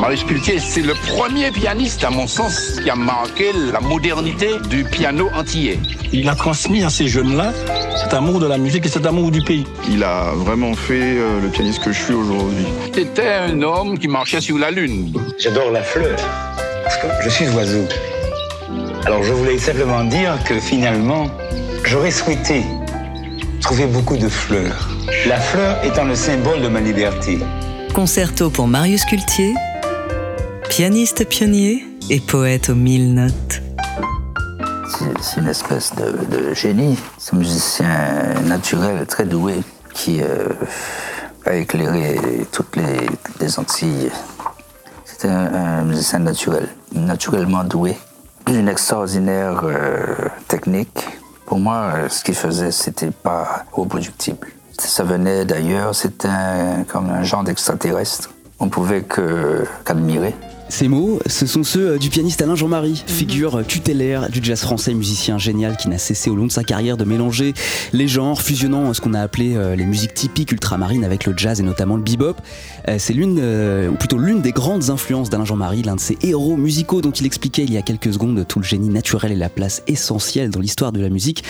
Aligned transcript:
Marius 0.00 0.22
Pultier, 0.22 0.58
c'est 0.60 0.82
le 0.82 0.94
premier 0.94 1.50
pianiste, 1.50 2.04
à 2.04 2.10
mon 2.10 2.26
sens, 2.26 2.78
qui 2.82 2.88
a 2.88 2.94
marqué 2.94 3.52
la 3.72 3.80
modernité 3.80 4.50
du 4.70 4.84
piano 4.84 5.28
antillais. 5.34 5.78
Il 6.12 6.28
a 6.28 6.34
transmis 6.34 6.84
à 6.84 6.88
ces 6.88 7.08
jeunes-là 7.08 7.52
cet 8.00 8.14
amour 8.14 8.38
de 8.38 8.46
la 8.46 8.58
musique 8.58 8.86
et 8.86 8.88
cet 8.88 9.06
amour 9.06 9.30
du 9.30 9.42
pays. 9.42 9.66
Il 9.90 10.04
a 10.04 10.32
vraiment 10.34 10.74
fait 10.74 11.18
euh, 11.18 11.40
le 11.40 11.48
pianiste 11.48 11.82
que 11.82 11.92
je 11.92 12.00
suis 12.00 12.14
aujourd'hui. 12.14 12.64
C'était 12.94 13.28
un 13.28 13.60
homme 13.62 13.98
qui 13.98 14.06
marchait 14.06 14.40
sur 14.40 14.56
la 14.56 14.70
lune. 14.70 15.12
J'adore 15.38 15.72
la 15.72 15.82
fleur, 15.82 16.16
parce 16.84 16.96
que 16.96 17.06
je 17.24 17.28
suis 17.28 17.48
oiseau. 17.48 17.84
Alors 19.04 19.22
je 19.24 19.32
voulais 19.32 19.58
simplement 19.58 20.04
dire 20.04 20.38
que 20.44 20.60
finalement, 20.60 21.26
j'aurais 21.84 22.12
souhaité 22.12 22.62
trouver 23.60 23.86
beaucoup 23.86 24.16
de 24.16 24.28
fleurs. 24.28 24.97
La 25.28 25.38
fleur 25.38 25.84
étant 25.84 26.04
le 26.04 26.14
symbole 26.14 26.62
de 26.62 26.68
ma 26.68 26.80
liberté. 26.80 27.38
Concerto 27.94 28.48
pour 28.48 28.66
Marius 28.66 29.04
Cultier, 29.04 29.52
pianiste 30.70 31.28
pionnier 31.28 31.84
et 32.08 32.18
poète 32.18 32.70
aux 32.70 32.74
mille 32.74 33.12
notes. 33.12 33.60
C'est 35.20 35.40
une 35.40 35.48
espèce 35.48 35.92
de, 35.96 36.54
génie. 36.54 36.98
C'est 37.18 37.34
un 37.34 37.38
musicien 37.40 38.40
naturel, 38.46 39.04
très 39.04 39.26
doué, 39.26 39.56
qui 39.92 40.22
euh, 40.22 40.48
a 41.44 41.56
éclairé 41.56 42.18
toutes 42.50 42.76
les, 42.76 43.58
Antilles. 43.58 44.10
C'est 45.04 45.28
un, 45.28 45.82
musicien 45.82 46.20
naturel, 46.20 46.68
naturellement 46.94 47.64
doué, 47.64 47.98
une 48.46 48.66
extraordinaire 48.66 49.60
euh, 49.64 50.30
technique. 50.48 51.06
Pour 51.44 51.58
moi, 51.58 52.08
ce 52.08 52.24
qu'il 52.24 52.34
faisait, 52.34 52.70
c'était 52.70 53.10
pas 53.10 53.66
reproductible. 53.72 54.48
Ça 54.78 55.02
venait 55.04 55.44
d'ailleurs, 55.44 55.94
c'était 55.94 56.28
comme 56.88 57.10
un 57.10 57.22
genre 57.22 57.42
d'extraterrestre. 57.42 58.30
On 58.60 58.68
pouvait 58.68 59.02
qu'admirer. 59.84 60.34
Ces 60.70 60.86
mots, 60.86 61.18
ce 61.26 61.46
sont 61.46 61.64
ceux 61.64 61.92
euh, 61.92 61.98
du 61.98 62.10
pianiste 62.10 62.42
Alain 62.42 62.54
Jean-Marie, 62.54 63.02
mhm. 63.08 63.14
figure 63.14 63.66
tutélaire 63.66 64.28
du 64.28 64.40
jazz 64.42 64.60
français, 64.60 64.92
musicien 64.92 65.38
génial 65.38 65.78
qui 65.78 65.88
n'a 65.88 65.96
cessé 65.96 66.28
au 66.28 66.36
long 66.36 66.46
de 66.46 66.52
sa 66.52 66.62
carrière 66.62 66.98
de 66.98 67.04
mélanger 67.04 67.54
les 67.94 68.06
genres, 68.06 68.42
fusionnant 68.42 68.92
ce 68.92 69.00
qu'on 69.00 69.14
a 69.14 69.20
appelé 69.20 69.56
euh, 69.56 69.74
les 69.74 69.86
musiques 69.86 70.12
typiques 70.12 70.52
ultramarines 70.52 71.04
avec 71.04 71.24
le 71.24 71.32
jazz 71.36 71.58
et 71.58 71.62
notamment 71.62 71.96
le 71.96 72.02
bebop. 72.02 72.36
Euh, 72.86 72.96
c'est 72.98 73.14
l'une, 73.14 73.38
ou 73.38 73.94
plutôt 73.94 74.18
l'une 74.18 74.42
des 74.42 74.52
grandes 74.52 74.90
influences 74.90 75.30
d'Alain 75.30 75.46
Jean-Marie, 75.46 75.82
l'un 75.82 75.96
de 75.96 76.00
ses 76.00 76.18
héros 76.22 76.56
musicaux 76.56 77.00
dont 77.00 77.12
il 77.12 77.24
expliquait 77.24 77.64
il 77.64 77.72
y 77.72 77.78
a 77.78 77.82
quelques 77.82 78.12
secondes 78.12 78.44
tout 78.46 78.58
le 78.58 78.64
génie 78.64 78.90
naturel 78.90 79.32
et 79.32 79.36
la 79.36 79.48
place 79.48 79.82
essentielle 79.86 80.50
dans 80.50 80.60
l'histoire 80.60 80.92
de 80.92 81.00
la 81.00 81.08
musique. 81.08 81.44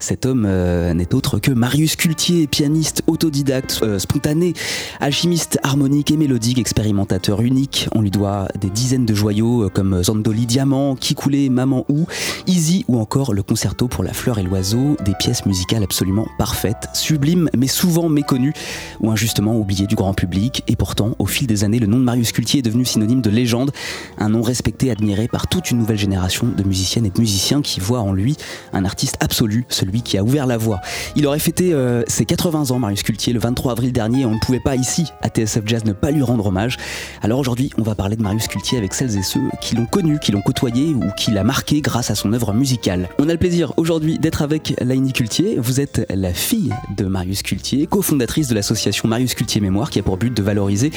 Cet 0.00 0.26
homme 0.26 0.42
n'est 0.42 1.14
autre 1.14 1.38
que 1.38 1.50
Marius 1.50 1.96
Cultier, 1.96 2.46
pianiste 2.46 3.02
autodidacte, 3.06 3.98
spontané, 3.98 4.54
alchimiste 5.00 5.58
harmonique 5.62 6.10
et 6.10 6.16
mélodique, 6.16 6.58
expérimentateur 6.58 7.40
unique. 7.40 7.88
On 7.94 8.00
lui 8.00 8.10
doit 8.10 8.48
des 8.63 8.63
dizaines 8.70 9.06
de 9.06 9.14
joyaux 9.14 9.64
euh, 9.64 9.68
comme 9.68 10.02
Zandoli 10.02 10.46
Diamant, 10.46 10.96
Kikoulé, 10.96 11.48
Maman 11.48 11.84
ou, 11.88 12.06
Easy 12.46 12.84
ou 12.88 12.98
encore 12.98 13.34
le 13.34 13.42
concerto 13.42 13.88
pour 13.88 14.04
la 14.04 14.12
fleur 14.12 14.38
et 14.38 14.42
l'oiseau, 14.42 14.96
des 15.04 15.14
pièces 15.14 15.46
musicales 15.46 15.82
absolument 15.82 16.26
parfaites, 16.38 16.88
sublimes 16.92 17.48
mais 17.56 17.66
souvent 17.66 18.08
méconnues 18.08 18.52
ou 19.00 19.10
injustement 19.10 19.56
oubliées 19.56 19.86
du 19.86 19.94
grand 19.94 20.14
public. 20.14 20.62
Et 20.68 20.76
pourtant, 20.76 21.14
au 21.18 21.26
fil 21.26 21.46
des 21.46 21.64
années, 21.64 21.78
le 21.78 21.86
nom 21.86 21.98
de 21.98 22.04
Marius 22.04 22.32
Cultier 22.32 22.60
est 22.60 22.62
devenu 22.62 22.84
synonyme 22.84 23.20
de 23.20 23.30
légende, 23.30 23.72
un 24.18 24.28
nom 24.28 24.42
respecté, 24.42 24.90
admiré 24.90 25.28
par 25.28 25.46
toute 25.46 25.70
une 25.70 25.78
nouvelle 25.78 25.98
génération 25.98 26.46
de 26.46 26.62
musiciennes 26.62 27.06
et 27.06 27.10
de 27.10 27.20
musiciens 27.20 27.62
qui 27.62 27.80
voient 27.80 28.00
en 28.00 28.12
lui 28.12 28.36
un 28.72 28.84
artiste 28.84 29.16
absolu, 29.20 29.64
celui 29.68 30.02
qui 30.02 30.18
a 30.18 30.24
ouvert 30.24 30.46
la 30.46 30.56
voie. 30.56 30.80
Il 31.16 31.26
aurait 31.26 31.38
fêté 31.38 31.72
euh, 31.72 32.02
ses 32.06 32.24
80 32.24 32.70
ans, 32.70 32.78
Marius 32.78 33.02
Cultier, 33.02 33.32
le 33.32 33.40
23 33.40 33.72
avril 33.72 33.92
dernier, 33.92 34.22
et 34.22 34.26
on 34.26 34.34
ne 34.34 34.38
pouvait 34.38 34.60
pas 34.60 34.76
ici, 34.76 35.06
à 35.22 35.28
TSF 35.28 35.62
Jazz, 35.66 35.84
ne 35.84 35.92
pas 35.92 36.10
lui 36.10 36.22
rendre 36.22 36.46
hommage. 36.46 36.76
Alors 37.22 37.38
aujourd'hui, 37.38 37.70
on 37.78 37.82
va 37.82 37.94
parler 37.94 38.16
de 38.16 38.22
Marius 38.22 38.48
avec 38.76 38.94
celles 38.94 39.18
et 39.18 39.22
ceux 39.22 39.40
qui 39.60 39.74
l'ont 39.74 39.86
connu, 39.86 40.18
qui 40.20 40.30
l'ont 40.30 40.40
côtoyé 40.40 40.94
ou 40.94 41.02
qui 41.16 41.32
l'a 41.32 41.42
marqué 41.42 41.80
grâce 41.80 42.10
à 42.10 42.14
son 42.14 42.32
œuvre 42.32 42.52
musicale. 42.54 43.08
On 43.18 43.28
a 43.28 43.32
le 43.32 43.38
plaisir 43.38 43.72
aujourd'hui 43.76 44.18
d'être 44.18 44.42
avec 44.42 44.74
Laini 44.80 45.12
Cultier. 45.12 45.56
Vous 45.58 45.80
êtes 45.80 46.06
la 46.14 46.32
fille 46.32 46.72
de 46.96 47.04
Marius 47.04 47.42
Cultier, 47.42 47.86
cofondatrice 47.86 48.46
de 48.46 48.54
l'association 48.54 49.08
Marius 49.08 49.34
Cultier 49.34 49.60
Mémoire 49.60 49.90
qui 49.90 49.98
a 49.98 50.02
pour 50.02 50.16
but 50.16 50.34
de 50.34 50.42
valoriser, 50.42 50.92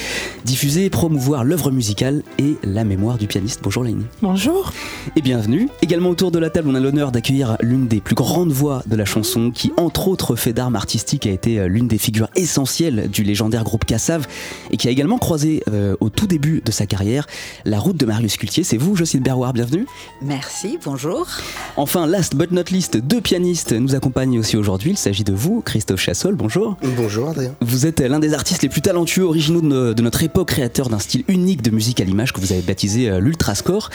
diffuser 0.46 0.86
et 0.86 0.90
promouvoir 0.92 1.44
l'œuvre 1.44 1.72
musicale 1.72 2.22
et 2.38 2.58
la 2.64 2.84
mémoire 2.84 3.18
du 3.18 3.26
pianiste. 3.26 3.62
Bonjour 3.64 3.84
Laini. 3.84 4.06
Bonjour. 4.22 4.72
Et 5.16 5.22
bienvenue. 5.22 5.68
Également 5.82 6.10
autour 6.10 6.32
de 6.32 6.40
la 6.40 6.52
table, 6.52 6.70
on 6.70 6.76
a 6.76 6.80
l'honneur 6.80 7.12
d'accueillir 7.12 7.58
l'une 7.62 7.88
des 7.88 8.02
plus 8.02 8.16
grandes 8.16 8.52
voix 8.52 8.84
de 8.86 8.96
la 8.96 9.06
chanson 9.06 9.50
qui, 9.50 9.74
entre 9.78 10.08
autres 10.08 10.36
faits 10.36 10.56
d'art 10.56 10.74
artistique, 10.76 11.26
a 11.26 11.32
été 11.32 11.60
euh, 11.60 11.68
l'une 11.68 11.88
des 11.88 11.98
figures 11.98 12.30
essentielles 12.36 13.10
du 13.10 13.24
légendaire 13.24 13.64
groupe 13.64 13.86
Cassav 13.86 14.28
et 14.70 14.78
qui 14.78 14.88
a 14.88 14.92
également 14.92 15.18
croisé 15.18 15.64
euh, 15.72 15.96
au 16.02 16.10
tout 16.10 16.28
début 16.28 16.62
de 16.64 16.72
sa 16.72 16.86
carrière 16.86 17.26
la 17.66 17.80
route 17.80 17.98
de 17.98 18.06
Marius 18.06 18.38
Cultier. 18.38 18.64
C'est 18.64 18.78
vous, 18.78 18.96
Jocelyne 18.96 19.24
Berroir, 19.24 19.54
bienvenue. 19.54 19.86
Merci, 20.22 20.78
bonjour. 20.84 21.28
Enfin, 21.76 22.08
last 22.08 22.36
but 22.36 22.52
not 22.52 22.64
least, 22.72 22.98
deux 22.98 23.22
pianistes 23.22 23.74
nous 23.74 23.96
accompagnent 23.96 24.40
aussi 24.40 24.58
aujourd'hui. 24.58 24.92
Il 24.92 24.98
s'agit 24.98 25.24
de 25.24 25.34
vous, 25.34 25.62
Christophe 25.62 26.02
Chassol, 26.02 26.36
bonjour. 26.36 26.78
Bonjour, 26.96 27.30
Adrien. 27.30 27.54
Vous 27.62 27.86
êtes 27.86 28.00
l'un 28.00 28.20
des 28.20 28.34
artistes 28.34 28.64
les 28.64 28.70
plus 28.70 28.82
talentueux, 28.82 29.24
originaux 29.24 29.94
de, 29.94 30.02
notre 30.02 30.24
époque, 30.24 30.50
créateur 30.50 30.90
d'un 30.90 31.00
style 31.00 31.24
unique 31.28 31.62
de 31.62 31.72
musique 31.72 32.00
à 32.00 32.04
l'image 32.04 32.34
que 32.34 32.40
vous 32.40 32.52
avez 32.52 32.62
baptisé 32.62 33.10
euh, 33.10 33.20
l'Ultrascore. 33.20 33.90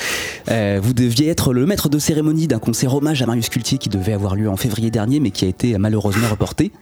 Euh, 0.49 0.81
vous 0.83 0.95
deviez 0.95 1.29
être 1.29 1.53
le 1.53 1.67
maître 1.67 1.89
de 1.89 1.99
cérémonie 1.99 2.47
d'un 2.47 2.59
concert 2.59 2.95
hommage 2.95 3.23
à 3.23 3.27
Marius 3.27 3.49
Cultier 3.49 3.79
qui 3.79 3.89
devait 3.89 4.13
avoir 4.13 4.37
lieu 4.37 4.49
en 4.49 4.57
février 4.57 4.91
dernier, 4.91 5.21
mais 5.21 5.31
qui 5.31 5.45
a 5.45 5.49
été 5.49 5.77
malheureusement 5.79 6.29
reporté. 6.29 6.73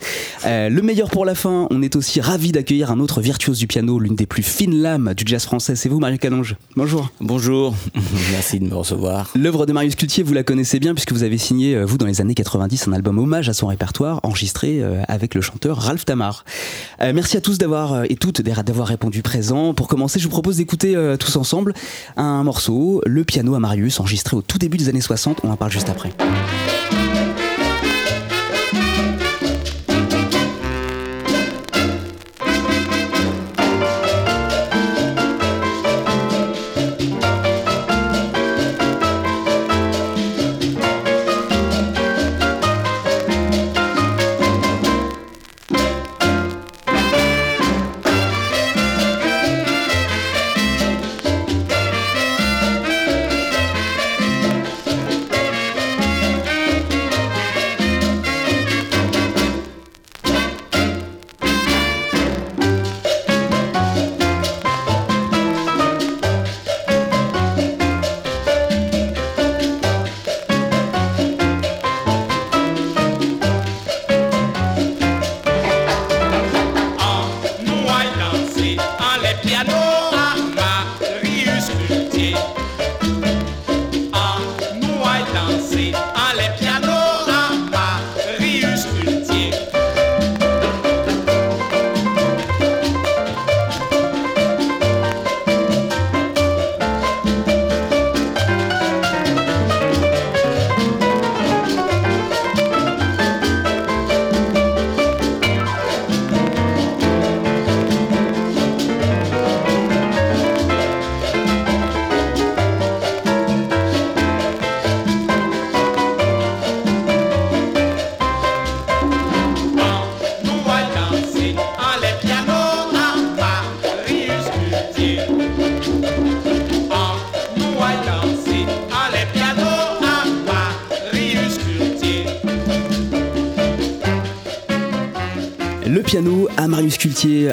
Euh, 0.47 0.69
le 0.69 0.83
meilleur 0.83 1.11
pour 1.11 1.25
la 1.25 1.35
fin, 1.35 1.67
on 1.71 1.83
est 1.83 1.97
aussi 1.97 2.21
ravi 2.21 2.53
d'accueillir 2.53 2.91
un 2.91 3.01
autre 3.01 3.21
virtuose 3.21 3.59
du 3.59 3.67
piano, 3.67 3.99
l'une 3.99 4.17
des 4.17 4.27
plus 4.27 4.43
fines 4.43 4.81
lames 4.81 5.15
du 5.15 5.25
jazz 5.27 5.45
français. 5.45 5.77
C'est 5.77 5.89
vous, 5.89 6.01
Marie 6.01 6.19
Canonge. 6.19 6.57
Bonjour. 6.77 7.11
Bonjour, 7.21 7.75
merci 8.31 8.61
de 8.61 8.65
me 8.65 8.75
recevoir. 8.75 9.31
L'œuvre 9.35 9.67
de 9.67 9.73
Marius 9.73 9.97
Cultier, 9.97 10.23
vous 10.23 10.33
la 10.33 10.45
connaissez 10.45 10.79
bien 10.79 10.95
puisque 10.95 11.13
vous 11.13 11.25
avez 11.25 11.37
signé, 11.37 11.75
euh, 11.75 11.85
vous, 11.85 11.99
dans 11.99 12.07
les 12.07 12.21
années 12.21 12.35
90, 12.35 12.87
un 12.87 12.93
album 12.93 13.19
hommage 13.19 13.49
à 13.49 13.53
son 13.53 13.67
répertoire 13.67 14.21
enregistré 14.23 14.81
euh, 14.81 15.03
avec 15.09 15.35
le 15.35 15.41
chanteur 15.41 15.79
Ralph 15.79 16.05
Tamar. 16.05 16.45
Euh, 17.01 17.13
merci 17.13 17.37
à 17.37 17.41
tous 17.41 17.59
d'avoir 17.59 18.05
et 18.05 18.15
toutes 18.15 18.41
d'avoir 18.41 18.87
répondu 18.87 19.23
présent. 19.23 19.75
Pour 19.75 19.89
commencer, 19.89 20.21
je 20.21 20.25
vous 20.25 20.31
propose 20.31 20.59
d'écouter 20.59 20.97
tous 21.19 21.37
ensemble 21.37 21.75
un 22.17 22.45
morceau, 22.45 23.03
Le 23.05 23.25
piano 23.25 23.55
à 23.55 23.59
Marius, 23.59 23.99
enregistré 23.99 24.37
au 24.37 24.43
tout 24.43 24.59
début 24.59 24.77
des 24.77 24.89
années 24.89 25.01
60. 25.01 25.41
On 25.43 25.51
en 25.51 25.57
parle 25.57 25.73
juste 25.73 25.89
après. 25.89 26.13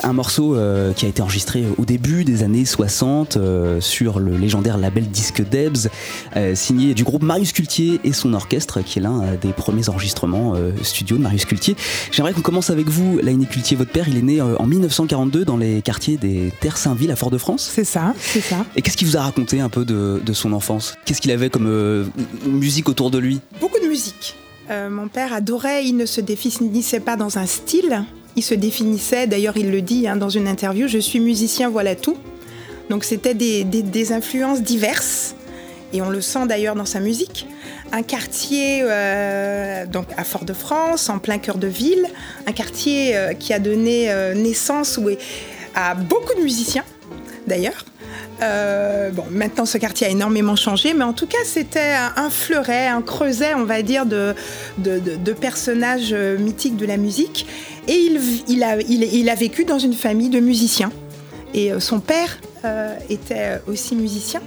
Un 0.07 0.13
morceau 0.13 0.55
euh, 0.55 0.93
qui 0.93 1.05
a 1.05 1.09
été 1.09 1.21
enregistré 1.21 1.65
au 1.77 1.85
début 1.85 2.23
des 2.23 2.43
années 2.43 2.65
60 2.65 3.37
euh, 3.37 3.81
sur 3.81 4.19
le 4.19 4.37
légendaire 4.37 4.77
label 4.77 5.07
Disque 5.09 5.47
Debs, 5.47 5.89
euh, 6.35 6.55
signé 6.55 6.93
du 6.93 7.03
groupe 7.03 7.23
Marius 7.23 7.51
Cultier 7.51 7.99
et 8.03 8.13
son 8.13 8.33
orchestre, 8.33 8.81
qui 8.81 8.99
est 8.99 9.01
l'un 9.01 9.35
des 9.41 9.53
premiers 9.53 9.89
enregistrements 9.89 10.55
studio 10.81 11.17
de 11.17 11.21
Marius 11.21 11.45
Cultier. 11.45 11.75
J'aimerais 12.11 12.33
qu'on 12.33 12.41
commence 12.41 12.69
avec 12.69 12.87
vous, 12.87 13.19
Laïné 13.21 13.45
Cultier, 13.45 13.75
votre 13.75 13.91
père, 13.91 14.07
il 14.07 14.17
est 14.17 14.21
né 14.21 14.41
en 14.41 14.65
1942 14.65 15.45
dans 15.45 15.57
les 15.57 15.81
quartiers 15.81 16.17
des 16.17 16.51
Terres 16.59 16.77
Saint-Ville 16.77 17.11
à 17.11 17.15
Fort-de-France. 17.15 17.69
C'est 17.73 17.83
ça, 17.83 18.13
c'est 18.19 18.41
ça. 18.41 18.65
Et 18.75 18.81
qu'est-ce 18.81 18.97
qu'il 18.97 19.07
vous 19.07 19.17
a 19.17 19.21
raconté 19.21 19.59
un 19.59 19.69
peu 19.69 19.85
de, 19.85 20.21
de 20.25 20.33
son 20.33 20.53
enfance? 20.53 20.95
Qu'est-ce 21.05 21.21
qu'il 21.21 21.31
avait 21.31 21.49
comme 21.49 22.09
musique 22.45 22.89
autour 22.89 23.11
de 23.11 23.17
lui? 23.17 23.41
Beaucoup 23.59 23.79
de 23.79 23.87
musique. 23.87 24.35
Euh, 24.69 24.89
mon 24.89 25.07
père 25.07 25.33
adorait, 25.33 25.85
il 25.85 25.95
ne 25.95 26.05
se 26.05 26.19
définissait 26.19 26.99
pas 26.99 27.15
dans 27.15 27.37
un 27.37 27.45
style, 27.45 28.03
il 28.37 28.43
se 28.43 28.53
définissait, 28.53 29.27
d'ailleurs 29.27 29.57
il 29.57 29.71
le 29.71 29.81
dit 29.81 30.07
hein, 30.07 30.15
dans 30.15 30.29
une 30.29 30.47
interview, 30.47 30.87
je 30.87 30.99
suis 30.99 31.19
musicien, 31.19 31.69
voilà 31.69 31.95
tout. 31.95 32.17
Donc 32.89 33.03
c'était 33.03 33.33
des, 33.33 34.11
influences 34.13 34.61
diverses, 34.61 35.35
et 35.91 36.01
on 36.01 36.09
le 36.09 36.21
sent 36.21 36.45
d'ailleurs 36.47 36.75
dans 36.75 36.85
sa 36.85 37.01
musique. 37.01 37.47
Un 37.91 38.03
quartier 38.03 38.81
euh, 38.83 39.85
donc 39.85 40.05
à 40.15 40.23
Fort-de-France, 40.23 41.09
en 41.09 41.19
plein 41.19 41.39
cœur 41.39 41.57
de 41.57 41.67
ville, 41.67 42.05
un 42.45 42.53
quartier 42.53 43.17
euh, 43.17 43.33
qui 43.33 43.53
a 43.53 43.59
donné 43.59 44.09
naissance 44.35 44.99
à 45.75 45.95
beaucoup 45.95 46.33
de 46.37 46.43
musiciens 46.43 46.85
d'ailleurs. 47.47 47.85
Euh, 48.41 49.09
bon, 49.11 49.25
maintenant, 49.31 49.65
ce 49.65 49.77
quartier 49.77 50.07
a 50.07 50.09
énormément 50.09 50.55
changé, 50.55 50.93
mais 50.93 51.03
en 51.03 51.13
tout 51.13 51.27
cas, 51.27 51.37
c'était 51.43 51.95
un 52.15 52.29
fleuret, 52.29 52.87
un 52.87 53.01
creuset, 53.01 53.53
on 53.55 53.65
va 53.65 53.81
dire, 53.81 54.05
de, 54.05 54.35
de, 54.77 55.33
personnages 55.33 56.13
euh, 56.13 56.37
mythiques 56.37 56.77
de 56.77 56.85
la 56.85 56.97
musique. 56.97 57.47
Et 57.87 57.95
il, 57.95 58.19
il, 58.47 58.63
a, 58.63 58.79
il, 58.81 59.29
a, 59.29 59.35
vécu 59.35 59.65
dans 59.65 59.79
une 59.79 59.93
famille 59.93 60.29
de 60.29 60.39
musiciens. 60.39 60.91
Et 61.53 61.71
euh, 61.71 61.79
son 61.79 61.99
père 61.99 62.39
était 63.09 63.61
aussi 63.65 63.95
musicien. 63.95 64.41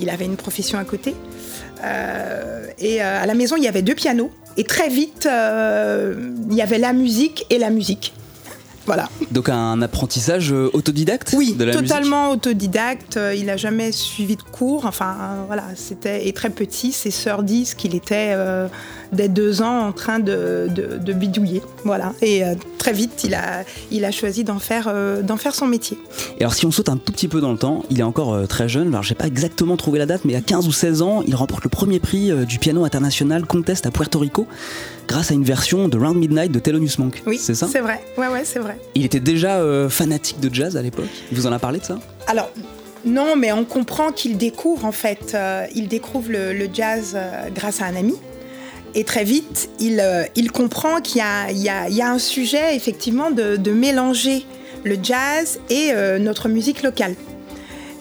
il 0.00 0.08
avait 0.08 0.24
une 0.24 0.36
profession 0.36 0.78
à 0.78 0.84
côté. 0.84 1.14
et 2.78 3.00
à 3.02 3.26
la 3.26 3.34
maison, 3.34 3.56
il 3.56 3.64
y 3.64 3.68
avait 3.68 3.82
deux 3.82 3.94
pianos. 3.94 4.30
Et 4.56 4.64
très 4.64 4.88
vite, 4.88 5.28
il 5.28 6.56
y 6.56 6.62
avait 6.62 6.78
la 6.78 6.94
musique 6.94 7.44
et 7.50 7.58
la 7.58 7.68
musique. 7.68 8.14
Voilà. 8.86 9.08
Donc 9.30 9.48
un 9.48 9.80
apprentissage 9.80 10.52
euh, 10.52 10.70
autodidacte 10.72 11.34
Oui, 11.36 11.54
de 11.54 11.64
la 11.64 11.72
totalement 11.72 12.30
autodidacte. 12.30 13.16
Euh, 13.16 13.34
il 13.34 13.46
n'a 13.46 13.56
jamais 13.56 13.92
suivi 13.92 14.36
de 14.36 14.42
cours. 14.42 14.86
Enfin, 14.86 15.16
euh, 15.20 15.42
voilà, 15.46 15.64
c'était 15.76 16.26
et 16.26 16.32
très 16.32 16.50
petit. 16.50 16.92
Ses 16.92 17.10
sœurs 17.10 17.42
disent 17.42 17.74
qu'il 17.74 17.94
était 17.94 18.36
dès 19.12 19.28
deux 19.28 19.62
ans 19.62 19.86
en 19.86 19.92
train 19.92 20.18
de, 20.18 20.68
bidouiller. 21.14 21.62
Voilà. 21.84 22.12
Et 22.22 22.42
très 22.82 22.92
vite, 22.92 23.22
il 23.24 23.34
a, 23.34 23.64
il 23.90 24.04
a 24.04 24.10
choisi 24.10 24.42
d'en 24.42 24.58
faire, 24.58 24.92
d'en 25.22 25.36
faire 25.36 25.54
son 25.54 25.66
métier. 25.66 25.98
Et 26.38 26.42
alors, 26.42 26.54
si 26.54 26.66
on 26.66 26.72
saute 26.72 26.88
un 26.88 26.96
tout 26.96 27.12
petit 27.12 27.28
peu 27.28 27.40
dans 27.40 27.52
le 27.52 27.58
temps, 27.58 27.84
il 27.90 28.00
est 28.00 28.02
encore 28.02 28.48
très 28.48 28.68
jeune. 28.68 28.88
Alors, 28.88 29.02
j'ai 29.02 29.14
pas 29.14 29.26
exactement 29.26 29.76
trouvé 29.76 29.98
la 29.98 30.06
date, 30.06 30.24
mais 30.24 30.34
à 30.34 30.40
15 30.40 30.66
ou 30.66 30.72
16 30.72 31.02
ans, 31.02 31.22
il 31.26 31.34
remporte 31.36 31.62
le 31.62 31.70
premier 31.70 32.00
prix 32.00 32.32
du 32.44 32.58
piano 32.58 32.84
international 32.84 33.46
Contest 33.46 33.86
à 33.86 33.90
Puerto 33.90 34.18
Rico 34.18 34.48
grâce 35.08 35.30
à 35.30 35.34
une 35.34 35.44
version 35.44 35.88
de 35.88 35.98
Round 35.98 36.16
Midnight 36.16 36.50
de 36.50 36.58
Thelonious 36.58 36.98
Monk. 36.98 37.22
Oui, 37.26 37.38
c'est 37.38 37.54
ça? 37.54 37.68
C'est 37.70 37.80
vrai. 37.80 38.00
Ouais, 38.16 38.28
ouais, 38.28 38.44
c'est 38.44 38.58
vrai. 38.58 38.78
Il 38.94 39.04
était 39.04 39.20
déjà 39.20 39.58
euh, 39.58 39.88
fanatique 39.88 40.40
de 40.40 40.52
jazz 40.52 40.76
à 40.76 40.82
l'époque? 40.82 41.08
Il 41.30 41.36
vous 41.36 41.46
en 41.46 41.52
a 41.52 41.58
parlé 41.58 41.78
de 41.78 41.84
ça? 41.84 41.98
Alors. 42.26 42.50
Non, 43.04 43.34
mais 43.36 43.50
on 43.50 43.64
comprend 43.64 44.12
qu'il 44.12 44.38
découvre 44.38 44.84
en 44.84 44.92
fait, 44.92 45.32
euh, 45.34 45.66
il 45.74 45.88
découvre 45.88 46.30
le, 46.30 46.68
jazz 46.72 47.14
euh, 47.16 47.48
grâce 47.52 47.82
à 47.82 47.86
un 47.86 47.96
ami. 47.96 48.14
Et 48.94 49.04
très 49.04 49.24
vite, 49.24 49.70
il, 49.80 50.04
il 50.36 50.52
comprend 50.52 51.00
qu'il 51.00 51.22
y, 51.22 51.68
a, 51.68 52.10
un 52.10 52.18
sujet 52.18 52.76
effectivement 52.76 53.30
de, 53.30 53.70
mélanger 53.70 54.44
le 54.84 54.96
jazz 55.02 55.60
et 55.70 55.92
notre 56.20 56.48
musique 56.48 56.82
locale. 56.82 57.14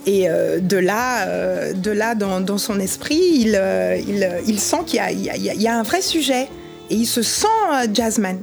Et 0.06 0.28
de 0.28 0.78
là, 0.78 1.72
de 1.72 1.92
là 1.92 2.14
dans, 2.16 2.58
son 2.58 2.80
esprit, 2.80 3.22
il, 3.36 4.60
sent 4.60 4.78
qu'il 4.86 5.00
y, 5.00 5.68
a 5.68 5.78
un 5.78 5.84
vrai 5.84 6.02
sujet 6.02 6.50
et 6.92 6.96
il 6.96 7.08
se 7.08 7.22
sent 7.24 7.48
euh, 7.74 7.88
jazzman. 7.92 8.38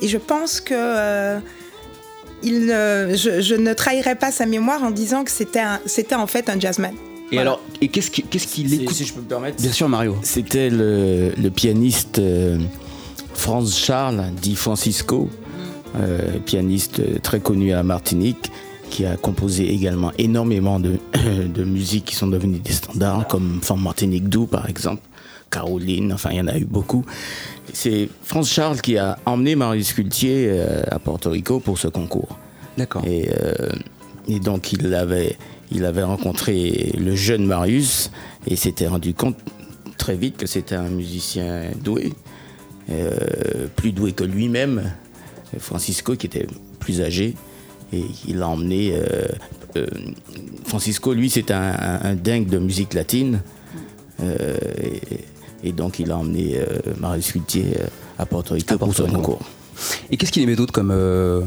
Et 0.00 0.08
je 0.08 0.18
pense 0.18 0.60
que 0.60 0.74
euh, 0.74 1.38
il, 2.42 2.66
je, 2.68 3.54
ne 3.54 3.72
trahirai 3.74 4.16
pas 4.16 4.32
sa 4.32 4.46
mémoire 4.46 4.82
en 4.82 4.90
disant 4.90 5.22
que 5.22 5.30
c'était 5.30 6.14
en 6.14 6.26
fait 6.26 6.48
un 6.48 6.58
jazzman. 6.58 6.94
Et 7.32 7.38
alors, 7.38 7.60
et 7.80 7.88
qu'est-ce 7.88 8.10
qu'il 8.10 8.24
qu 8.26 8.36
écoute 8.74 8.94
Si 8.94 9.04
je 9.04 9.12
peux 9.12 9.20
me 9.20 9.26
permettre. 9.26 9.60
Bien 9.60 9.72
sûr, 9.72 9.88
Mario. 9.88 10.16
C'était 10.22 10.70
le, 10.70 11.32
le, 11.36 11.50
pianiste 11.50 12.18
euh, 12.18 12.58
Franz 13.34 13.74
Charles, 13.74 14.22
dit 14.40 14.54
Francisco, 14.54 15.30
pianiste 16.46 17.22
très 17.22 17.40
connu 17.40 17.72
à 17.72 17.82
Martinique, 17.82 18.50
qui 18.90 19.06
a 19.06 19.16
composé 19.16 19.72
également 19.72 20.12
énormément 20.18 20.78
de, 20.78 20.98
de 21.54 21.64
musiques 21.64 22.04
qui 22.04 22.14
sont 22.14 22.28
devenues 22.28 22.58
des 22.58 22.72
standards, 22.72 23.26
comme 23.26 23.60
Femme 23.62 23.80
Martinique 23.80 24.28
Doux, 24.28 24.46
par 24.46 24.68
exemple. 24.68 25.02
Caroline, 25.52 26.12
enfin 26.12 26.30
il 26.32 26.38
y 26.38 26.40
en 26.40 26.48
a 26.48 26.56
eu 26.56 26.64
beaucoup. 26.64 27.04
C'est 27.72 28.08
France 28.24 28.50
Charles 28.50 28.80
qui 28.80 28.96
a 28.98 29.18
emmené 29.26 29.54
Marius 29.54 29.92
Cultier 29.92 30.48
euh, 30.48 30.82
à 30.90 30.98
Porto 30.98 31.30
Rico 31.30 31.60
pour 31.60 31.78
ce 31.78 31.88
concours. 31.88 32.38
D'accord. 32.76 33.02
Et, 33.06 33.28
euh, 33.30 33.68
et, 34.26 34.40
donc 34.40 34.72
il 34.72 34.92
avait, 34.94 35.36
il 35.74 35.84
avait 35.84 36.02
rencontré 36.02 36.92
le 36.98 37.14
jeune 37.14 37.46
Marius 37.46 38.10
et 38.46 38.56
s'était 38.56 38.86
rendu 38.86 39.14
compte 39.14 39.36
très 39.98 40.16
vite 40.16 40.36
que 40.36 40.46
c'était 40.46 40.74
un 40.74 40.88
musicien 40.88 41.70
doué, 41.82 42.12
euh, 42.90 43.66
plus 43.76 43.92
doué 43.92 44.12
que 44.12 44.24
lui-même, 44.24 44.92
Francisco 45.58 46.16
qui 46.16 46.26
était 46.26 46.46
plus 46.78 47.00
âgé, 47.00 47.34
et 47.92 48.02
il 48.26 48.38
l'a 48.38 48.48
emmené. 48.48 48.94
Francisco, 50.64 51.12
lui, 51.12 51.28
c'est 51.28 51.50
un, 51.50 52.00
un, 52.02 52.14
dingue 52.14 52.48
de 52.48 52.58
musique 52.58 52.94
latine. 52.94 53.42
Et, 54.22 55.24
et 55.64 55.72
donc, 55.72 55.98
il 55.98 56.10
a 56.10 56.18
emmené 56.18 56.56
euh, 56.56 56.64
Marius 56.98 57.32
Cultier 57.32 57.74
euh, 57.78 57.86
à 58.18 58.26
Porto 58.26 58.54
Rico 58.54 58.76
pour 58.78 58.94
son 58.94 59.06
concours. 59.06 59.40
Et 60.10 60.16
qu'est-ce 60.16 60.32
qu'il 60.32 60.42
aimait 60.42 60.56
d'autre 60.56 60.72
comme, 60.72 60.90
euh, 60.90 61.42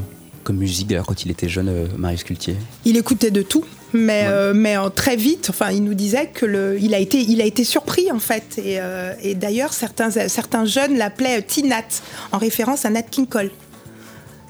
comme 0.45 0.57
musique 0.57 0.87
d'ailleurs 0.87 1.05
quand 1.05 1.25
il 1.25 1.31
était 1.31 1.49
jeune, 1.49 1.89
Marius 1.97 2.23
Cultier 2.23 2.55
Il 2.85 2.95
écoutait 2.95 3.31
de 3.31 3.41
tout. 3.41 3.65
Mais, 3.93 4.27
mais 4.53 4.75
très 4.93 5.15
vite, 5.15 5.47
enfin, 5.49 5.71
il 5.71 5.81
nous 5.81 5.93
disait 5.93 6.27
que 6.27 6.45
le, 6.45 6.77
il 6.81 6.93
a 6.93 6.99
été, 6.99 7.21
il 7.21 7.41
a 7.41 7.45
été 7.45 7.63
surpris 7.63 8.11
en 8.11 8.19
fait. 8.19 8.57
Et, 8.57 8.77
et 9.21 9.35
d'ailleurs, 9.35 9.71
certains, 9.71 10.11
certains 10.11 10.65
jeunes 10.65 10.97
l'appelaient 10.97 11.41
Tinat, 11.41 12.01
en 12.33 12.37
référence 12.37 12.83
à 12.83 12.89
Nat 12.89 13.03
King 13.03 13.25
Cole. 13.25 13.51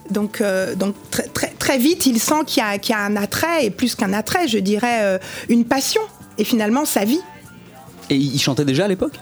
Donc, 0.09 0.41
donc 0.77 0.95
très, 1.11 1.27
très, 1.27 1.49
très, 1.49 1.77
vite, 1.77 2.07
il 2.07 2.19
sent 2.19 2.43
qu'il 2.47 2.63
y, 2.63 2.79
qu 2.79 2.91
y, 2.91 2.95
a 2.95 3.01
un 3.01 3.15
attrait, 3.15 3.67
et 3.67 3.69
plus 3.69 3.93
qu'un 3.93 4.13
attrait, 4.13 4.47
je 4.47 4.57
dirais 4.57 5.19
une 5.47 5.65
passion, 5.65 6.01
et 6.39 6.43
finalement 6.43 6.85
sa 6.85 7.05
vie. 7.05 7.21
Et 8.09 8.15
il 8.15 8.39
chantait 8.39 8.65
déjà 8.65 8.85
à 8.85 8.87
l'époque? 8.87 9.13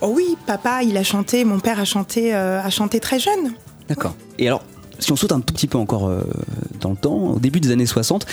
Oh 0.00 0.12
oui, 0.14 0.36
papa, 0.46 0.82
il 0.82 0.96
a 0.96 1.02
chanté, 1.02 1.44
mon 1.44 1.58
père 1.58 1.80
a 1.80 1.84
chanté, 1.84 2.34
euh, 2.34 2.60
a 2.60 2.70
chanté 2.70 3.00
très 3.00 3.18
jeune. 3.18 3.52
D'accord. 3.88 4.14
Et 4.38 4.46
alors, 4.46 4.62
si 4.98 5.12
on 5.12 5.16
saute 5.16 5.32
un 5.32 5.40
tout 5.40 5.54
petit 5.54 5.66
peu 5.66 5.78
encore 5.78 6.08
euh, 6.08 6.22
dans 6.80 6.90
le 6.90 6.96
temps, 6.96 7.16
au 7.34 7.38
début 7.38 7.60
des 7.60 7.70
années 7.70 7.86
60, 7.86 8.26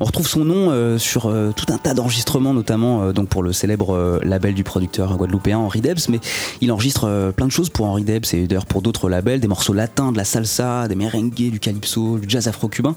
on 0.00 0.04
retrouve 0.04 0.26
son 0.26 0.44
nom 0.44 0.70
euh, 0.70 0.98
sur 0.98 1.32
tout 1.56 1.72
un 1.72 1.78
tas 1.78 1.94
d'enregistrements, 1.94 2.54
notamment 2.54 3.12
donc 3.12 3.28
pour 3.28 3.42
le 3.42 3.52
célèbre 3.52 4.20
label 4.22 4.54
du 4.54 4.64
producteur 4.64 5.16
guadeloupéen 5.16 5.58
Henri 5.58 5.80
Debs, 5.80 6.08
mais 6.08 6.20
il 6.60 6.72
enregistre 6.72 7.32
plein 7.36 7.46
de 7.46 7.52
choses 7.52 7.70
pour 7.70 7.86
Henri 7.86 8.04
Debs 8.04 8.32
et 8.32 8.46
d'ailleurs 8.46 8.66
pour 8.66 8.82
d'autres 8.82 9.08
labels, 9.08 9.40
des 9.40 9.48
morceaux 9.48 9.72
latins, 9.72 10.12
de 10.12 10.16
la 10.16 10.24
salsa, 10.24 10.88
des 10.88 10.94
merengues, 10.94 11.34
du 11.34 11.60
calypso, 11.60 12.18
du 12.18 12.28
jazz 12.28 12.48
afro-cubain. 12.48 12.94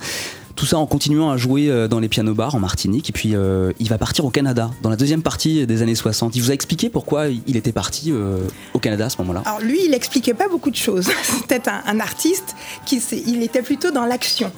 Tout 0.58 0.66
ça 0.66 0.80
en 0.80 0.88
continuant 0.88 1.30
à 1.30 1.38
jouer 1.38 1.70
euh, 1.70 1.88
dans 1.88 2.00
les 2.00 2.10
piano-bars 2.10 2.56
en 2.56 2.60
Martinique. 2.60 3.12
Et 3.12 3.14
puis 3.14 3.36
euh, 3.36 3.72
il 3.80 3.90
va 3.90 4.00
partir 4.00 4.26
au 4.26 4.32
Canada 4.32 4.72
dans 4.82 4.90
la 4.90 4.96
deuxième 4.96 5.22
partie 5.22 5.68
des 5.68 5.84
années 5.84 5.94
60. 5.94 6.36
Il 6.36 6.42
vous 6.42 6.50
a 6.50 6.54
expliqué 6.56 6.90
pourquoi 6.90 7.28
il 7.28 7.56
était 7.56 7.72
parti 7.72 8.12
euh, 8.12 8.40
au 8.74 8.80
Canada 8.80 9.06
à 9.06 9.10
ce 9.12 9.20
moment-là? 9.20 9.44
Alors 9.46 9.62
lui, 9.62 9.86
il 9.86 9.94
expliquait 9.94 10.34
pas 10.34 10.48
beaucoup 10.48 10.72
de 10.72 10.76
choses. 10.76 11.12
C'était 11.22 11.70
un, 11.70 12.00
artiste 12.00 12.56
qui 12.88 12.98
il 13.28 13.44
était 13.44 13.62
plutôt 13.62 13.92
dans 13.92 14.06
l'action. 14.06 14.52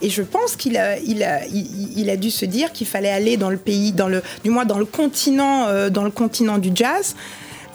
Et 0.00 0.08
je 0.08 0.22
pense 0.22 0.56
qu'il 0.56 0.78
a, 0.78 0.98
il 1.00 1.22
a, 1.22 1.46
il, 1.46 2.08
a 2.08 2.16
dû 2.16 2.30
se 2.30 2.46
dire 2.46 2.72
qu'il 2.72 2.86
fallait 2.86 3.10
aller 3.10 3.36
dans 3.36 3.50
le 3.50 3.58
pays, 3.58 3.92
dans 3.92 4.08
le, 4.08 4.22
du 4.42 4.48
moins 4.48 4.64
dans 4.64 4.78
le 4.78 4.84
continent, 4.86 5.88
dans 5.90 6.04
le 6.04 6.10
continent 6.10 6.58
du 6.58 6.70
jazz. 6.74 7.14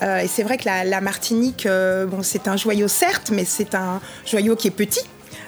et 0.02 0.28
c'est 0.28 0.44
vrai 0.44 0.58
que 0.58 0.66
la, 0.66 1.02
Martinique, 1.02 1.68
bon, 1.68 2.22
c'est 2.22 2.48
un 2.48 2.58
joyau 2.58 2.88
certes, 2.88 3.32
mais 3.34 3.44
c'est 3.44 3.74
un 3.74 4.00
joyau 4.26 4.56
qui 4.56 4.68
est 4.68 4.72
petit. 4.72 5.02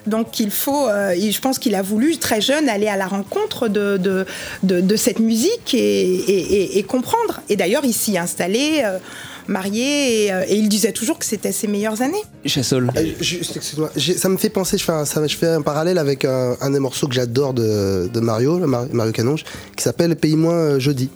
Donc 0.08 0.40
il 0.40 0.52
faut, 0.52 0.88
euh, 0.88 1.14
je 1.16 1.40
pense 1.40 1.60
qu'il 1.60 1.76
a 1.76 1.82
voulu 1.82 2.18
très 2.18 2.42
jeune 2.42 2.70
aller 2.70 2.88
à 2.88 2.98
la 2.98 3.08
rencontre 3.08 3.68
de, 3.68 3.98
de, 4.64 4.96
cette 4.96 5.20
musique 5.20 5.74
et, 5.74 6.86
comprendre. 6.88 7.42
Et 7.50 7.56
d'ailleurs 7.56 7.86
il 7.86 7.94
s'y 7.94 8.16
est 8.16 8.20
installé. 8.20 8.82
Euh, 8.84 8.98
marié 9.50 10.32
euh, 10.32 10.46
et, 10.48 10.56
il 10.56 10.70
disait 10.70 10.94
toujours 10.94 11.20
que 11.20 11.26
c'était 11.26 11.52
ses 11.52 11.68
meilleures 11.68 12.02
années. 12.02 12.24
Chassol. 12.46 12.90
ça 14.18 14.30
me 14.30 14.38
fait 14.38 14.50
penser, 14.50 14.78
je 14.78 14.86
fais 14.86 14.94
un, 14.94 15.04
je 15.04 15.36
fais 15.36 15.48
un 15.48 15.62
parallèle 15.62 15.98
avec 15.98 16.24
un, 16.24 16.70
des 16.70 16.80
morceaux 16.80 17.10
que 17.10 17.14
j'adore 17.14 17.54
de, 17.54 18.20
Mario, 18.22 18.58
Mario 18.66 19.12
Canonge, 19.12 19.44
qui 19.76 19.84
s'appelle 19.84 20.16
Paye-moi 20.16 20.80
jeudi. 20.80 21.10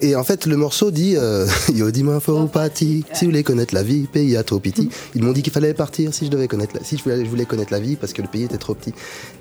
Et 0.00 0.16
en 0.16 0.24
fait, 0.24 0.46
le 0.46 0.56
morceau 0.56 0.90
dit 0.90 1.14
euh, 1.16 1.46
Yo, 1.74 1.90
dis-moi, 1.90 2.20
faut 2.20 2.46
partir. 2.46 3.04
Si 3.14 3.24
vous 3.24 3.30
voulez 3.30 3.42
connaître 3.42 3.74
la 3.74 3.82
vie, 3.82 4.06
pays 4.06 4.36
a 4.36 4.42
trop 4.42 4.58
petit. 4.58 4.90
Ils 5.14 5.22
m'ont 5.22 5.32
dit 5.32 5.42
qu'il 5.42 5.52
fallait 5.52 5.72
partir 5.72 6.12
si 6.12 6.26
je 6.26 6.30
devais 6.30 6.48
connaître, 6.48 6.74
la... 6.76 6.84
si 6.84 6.98
je 6.98 7.02
voulais, 7.28 7.44
connaître 7.46 7.72
la 7.72 7.80
vie 7.80 7.96
parce 7.96 8.12
que 8.12 8.20
le 8.22 8.28
pays 8.28 8.42
était 8.44 8.58
trop 8.58 8.74
petit. 8.74 8.92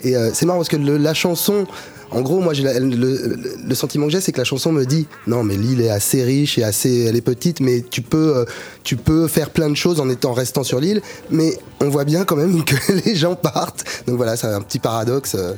Et 0.03 0.15
euh, 0.15 0.29
c'est 0.33 0.45
marrant 0.45 0.59
parce 0.59 0.69
que 0.69 0.77
le- 0.77 0.97
la 0.97 1.13
chanson, 1.13 1.65
en 2.11 2.21
gros, 2.21 2.39
moi, 2.39 2.53
la- 2.53 2.79
le, 2.79 2.87
le- 2.95 3.37
le 3.67 3.75
sentiment 3.75 4.05
que 4.05 4.11
j'ai, 4.11 4.21
c'est 4.21 4.31
que 4.31 4.37
la 4.37 4.43
chanson 4.45 4.71
me 4.71 4.85
dit 4.85 5.07
non, 5.27 5.43
mais 5.43 5.57
l'île 5.57 5.81
est 5.81 5.89
assez 5.89 6.23
riche 6.23 6.57
et 6.57 6.63
assez, 6.63 7.05
elle 7.09 7.15
est 7.15 7.21
petite, 7.21 7.59
mais 7.59 7.81
tu 7.89 8.01
peux, 8.01 8.37
euh, 8.37 8.45
tu 8.83 8.95
peux 8.95 9.27
faire 9.27 9.49
plein 9.49 9.69
de 9.69 9.75
choses 9.75 9.99
en 9.99 10.07
étant 10.09 10.33
restant 10.33 10.63
sur 10.63 10.79
l'île. 10.79 11.01
Mais 11.31 11.57
on 11.81 11.89
voit 11.89 12.05
bien 12.05 12.23
quand 12.25 12.35
même 12.37 12.63
que 12.65 12.75
les 13.05 13.15
gens 13.15 13.35
partent. 13.35 13.83
Donc 14.07 14.17
voilà, 14.17 14.37
c'est 14.37 14.47
un 14.47 14.61
petit 14.61 14.79
paradoxe 14.79 15.35
euh, 15.37 15.53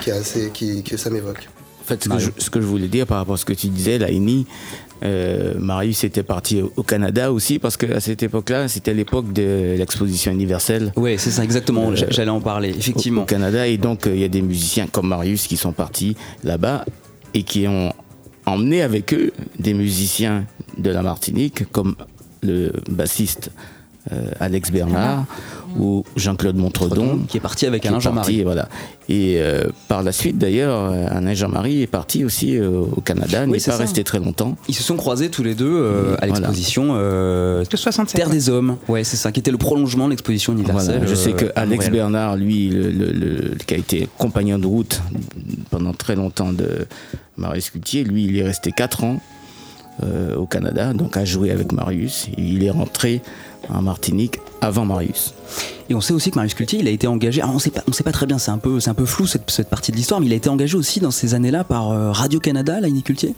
qui 0.00 0.10
est 0.10 0.14
assez, 0.14 0.50
qui, 0.54 0.82
que 0.82 0.96
ça 0.96 1.10
m'évoque. 1.10 1.48
En 1.86 1.88
fait, 1.88 2.02
ce 2.02 2.08
que, 2.08 2.18
je, 2.18 2.30
ce 2.36 2.50
que 2.50 2.60
je 2.60 2.66
voulais 2.66 2.88
dire 2.88 3.06
par 3.06 3.18
rapport 3.18 3.34
à 3.34 3.38
ce 3.38 3.44
que 3.44 3.52
tu 3.52 3.68
disais, 3.68 3.96
Laini, 3.98 4.44
euh, 5.04 5.54
Marius 5.56 6.02
était 6.02 6.24
parti 6.24 6.60
au, 6.62 6.82
Canada 6.82 7.30
aussi 7.30 7.60
parce 7.60 7.76
qu'à 7.76 8.00
cette 8.00 8.24
époque-là, 8.24 8.66
c'était 8.66 8.92
l'époque 8.92 9.32
de 9.32 9.76
l'exposition 9.78 10.32
universelle. 10.32 10.92
Oui, 10.96 11.14
c'est 11.16 11.30
ça, 11.30 11.44
exactement. 11.44 11.94
J'a- 11.94 12.10
J'allais 12.10 12.30
en 12.30 12.40
parler, 12.40 12.70
effectivement. 12.70 13.20
Au, 13.20 13.24
au 13.24 13.26
Canada, 13.26 13.68
et 13.68 13.76
donc 13.78 14.06
euh, 14.08 14.14
il 14.16 14.20
y 14.20 14.24
a 14.24 14.28
des 14.28 14.42
musiciens 14.42 14.88
comme 14.88 15.06
Marius 15.06 15.46
qui 15.46 15.56
sont 15.56 15.72
partis 15.72 16.16
là-bas 16.42 16.84
et 17.34 17.44
qui 17.44 17.68
ont 17.68 17.92
emmené 18.46 18.82
avec 18.82 19.14
eux 19.14 19.30
des 19.60 19.74
musiciens 19.74 20.44
de 20.78 20.90
la 20.90 21.02
Martinique 21.02 21.70
comme 21.70 21.94
le 22.42 22.72
bassiste 22.90 23.50
euh, 24.12 24.26
Alex 24.40 24.70
Bernard 24.70 25.24
ou 25.78 26.04
Jean-Claude 26.16 26.56
Montredon 26.56 27.18
qui 27.28 27.36
est 27.36 27.40
parti 27.40 27.66
avec 27.66 27.84
Alain 27.84 28.00
Jean-Marie. 28.00 28.42
Voilà. 28.44 28.68
Et 29.08 29.36
euh, 29.38 29.64
par 29.88 30.02
la 30.02 30.12
suite, 30.12 30.38
d'ailleurs, 30.38 30.90
euh, 30.90 31.06
Alain 31.10 31.34
Jean-Marie 31.34 31.82
est 31.82 31.86
parti 31.86 32.24
aussi 32.24 32.56
euh, 32.56 32.70
au 32.96 33.00
Canada, 33.02 33.42
Oui, 33.44 33.52
n'est 33.52 33.56
pas 33.58 33.72
ça. 33.72 33.76
resté 33.76 34.02
très 34.04 34.18
longtemps. 34.18 34.56
Ils 34.68 34.74
se 34.74 34.82
sont 34.82 34.96
croisés 34.96 35.28
tous 35.28 35.42
les 35.42 35.54
deux 35.54 35.66
euh, 35.70 36.14
à 36.14 36.26
Voilà. 36.26 36.34
l'exposition 36.48 36.94
Terre 38.14 38.30
des 38.30 38.48
Hommes. 38.48 38.76
Ouais, 38.88 39.04
c'est 39.04 39.16
ça, 39.16 39.32
qui 39.32 39.40
était 39.40 39.50
le 39.50 39.58
prolongement 39.58 40.06
de 40.06 40.10
l'exposition 40.10 40.52
universelle. 40.52 40.96
Voilà, 40.98 41.10
je 41.10 41.14
sais 41.14 41.32
que 41.32 41.46
Alex 41.56 41.86
Montréal. 41.86 41.92
Bernard, 41.92 42.36
lui, 42.36 42.68
le, 42.68 42.90
le- 42.90 43.12
le- 43.12 43.54
qui 43.66 43.74
a 43.74 43.76
été 43.76 44.08
compagnon 44.18 44.58
de 44.58 44.66
route 44.66 45.02
pendant 45.70 45.92
très 45.92 46.16
longtemps 46.16 46.52
de 46.52 46.86
Marius 47.36 47.70
Cultier, 47.70 48.04
lui, 48.04 48.24
il 48.24 48.38
est 48.38 48.44
resté 48.44 48.72
4 48.72 49.04
ans 49.04 49.20
euh, 50.02 50.36
au 50.36 50.46
Canada, 50.46 50.92
donc 50.92 51.16
a 51.16 51.24
joué 51.24 51.50
avec 51.50 51.72
Marius. 51.72 52.28
Il 52.38 52.62
est 52.64 52.70
rentré 52.70 53.20
en 53.72 53.82
Martinique 53.82 54.40
avant 54.60 54.84
Marius. 54.84 55.34
Et 55.88 55.94
on 55.94 56.00
sait 56.00 56.12
aussi 56.12 56.30
que 56.30 56.36
Marius 56.36 56.54
Cultier, 56.54 56.80
il 56.80 56.88
a 56.88 56.90
été 56.90 57.06
engagé. 57.06 57.40
Alors 57.42 57.54
on 57.54 57.58
sait 57.58 57.70
pas, 57.70 57.82
on 57.88 57.92
sait 57.92 58.02
pas 58.04 58.12
très 58.12 58.26
bien, 58.26 58.38
c'est 58.38 58.50
un 58.50 58.58
peu, 58.58 58.80
c'est 58.80 58.90
un 58.90 58.94
peu 58.94 59.06
flou 59.06 59.26
cette, 59.26 59.50
cette 59.50 59.68
partie 59.68 59.92
de 59.92 59.96
l'histoire, 59.96 60.20
mais 60.20 60.26
il 60.26 60.32
a 60.32 60.36
été 60.36 60.48
engagé 60.48 60.76
aussi 60.76 60.98
dans 61.00 61.10
ces 61.12 61.34
années-là 61.34 61.62
par 61.64 61.90
euh, 61.92 62.10
Radio 62.10 62.40
Canada, 62.40 62.80
Laini 62.80 63.02
Cultier. 63.02 63.34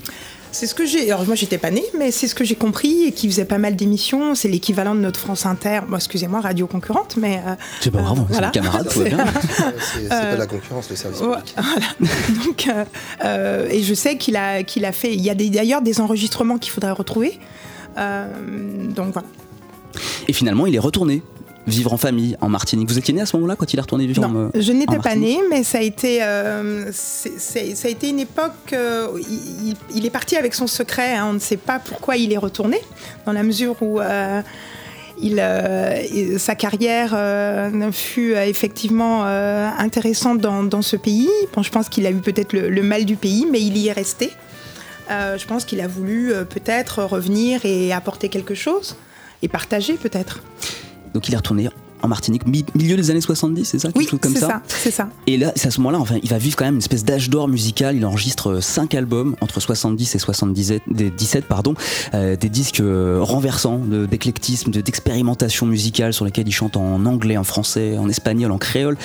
C'est 0.50 0.66
ce 0.66 0.74
que 0.74 0.86
j'ai. 0.86 1.10
Alors 1.12 1.26
moi 1.26 1.34
j'étais 1.34 1.58
pas 1.58 1.70
née, 1.70 1.84
mais 1.98 2.10
c'est 2.10 2.26
ce 2.26 2.34
que 2.34 2.42
j'ai 2.42 2.54
compris 2.54 3.04
et 3.04 3.12
qui 3.12 3.28
faisait 3.28 3.44
pas 3.44 3.58
mal 3.58 3.76
d'émissions. 3.76 4.34
C'est 4.34 4.48
l'équivalent 4.48 4.94
de 4.94 5.00
notre 5.00 5.20
France 5.20 5.44
Inter. 5.44 5.80
Bon, 5.86 5.96
excusez-moi, 5.96 6.40
radio 6.40 6.66
concurrente, 6.66 7.16
mais. 7.18 7.42
euh, 7.46 7.54
C'est 7.82 7.90
pas 7.90 8.00
grave, 8.00 8.16
c'est 8.28 8.32
voilà. 8.32 8.46
le 8.46 8.52
camarade, 8.52 8.88
C'est- 8.90 9.04
bien. 9.04 9.18
C'est 9.78 10.02
c'est 10.04 10.08
pas 10.08 10.14
Euh, 10.24 10.36
la 10.38 10.46
concurrence, 10.46 10.88
le 10.88 10.96
service 10.96 11.20
Ouais, 11.20 11.36
public. 11.36 11.54
voilà. 11.58 12.44
Donc, 12.46 12.66
euh, 12.68 12.84
euh, 13.24 13.68
et 13.70 13.82
je 13.82 13.92
sais 13.92 14.16
qu'il 14.16 14.36
a, 14.36 14.62
qu'il 14.62 14.86
a 14.86 14.92
fait. 14.92 15.12
Il 15.12 15.20
y 15.20 15.28
a 15.28 15.34
des- 15.34 15.50
d'ailleurs 15.50 15.82
des 15.82 16.00
enregistrements 16.00 16.56
qu'il 16.56 16.72
faudrait 16.72 16.92
retrouver. 16.92 17.38
Euh, 17.98 18.26
donc 18.94 19.12
voilà. 19.12 19.28
Et 20.28 20.32
finalement, 20.32 20.66
il 20.66 20.74
est 20.74 20.78
retourné 20.80 21.22
vivre 21.66 21.92
en 21.92 21.98
famille 21.98 22.34
en 22.40 22.48
Martinique. 22.48 22.88
Vous 22.88 22.98
étiez 22.98 23.12
né 23.12 23.20
à 23.20 23.26
ce 23.26 23.36
moment-là 23.36 23.54
quand 23.56 23.70
il 23.72 23.78
est 23.78 23.82
retourné 23.82 24.06
vivre 24.06 24.24
en 24.24 24.28
Non, 24.28 24.46
en 24.46 24.50
je 24.58 24.72
n'étais 24.72 24.98
pas 24.98 25.14
née, 25.16 25.38
mais 25.50 25.62
ça 25.64 25.78
a 25.78 25.82
été, 25.82 26.22
euh, 26.22 26.90
ça 26.92 27.58
a 27.60 27.90
été 27.90 28.08
une 28.08 28.20
époque. 28.20 28.72
euh, 28.72 29.08
il, 29.94 30.06
est 30.06 30.10
parti 30.10 30.36
avec 30.36 30.54
son 30.54 30.66
secret. 30.66 31.14
hein, 31.16 31.26
on 31.28 31.34
ne 31.34 31.38
sait 31.38 31.58
pas 31.58 31.78
pourquoi 31.78 32.16
il 32.16 32.32
est 32.32 32.38
retourné, 32.38 32.80
dans 33.26 33.32
la 33.32 33.42
mesure 33.42 33.76
où. 33.82 34.00
euh, 34.00 34.40
il, 35.20 35.40
euh, 35.40 36.38
sa 36.38 36.54
carrière 36.54 37.10
euh, 37.12 37.90
fut 37.90 38.34
euh, 38.34 38.44
effectivement 38.46 39.24
euh, 39.26 39.68
intéressante 39.76 40.38
dans, 40.38 40.62
dans 40.62 40.80
ce 40.80 40.94
pays. 40.94 41.28
Bon, 41.52 41.64
je 41.64 41.70
pense 41.72 41.88
qu'il 41.88 42.06
a 42.06 42.10
eu 42.12 42.20
peut-être 42.20 42.52
le, 42.52 42.70
le 42.70 42.82
mal 42.84 43.04
du 43.04 43.16
pays, 43.16 43.44
mais 43.50 43.60
il 43.60 43.76
y 43.76 43.88
est 43.88 43.92
resté. 43.92 44.30
Euh, 45.10 45.36
je 45.36 45.44
pense 45.46 45.64
qu'il 45.64 45.80
a 45.80 45.88
voulu 45.88 46.32
euh, 46.32 46.44
peut-être 46.44 47.02
revenir 47.02 47.64
et 47.64 47.92
apporter 47.92 48.28
quelque 48.28 48.54
chose 48.54 48.94
et 49.42 49.48
partager 49.48 49.94
peut-être. 49.94 50.42
Donc 51.14 51.28
il 51.28 51.34
est 51.34 51.38
retourné 51.38 51.68
en 52.00 52.06
Martinique, 52.06 52.46
mi- 52.46 52.64
milieu 52.76 52.94
des 52.96 53.10
années 53.10 53.20
70, 53.20 53.64
c'est 53.64 53.80
ça? 53.80 53.88
Oui, 53.96 54.06
comme 54.06 54.32
c'est 54.32 54.38
ça? 54.38 54.46
ça, 54.46 54.62
c'est 54.68 54.92
ça. 54.92 55.08
Et 55.26 55.36
là, 55.36 55.50
c'est 55.56 55.66
à 55.66 55.70
ce 55.72 55.80
moment-là, 55.80 55.98
enfin, 55.98 56.14
il 56.22 56.28
va 56.30 56.38
vivre 56.38 56.54
quand 56.54 56.64
même 56.64 56.74
une 56.74 56.80
espèce 56.80 57.04
d'âge 57.04 57.28
d'or 57.28 57.48
musical. 57.48 57.96
Il 57.96 58.06
enregistre 58.06 58.60
5 58.60 58.94
albums 58.94 59.34
entre 59.40 59.58
70 59.58 60.14
et 60.14 60.18
77, 60.20 60.82
des 60.86 61.10
17, 61.10 61.46
pardon, 61.46 61.74
euh, 62.14 62.36
des 62.36 62.48
disques 62.48 62.78
euh, 62.78 63.18
renversants 63.20 63.78
d'éclectisme, 63.78 64.70
de- 64.70 64.80
d'expérimentation 64.80 65.66
musicale 65.66 66.12
sur 66.12 66.24
lesquels 66.24 66.46
il 66.46 66.52
chante 66.52 66.76
en 66.76 67.04
anglais, 67.04 67.36
en 67.36 67.42
français, 67.42 67.98
en 67.98 68.08
espagnol, 68.08 68.52
en 68.52 68.58
créole. 68.58 68.96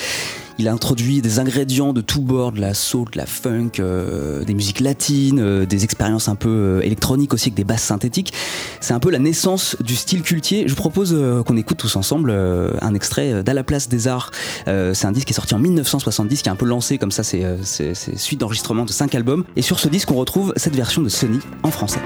Il 0.60 0.68
a 0.68 0.74
introduit 0.74 1.22
des 1.22 1.40
ingrédients 1.40 1.94
de 1.94 2.02
tous 2.02 2.22
bords, 2.22 2.52
de 2.52 2.62
la 2.62 2.74
soul, 2.74 3.10
de 3.12 3.18
la 3.18 3.26
funk, 3.26 3.72
euh, 3.80 4.44
des 4.44 4.54
musiques 4.54 4.80
latines, 4.80 5.40
euh, 5.40 5.66
des 5.66 5.84
expériences 5.84 6.28
un 6.30 6.36
peu 6.36 6.50
euh, 6.50 6.82
électroniques 6.82 7.34
aussi 7.34 7.50
avec 7.50 7.56
des 7.56 7.64
basses 7.64 7.84
synthétiques. 7.84 8.34
C'est 8.80 8.94
un 8.94 9.00
peu 9.00 9.10
la 9.10 9.20
naissance 9.20 9.76
du 9.80 9.96
style 9.96 10.22
cultier. 10.22 10.64
Je 10.68 10.70
vous 10.70 10.80
propose 10.80 11.14
euh, 11.14 11.44
qu'on 11.44 11.58
écoute 11.58 11.78
tous 11.78 11.96
ensemble 11.96 12.30
euh, 12.32 12.72
un 12.82 12.94
extrait 12.94 13.44
d'À 13.44 13.54
la 13.54 13.64
place 13.64 13.90
des 13.90 14.08
arts. 14.08 14.32
C'est 14.66 15.06
un 15.06 15.12
disque 15.12 15.28
qui 15.28 15.34
est 15.34 15.36
sorti 15.36 15.54
en 15.54 15.60
1970, 15.60 16.42
qui 16.42 16.50
est 16.50 16.52
un 16.52 16.56
peu 16.56 16.66
lancé 16.66 16.98
comme 16.98 17.12
ça, 17.12 17.24
c'est 17.24 17.94
suite 18.16 18.40
d'enregistrement 18.40 18.86
de 18.86 18.92
5 18.92 19.16
albums. 19.16 19.44
Et 19.56 19.62
sur 19.62 19.80
ce 19.80 19.88
disque, 19.88 20.12
on 20.12 20.16
retrouve 20.16 20.54
cette 20.56 20.76
version 20.76 21.02
de 21.02 21.10
Sony 21.10 21.40
en 21.64 21.72
français. 21.72 22.00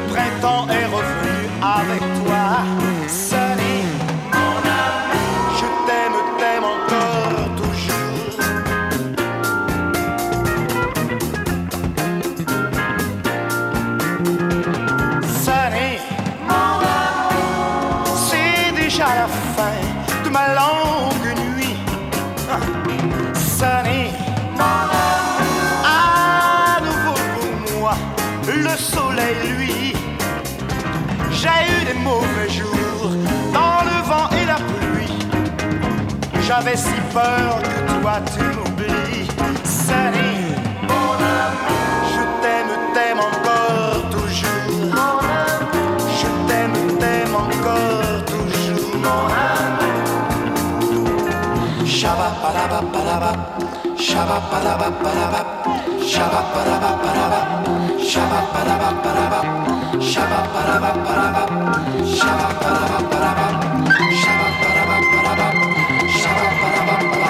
Printemps 0.00 0.53
J'avais 36.64 36.78
si 36.78 36.98
peur 37.12 37.60
que 37.60 38.00
toi 38.00 38.16
tu 38.32 38.42
m'oublies. 38.56 39.28
Sunny, 39.64 40.32
mon 40.88 41.12
amour, 41.12 42.00
je 42.14 42.22
t'aime, 42.40 42.74
t'aime 42.94 43.20
encore 43.20 44.00
toujours. 44.10 44.72
Mon 44.88 45.18
amour, 45.20 45.98
je 46.18 46.28
t'aime, 46.48 46.78
t'aime 46.98 47.34
encore 47.34 48.24
toujours. 48.24 48.96
Mon 48.96 49.24
amour. 49.44 50.08
Shabba 51.86 52.28
palaba 52.40 52.80
palaba, 52.94 53.32
shabba 53.98 54.38
palaba 54.50 54.88
palaba, 55.02 55.40
shabba 56.00 56.40
palaba 56.54 56.90
palaba, 57.04 57.40
shabba 58.02 58.40
palaba 58.54 58.88
palaba, 59.04 59.40
palaba 60.00 60.40
palaba, 61.04 61.42
palaba 62.58 62.98
palaba, 63.10 63.46
shabba 66.94 67.23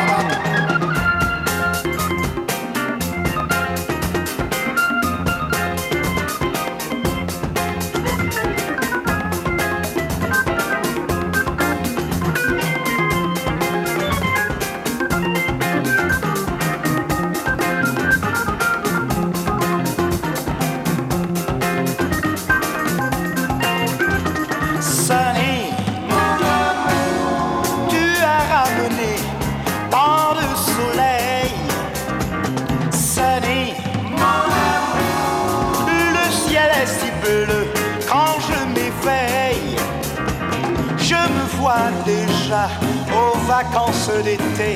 vacances 43.57 44.11
d'été. 44.25 44.73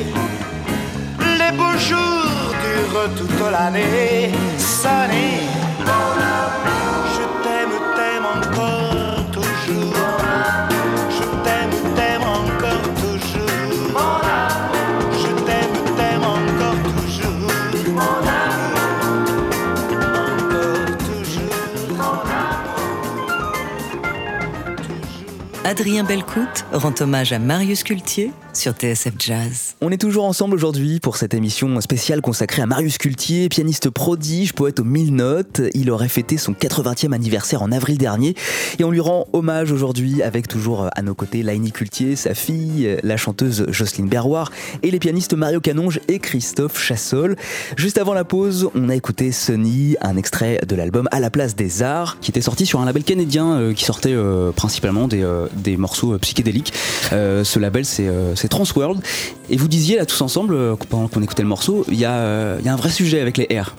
Les 1.40 1.52
beaux 1.56 1.78
jours 1.90 2.52
durent 2.64 3.10
toute 3.18 3.42
l'année. 3.50 4.30
Sonner. 4.56 5.40
Je 7.14 7.24
t'aime, 7.44 7.76
t'aime 7.96 8.26
encore 8.36 9.24
toujours. 9.36 10.20
Je 11.16 11.26
t'aime, 11.44 11.76
t'aime 11.96 12.26
encore 12.38 12.88
toujours. 13.02 14.20
Je 15.22 15.30
t'aime, 15.46 15.76
t'aime 15.98 16.26
encore 16.36 16.80
toujours. 16.94 17.50
Encore 18.08 18.48
toujours. 21.08 22.22
Adrien 25.64 26.04
Belcout 26.04 26.54
rend 26.72 26.94
hommage 27.00 27.32
à 27.32 27.38
Marius 27.40 27.82
Cultier 27.82 28.30
sur 28.58 28.72
TSF 28.72 29.12
Jazz. 29.18 29.76
On 29.80 29.90
est 29.90 30.00
toujours 30.00 30.24
ensemble 30.24 30.56
aujourd'hui 30.56 30.98
pour 30.98 31.16
cette 31.16 31.32
émission 31.32 31.80
spéciale 31.80 32.20
consacrée 32.20 32.60
à 32.60 32.66
Marius 32.66 32.98
Cultier, 32.98 33.48
pianiste 33.48 33.88
prodige, 33.88 34.52
poète 34.52 34.80
aux 34.80 34.84
mille 34.84 35.14
notes. 35.14 35.62
Il 35.74 35.90
aurait 35.92 36.08
fêté 36.08 36.38
son 36.38 36.54
80e 36.54 37.12
anniversaire 37.12 37.62
en 37.62 37.70
avril 37.70 37.98
dernier 37.98 38.34
et 38.80 38.84
on 38.84 38.90
lui 38.90 38.98
rend 38.98 39.28
hommage 39.32 39.70
aujourd'hui 39.70 40.22
avec 40.22 40.48
toujours 40.48 40.88
à 40.92 41.02
nos 41.02 41.14
côtés 41.14 41.44
Laini 41.44 41.70
Cultier, 41.70 42.16
sa 42.16 42.34
fille, 42.34 42.96
la 43.04 43.16
chanteuse 43.16 43.66
Jocelyne 43.68 44.08
Berroir 44.08 44.50
et 44.82 44.90
les 44.90 44.98
pianistes 44.98 45.34
Mario 45.34 45.60
Canonge 45.60 46.00
et 46.08 46.18
Christophe 46.18 46.82
Chassol. 46.82 47.36
Juste 47.76 47.98
avant 47.98 48.12
la 48.12 48.24
pause, 48.24 48.70
on 48.74 48.88
a 48.88 48.96
écouté 48.96 49.30
Sunny, 49.30 49.96
un 50.00 50.16
extrait 50.16 50.60
de 50.66 50.74
l'album 50.74 51.08
À 51.12 51.20
la 51.20 51.30
place 51.30 51.54
des 51.54 51.82
arts 51.82 52.18
qui 52.20 52.32
était 52.32 52.40
sorti 52.40 52.66
sur 52.66 52.80
un 52.80 52.86
label 52.86 53.04
canadien 53.04 53.52
euh, 53.52 53.72
qui 53.72 53.84
sortait 53.84 54.12
euh, 54.12 54.50
principalement 54.50 55.06
des, 55.06 55.22
euh, 55.22 55.46
des 55.54 55.76
morceaux 55.76 56.18
psychédéliques. 56.18 56.72
Ce 57.12 57.58
label 57.58 57.84
c'est 57.84 58.47
c'est 58.48 58.56
Transworld. 58.56 59.00
Et 59.50 59.56
vous 59.56 59.68
disiez 59.68 59.96
là 59.96 60.06
tous 60.06 60.20
ensemble, 60.20 60.54
euh, 60.54 60.74
pendant 60.88 61.08
qu'on 61.08 61.22
écoutait 61.22 61.42
le 61.42 61.48
morceau, 61.48 61.84
il 61.88 61.98
y, 61.98 62.04
a, 62.04 62.12
euh, 62.12 62.60
y 62.64 62.68
a 62.68 62.72
un 62.72 62.76
vrai 62.76 62.90
sujet 62.90 63.20
avec 63.20 63.36
les 63.36 63.46
R. 63.58 63.74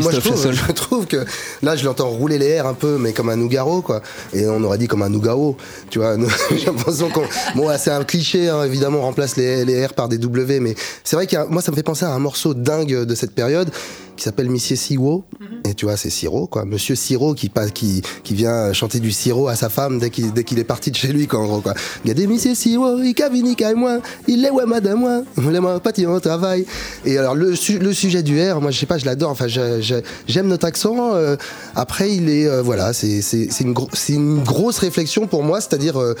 Moi 0.00 0.12
je 0.12 0.20
trouve, 0.20 0.36
Chassol. 0.36 0.54
je 0.54 0.72
trouve 0.72 1.06
que 1.06 1.24
là 1.62 1.76
je 1.76 1.84
l'entends 1.84 2.08
rouler 2.08 2.38
les 2.38 2.46
airs 2.46 2.66
un 2.66 2.72
peu 2.72 2.96
mais 2.98 3.12
comme 3.12 3.28
un 3.28 3.36
nougaro 3.36 3.82
quoi 3.82 4.00
et 4.32 4.46
on 4.46 4.62
aurait 4.62 4.78
dit 4.78 4.86
comme 4.86 5.02
un 5.02 5.10
nougaro 5.10 5.56
tu 5.90 5.98
vois 5.98 6.16
j'ai 6.56 6.64
l'impression 6.66 7.10
qu'on 7.10 7.24
bon 7.54 7.68
c'est 7.76 7.90
un 7.90 8.04
cliché 8.04 8.48
hein, 8.48 8.62
évidemment 8.62 9.00
on 9.00 9.02
remplace 9.02 9.36
les, 9.36 9.64
les 9.66 9.84
R 9.84 9.92
par 9.92 10.08
des 10.08 10.18
W 10.18 10.60
mais 10.60 10.76
c'est 11.02 11.16
vrai 11.16 11.26
que 11.26 11.46
moi 11.48 11.60
ça 11.60 11.72
me 11.72 11.76
fait 11.76 11.82
penser 11.82 12.06
à 12.06 12.12
un 12.12 12.18
morceau 12.20 12.54
dingue 12.54 13.04
de 13.04 13.14
cette 13.14 13.34
période 13.34 13.70
qui 14.16 14.22
s'appelle 14.24 14.48
Monsieur 14.50 14.76
Siro. 14.76 15.24
Et 15.68 15.74
tu 15.74 15.86
vois 15.86 15.96
c'est 15.96 16.10
Siro 16.10 16.46
quoi. 16.46 16.64
Monsieur 16.64 16.94
Siro 16.94 17.34
qui 17.34 17.48
passe 17.48 17.70
qui 17.72 18.02
qui 18.22 18.34
vient 18.34 18.72
chanter 18.72 19.00
du 19.00 19.12
sirop 19.12 19.48
à 19.48 19.56
sa 19.56 19.68
femme 19.68 19.98
dès 19.98 20.10
qu'il 20.10 20.32
qu'il 20.44 20.58
est 20.58 20.64
parti 20.64 20.90
de 20.90 20.96
chez 20.96 21.08
lui 21.08 21.26
quoi 21.26 21.40
en 21.40 21.46
gros 21.46 21.60
quoi. 21.60 21.74
Regardez 22.02 22.26
Monsieur 22.26 22.54
Siro 22.54 22.98
il 22.98 23.14
cavini 23.14 23.56
moi 23.76 23.98
il 24.28 24.44
est 24.44 24.50
ouais 24.50 24.66
madame 24.66 25.00
moi 25.00 25.22
on 25.36 25.48
l'aime 25.48 25.80
pas 25.82 25.92
au 26.14 26.20
travail. 26.20 26.66
Et 27.04 27.18
alors 27.18 27.34
le, 27.34 27.54
su- 27.56 27.78
le 27.78 27.92
sujet 27.92 28.22
du 28.22 28.40
R 28.40 28.60
moi 28.60 28.70
je 28.70 28.78
sais 28.78 28.86
pas 28.86 28.98
je 28.98 29.06
l'adore. 29.06 29.30
Enfin 29.30 29.46
j'aime 29.48 30.46
notre 30.48 30.66
accent 30.66 31.14
euh, 31.14 31.36
après 31.74 32.14
il 32.14 32.28
est 32.28 32.46
euh, 32.46 32.62
voilà 32.62 32.92
c'est 32.92 33.22
c'est 33.22 33.48
c'est 33.50 33.64
une 33.64 33.72
gro- 33.72 33.88
c'est 33.92 34.14
une 34.14 34.42
grosse 34.42 34.78
réflexion 34.78 35.26
pour 35.26 35.42
moi. 35.42 35.60
C'est-à-dire 35.60 35.98
euh, 36.00 36.14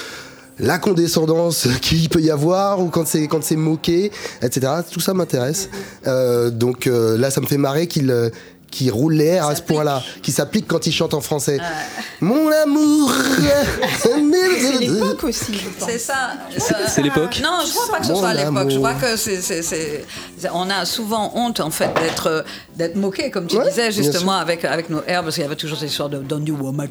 la 0.58 0.78
condescendance 0.78 1.66
qu'il 1.82 2.08
peut 2.08 2.20
y 2.20 2.30
avoir 2.30 2.80
ou 2.80 2.88
quand 2.88 3.06
c'est 3.06 3.26
quand 3.26 3.42
c'est 3.42 3.56
moqué, 3.56 4.10
etc. 4.42 4.72
Tout 4.90 5.00
ça 5.00 5.14
m'intéresse. 5.14 5.68
Euh, 6.06 6.50
donc 6.50 6.86
euh, 6.86 7.16
là, 7.18 7.30
ça 7.30 7.40
me 7.40 7.46
fait 7.46 7.58
marrer 7.58 7.86
qu'il 7.86 8.10
euh, 8.10 8.30
qu'il 8.70 8.90
roule 8.90 9.14
les 9.14 9.26
airs 9.26 9.46
à 9.46 9.54
ce 9.54 9.62
point-là, 9.62 10.02
qu'il 10.20 10.34
s'applique 10.34 10.66
quand 10.66 10.84
il 10.88 10.92
chante 10.92 11.14
en 11.14 11.20
français. 11.20 11.58
Mon 12.20 12.50
amour. 12.50 13.12
C'est 13.98 14.80
l'époque 14.80 15.22
aussi, 15.24 15.54
je 15.54 15.68
pense. 15.78 15.88
C'est 15.88 15.98
ça. 15.98 16.32
C'est- 16.88 17.02
l'époque 17.02 17.40
Non, 17.42 17.60
je 17.64 17.72
crois 17.72 17.86
pas 17.92 17.98
que 18.00 18.06
ce 18.06 18.12
Mon 18.12 18.18
soit 18.18 18.34
l'époque. 18.34 18.70
Je 18.70 18.76
crois 18.78 18.94
que 18.94 19.16
c'est, 19.16 19.40
c'est- 19.42 19.62
c'est- 19.62 20.04
c'est- 20.38 20.50
on 20.52 20.68
a 20.70 20.84
souvent 20.86 21.30
honte 21.36 21.60
en 21.60 21.70
fait 21.70 21.90
d'être 22.00 22.44
d'être 22.76 22.96
moqué, 22.96 23.30
comme 23.30 23.46
tu 23.46 23.56
Ouais, 23.56 23.68
disais 23.68 23.92
justement 23.92 24.32
avec 24.32 24.64
avec 24.64 24.90
nos 24.90 25.02
airs, 25.06 25.22
parce 25.22 25.34
qu'il 25.36 25.42
y 25.44 25.46
avait 25.46 25.56
toujours 25.56 25.78
cette 25.78 25.90
histoire 25.90 26.08
de 26.08 26.18
Don't 26.18 26.44
you 26.46 26.56
want 26.60 26.72
my. 26.72 26.88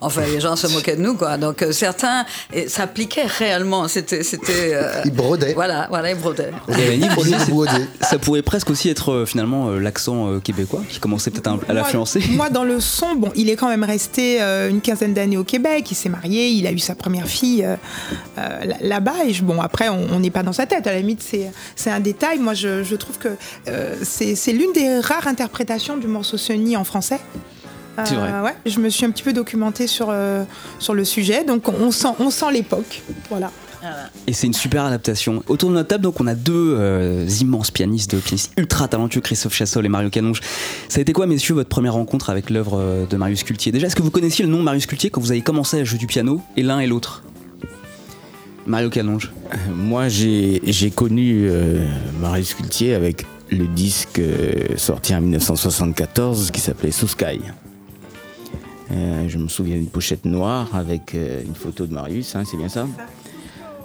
Enfin, 0.00 0.22
les 0.26 0.40
gens 0.40 0.56
se 0.56 0.66
moquaient 0.72 0.96
de 0.96 1.02
nous, 1.02 1.14
quoi. 1.14 1.36
Donc 1.36 1.62
euh, 1.62 1.72
certains 1.72 2.24
s'appliquaient 2.68 3.26
réellement. 3.26 3.88
C'était 3.88 4.22
c'était. 4.22 4.74
euh, 4.74 4.92
Il 5.04 5.12
brodait. 5.12 5.54
Voilà, 5.54 5.86
voilà, 5.90 6.10
ils 6.10 6.16
brodaient. 6.18 6.50
Et 6.68 6.98
broder. 7.48 7.70
c'est- 8.00 8.04
ça 8.06 8.18
pourrait 8.18 8.42
presque 8.42 8.70
aussi 8.70 8.88
être 8.88 9.12
euh, 9.12 9.26
finalement 9.26 9.68
euh, 9.70 9.78
l'accent 9.78 10.28
euh, 10.30 10.38
québécois 10.40 10.82
qui 10.88 10.98
commençait 10.98 11.30
peut-être 11.30 11.58
à 11.68 11.72
l'influencer. 11.72 12.22
Moi, 12.30 12.50
dans 12.50 12.64
le 12.64 12.80
son, 12.80 13.14
bon, 13.14 13.30
il 13.34 13.48
est 13.50 13.56
quand 13.56 13.68
même 13.68 13.84
resté 13.84 14.40
euh, 14.42 14.68
une 14.70 14.80
quinzaine 14.80 15.14
d'années 15.14 15.36
au 15.36 15.44
Québec. 15.44 15.90
Il 15.90 15.94
s'est 15.94 16.08
marié, 16.08 16.48
il 16.48 16.66
a 16.66 16.72
eu 16.72 16.78
sa 16.78 16.94
première 16.94 17.26
fille 17.26 17.64
euh, 17.64 17.76
euh, 18.38 18.64
là- 18.64 18.76
là-bas. 18.80 19.24
Et 19.26 19.32
je- 19.32 19.42
bon, 19.44 19.60
après, 19.60 19.88
on 19.88 20.18
n'est 20.20 20.30
pas 20.30 20.42
dans 20.42 20.52
sa 20.52 20.66
tête. 20.66 20.86
À 20.86 20.92
la 20.92 20.98
limite, 20.98 21.22
c'est 21.76 21.90
un 21.90 22.00
détail. 22.00 22.38
Moi, 22.38 22.54
je, 22.54 22.82
je 22.82 22.94
trouve 22.96 23.18
que 23.18 23.28
euh, 23.68 23.94
c'est 24.02 24.52
l'une 24.52 24.72
des 24.72 24.97
rares 25.00 25.26
interprétations 25.26 25.96
du 25.96 26.06
morceau 26.06 26.36
Sunny 26.36 26.76
en 26.76 26.84
français. 26.84 27.20
Euh, 27.98 28.02
C'est 28.04 28.14
vrai. 28.14 28.30
ouais, 28.42 28.54
je 28.64 28.78
me 28.78 28.88
suis 28.88 29.04
un 29.04 29.10
petit 29.10 29.24
peu 29.24 29.32
documentée 29.32 29.86
sur, 29.86 30.08
euh, 30.10 30.44
sur 30.78 30.94
le 30.94 31.04
sujet. 31.04 31.44
Donc, 31.44 31.68
on 31.68 31.90
sent, 31.90 32.08
on 32.20 32.30
sent 32.30 32.52
l'époque. 32.52 33.02
Voilà. 33.28 33.50
Et 34.26 34.32
c'est 34.32 34.48
une 34.48 34.54
super 34.54 34.84
adaptation. 34.84 35.42
Autour 35.46 35.70
de 35.70 35.74
notre 35.76 35.88
table, 35.88 36.02
donc, 36.02 36.20
on 36.20 36.26
a 36.26 36.34
deux 36.34 36.76
euh, 36.78 37.26
immenses 37.40 37.70
pianistes, 37.70 38.10
deux 38.10 38.18
pianistes 38.18 38.52
ultra 38.56 38.88
talentueux, 38.88 39.20
Christophe 39.20 39.54
Chassol 39.54 39.86
et 39.86 39.88
Mario 39.88 40.10
Canonge. 40.10 40.40
Ça 40.88 40.98
a 40.98 41.02
été 41.02 41.12
quoi, 41.12 41.26
messieurs, 41.26 41.54
votre 41.54 41.68
première 41.68 41.94
rencontre 41.94 42.28
avec 42.28 42.50
l'œuvre 42.50 42.78
euh, 42.78 43.06
de 43.06 43.16
Marius 43.16 43.44
Cultier? 43.44 43.70
Déjà, 43.70 43.86
est-ce 43.86 43.96
que 43.96 44.02
vous 44.02 44.10
connaissiez 44.10 44.44
le 44.44 44.50
nom 44.50 44.58
de 44.58 44.64
Marius 44.64 44.86
Cultier 44.86 45.10
quand 45.10 45.20
vous 45.20 45.30
avez 45.30 45.42
commencé 45.42 45.80
à 45.80 45.84
jouer 45.84 45.98
du 45.98 46.08
piano, 46.08 46.40
et 46.56 46.62
l'un 46.64 46.80
et 46.80 46.86
l'autre? 46.88 47.22
Mario 48.66 48.90
Canonge. 48.90 49.32
Euh, 49.52 49.56
Moi, 49.74 50.08
j'ai 50.08 50.60
j'ai 50.66 50.90
connu 50.90 51.48
euh, 51.48 51.86
Marius 52.20 52.54
Cultier 52.54 52.94
avec 52.94 53.26
le 53.50 53.66
disque 53.66 54.18
euh, 54.18 54.76
sorti 54.76 55.14
en 55.14 55.20
1974 55.20 56.50
qui 56.50 56.60
s'appelait 56.60 56.90
Sous 56.90 57.08
Sky. 57.08 57.40
Euh, 58.90 59.28
je 59.28 59.38
me 59.38 59.48
souviens 59.48 59.76
d'une 59.76 59.88
pochette 59.88 60.24
noire 60.24 60.68
avec 60.74 61.14
euh, 61.14 61.42
une 61.44 61.54
photo 61.54 61.86
de 61.86 61.92
Marius, 61.92 62.34
hein, 62.36 62.44
c'est 62.46 62.56
bien 62.56 62.68
ça? 62.68 62.86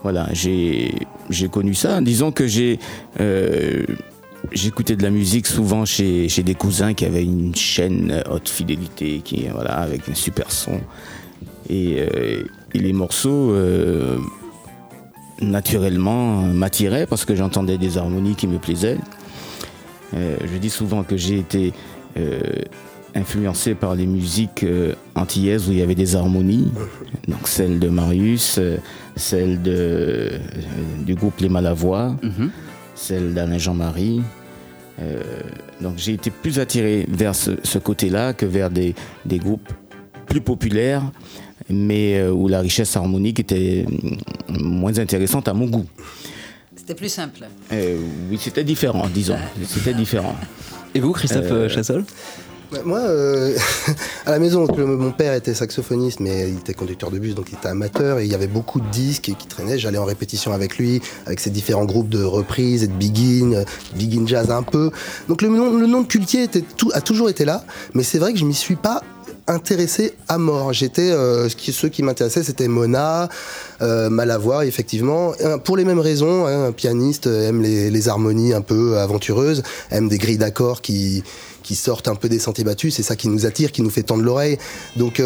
Voilà, 0.02 0.28
j'ai 0.34 0.92
connu 1.50 1.74
ça. 1.74 2.02
Disons 2.02 2.32
que 2.32 2.46
j'ai 2.46 2.78
euh, 3.22 3.84
j'écoutais 4.52 4.98
de 4.98 5.04
la 5.04 5.10
musique 5.10 5.48
souvent 5.48 5.86
chez, 5.86 6.28
chez 6.28 6.44
des 6.44 6.56
cousins 6.56 6.94
qui 6.94 7.06
avaient 7.06 7.24
une 7.24 7.56
chaîne 7.56 8.22
haute 8.30 8.50
fidélité, 8.50 9.22
qui 9.24 9.48
voilà 9.48 9.76
avec 9.76 10.10
un 10.10 10.14
super 10.14 10.52
son. 10.52 10.82
Et, 11.70 12.00
et 12.74 12.80
les 12.80 12.92
morceaux 12.92 13.56
naturellement 15.40 16.42
m'attiraient 16.42 17.08
parce 17.08 17.24
que 17.24 17.36
j'entendais 17.36 17.78
des 17.78 17.98
harmonies 17.98 18.36
qui 18.36 18.48
me 18.48 18.58
plaisaient. 18.58 18.98
Euh, 20.16 20.38
je 20.42 20.58
dis 20.58 20.70
souvent 20.70 21.04
que 21.04 21.18
j'ai 21.18 21.40
été 21.40 21.74
euh, 22.18 22.40
influencé 23.16 23.76
par 23.76 23.96
les 23.96 24.06
musiques 24.06 24.64
euh, 24.64 24.94
antillaises 25.16 25.68
où 25.68 25.72
il 25.72 25.80
y 25.80 25.82
avait 25.82 25.96
des 25.96 26.16
harmonies, 26.16 26.72
donc 27.28 27.48
celle 27.48 27.80
de 27.80 27.90
Marius, 27.90 28.60
celle 29.16 29.62
de, 29.62 30.32
du 31.06 31.16
groupe 31.16 31.40
Les 31.40 31.50
Malavois, 31.50 32.16
celle 32.96 33.34
d'Alain 33.34 33.58
Jean-Marie. 33.58 34.22
Donc 35.82 35.94
j'ai 35.98 36.14
été 36.14 36.30
plus 36.30 36.60
attiré 36.60 37.06
vers 37.10 37.36
ce, 37.36 37.52
ce 37.64 37.78
côté-là 37.78 38.34
que 38.34 38.46
vers 38.46 38.70
des, 38.70 38.96
des 39.26 39.38
groupes 39.38 39.74
plus 40.28 40.40
populaires, 40.40 41.04
mais 41.70 42.26
où 42.28 42.48
la 42.48 42.62
richesse 42.62 42.96
harmonique 42.96 43.40
était 43.40 43.86
moins 44.48 44.98
intéressante 45.00 45.48
à 45.48 45.54
mon 45.54 45.66
goût. 45.66 45.86
C'était 46.86 46.96
plus 46.96 47.10
simple. 47.10 47.40
Euh, 47.72 47.98
oui, 48.30 48.38
c'était 48.42 48.66
différent, 48.66 49.08
disons. 49.14 49.38
C'était 49.68 49.94
différent. 49.94 50.36
Et 50.94 51.00
vous, 51.00 51.14
Christophe 51.14 51.46
Euh, 51.50 51.70
Chassol 51.70 52.04
Moi, 52.84 53.00
euh, 53.00 53.56
à 54.26 54.32
la 54.32 54.40
maison, 54.40 54.66
donc, 54.66 54.76
le- 54.78 54.86
mon 54.86 55.12
père 55.12 55.34
était 55.34 55.54
saxophoniste, 55.54 56.20
mais 56.20 56.50
il 56.50 56.58
était 56.58 56.74
conducteur 56.74 57.10
de 57.10 57.20
bus, 57.20 57.36
donc 57.36 57.46
il 57.52 57.56
était 57.56 57.70
amateur, 57.70 58.20
et 58.20 58.26
il 58.26 58.32
y 58.32 58.36
avait 58.36 58.48
beaucoup 58.48 58.82
de 58.82 58.90
disques 58.90 59.32
qui 59.38 59.48
traînaient. 59.48 59.78
J'allais 59.80 59.98
en 59.98 60.04
répétition 60.04 60.52
avec 60.52 60.78
lui, 60.78 61.00
avec 61.26 61.40
ses 61.40 61.52
différents 61.52 61.86
groupes 61.86 62.10
de 62.10 62.22
reprises 62.24 62.84
et 62.84 62.88
de 62.88 62.94
begin, 62.94 63.64
begin 63.96 64.28
jazz 64.28 64.52
un 64.52 64.64
peu. 64.64 64.92
Donc 65.30 65.42
le 65.42 65.48
nom, 65.48 65.78
le 65.78 65.88
nom 65.88 66.02
de 66.02 66.08
Cultier 66.08 66.44
était 66.44 66.64
tout, 66.76 66.90
a 66.94 67.00
toujours 67.00 67.30
été 67.30 67.46
là, 67.46 67.64
mais 67.94 68.04
c'est 68.04 68.20
vrai 68.20 68.34
que 68.34 68.40
je 68.40 68.46
m'y 68.46 68.54
suis 68.56 68.76
pas 68.76 69.02
intéressé 69.48 70.14
à 70.28 70.38
mort. 70.38 70.74
J'étais 70.74 71.12
euh, 71.12 71.50
ceux 71.50 71.90
qui 71.90 72.04
m'intéressaient, 72.04 72.44
c'était 72.44 72.68
Mona, 72.68 73.30
euh, 73.82 74.10
Malavoie, 74.10 74.66
effectivement, 74.66 75.34
Euh, 75.42 75.58
pour 75.58 75.78
les 75.78 75.86
mêmes 75.86 76.00
raisons. 76.00 76.46
hein, 76.48 76.68
un 76.68 76.72
pianiste 76.72 77.28
euh, 77.28 77.50
aime 77.50 77.62
les, 77.62 78.08
harmonies 78.08 78.54
un 78.54 78.62
peu 78.62 78.98
aventureuses, 78.98 79.64
aime 79.92 80.08
des 80.10 80.18
grilles 80.18 80.38
d'accords 80.38 80.82
qui 80.82 81.24
qui 81.64 81.76
sortent 81.76 82.10
un 82.10 82.16
peu 82.16 82.28
des 82.28 82.40
sentiers 82.40 82.66
battus. 82.66 82.96
C'est 82.96 83.04
ça 83.04 83.16
qui 83.16 83.30
nous 83.30 83.46
attire, 83.46 83.72
qui 83.72 83.82
nous 83.82 83.90
fait 83.90 84.04
tendre 84.04 84.24
l'oreille. 84.24 84.58
Donc 84.98 85.22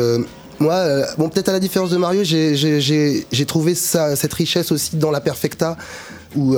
moi, 0.59 0.85
bon, 1.17 1.29
peut-être 1.29 1.49
à 1.49 1.51
la 1.51 1.59
différence 1.59 1.89
de 1.89 1.97
Mario, 1.97 2.23
j'ai- 2.23 3.45
trouvé 3.47 3.73
ça, 3.73 4.15
cette 4.15 4.35
richesse 4.35 4.71
aussi 4.71 4.97
dans 4.97 5.09
la 5.09 5.19
perfecta, 5.19 5.77
où 6.35 6.55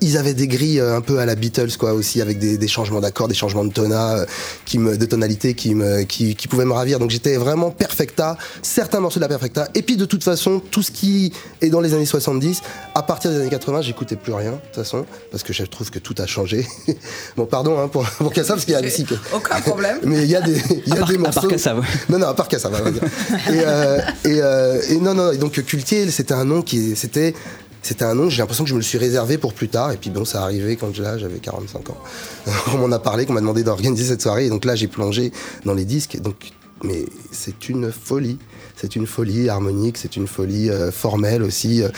ils 0.00 0.16
avaient 0.16 0.34
des 0.34 0.48
grilles 0.48 0.80
euh, 0.80 0.96
un 0.96 1.00
peu 1.00 1.18
à 1.18 1.26
la 1.26 1.34
Beatles, 1.34 1.76
quoi, 1.78 1.92
aussi, 1.92 2.20
avec 2.20 2.38
des, 2.38 2.58
des 2.58 2.68
changements 2.68 3.00
d'accords, 3.00 3.28
des 3.28 3.34
changements 3.34 3.64
de 3.64 3.72
tona, 3.72 4.18
euh, 4.18 4.26
qui 4.64 4.78
me, 4.78 4.96
de 4.96 5.04
tonalité 5.06 5.54
qui, 5.54 5.74
me, 5.74 6.02
qui, 6.02 6.34
qui 6.34 6.48
pouvaient 6.48 6.64
me 6.64 6.72
ravir. 6.72 6.98
Donc 6.98 7.10
j'étais 7.10 7.36
vraiment 7.36 7.70
perfecta, 7.70 8.36
certains 8.62 9.00
morceaux 9.00 9.18
de 9.20 9.24
la 9.24 9.28
perfecta. 9.28 9.68
Et 9.74 9.82
puis 9.82 9.96
de 9.96 10.04
toute 10.04 10.24
façon, 10.24 10.60
tout 10.70 10.82
ce 10.82 10.90
qui 10.90 11.32
est 11.60 11.68
dans 11.70 11.80
les 11.80 11.94
années 11.94 12.06
70, 12.06 12.62
à 12.94 13.02
partir 13.02 13.30
des 13.30 13.38
années 13.40 13.50
80, 13.50 13.82
j'écoutais 13.82 14.16
plus 14.16 14.32
rien, 14.32 14.52
de 14.52 14.56
toute 14.56 14.74
façon, 14.76 15.06
parce 15.30 15.42
que 15.42 15.52
je 15.52 15.64
trouve 15.64 15.90
que 15.90 15.98
tout 15.98 16.14
a 16.18 16.26
changé. 16.26 16.66
bon, 17.36 17.46
pardon 17.46 17.78
hein, 17.80 17.88
pour, 17.88 18.04
pour 18.04 18.32
Kassav, 18.32 18.56
parce 18.56 18.64
qu'il 18.64 18.74
y 18.74 18.76
a 18.76 18.80
aussi. 18.80 19.06
Aucun 19.34 19.60
problème. 19.60 19.98
Mais 20.04 20.22
il 20.22 20.30
y 20.30 20.36
a 20.36 20.40
des, 20.40 20.60
il 20.86 20.88
y 20.88 20.92
a 20.92 20.96
part- 20.96 21.08
des 21.08 21.14
à 21.14 21.18
morceaux. 21.18 21.40
part 21.40 21.50
Kassav, 21.50 21.78
ouais. 21.80 21.86
Non, 22.08 22.18
non, 22.18 22.26
à 22.28 22.34
part 22.34 22.48
Kassav, 22.48 22.72
on 22.78 22.84
va 22.84 22.90
dire. 22.90 23.02
Et, 23.02 23.62
euh, 23.66 23.98
et, 24.24 24.40
euh, 24.42 24.80
et 24.90 24.96
non, 24.98 25.14
non, 25.14 25.32
et 25.32 25.36
donc 25.38 25.52
Cultier, 25.64 26.10
c'était 26.10 26.34
un 26.34 26.44
nom 26.44 26.62
qui, 26.62 26.96
c'était, 26.96 27.34
c'était 27.82 28.04
un 28.04 28.14
nom, 28.14 28.28
j'ai 28.28 28.38
l'impression 28.38 28.64
que 28.64 28.70
je 28.70 28.74
me 28.74 28.80
le 28.80 28.84
suis 28.84 28.98
réservé 28.98 29.38
pour 29.38 29.54
plus 29.54 29.68
tard. 29.68 29.92
Et 29.92 29.96
puis 29.96 30.10
bon, 30.10 30.24
ça 30.24 30.42
arrivait 30.42 30.76
quand 30.76 30.96
là, 30.98 31.18
j'avais 31.18 31.38
45 31.38 31.90
ans. 31.90 31.96
On 32.74 32.78
m'en 32.78 32.92
a 32.92 32.98
parlé, 32.98 33.26
qu'on 33.26 33.32
m'a 33.32 33.40
demandé 33.40 33.64
d'organiser 33.64 34.04
cette 34.04 34.22
soirée. 34.22 34.46
Et 34.46 34.50
donc 34.50 34.64
là, 34.64 34.74
j'ai 34.76 34.88
plongé 34.88 35.32
dans 35.64 35.74
les 35.74 35.84
disques. 35.84 36.20
Donc, 36.20 36.52
mais 36.82 37.04
c'est 37.30 37.68
une 37.68 37.90
folie. 37.90 38.38
C'est 38.76 38.96
une 38.96 39.06
folie 39.06 39.48
harmonique, 39.48 39.98
c'est 39.98 40.16
une 40.16 40.26
folie 40.26 40.70
euh, 40.70 40.90
formelle 40.90 41.42
aussi. 41.42 41.82
euh, 41.82 41.88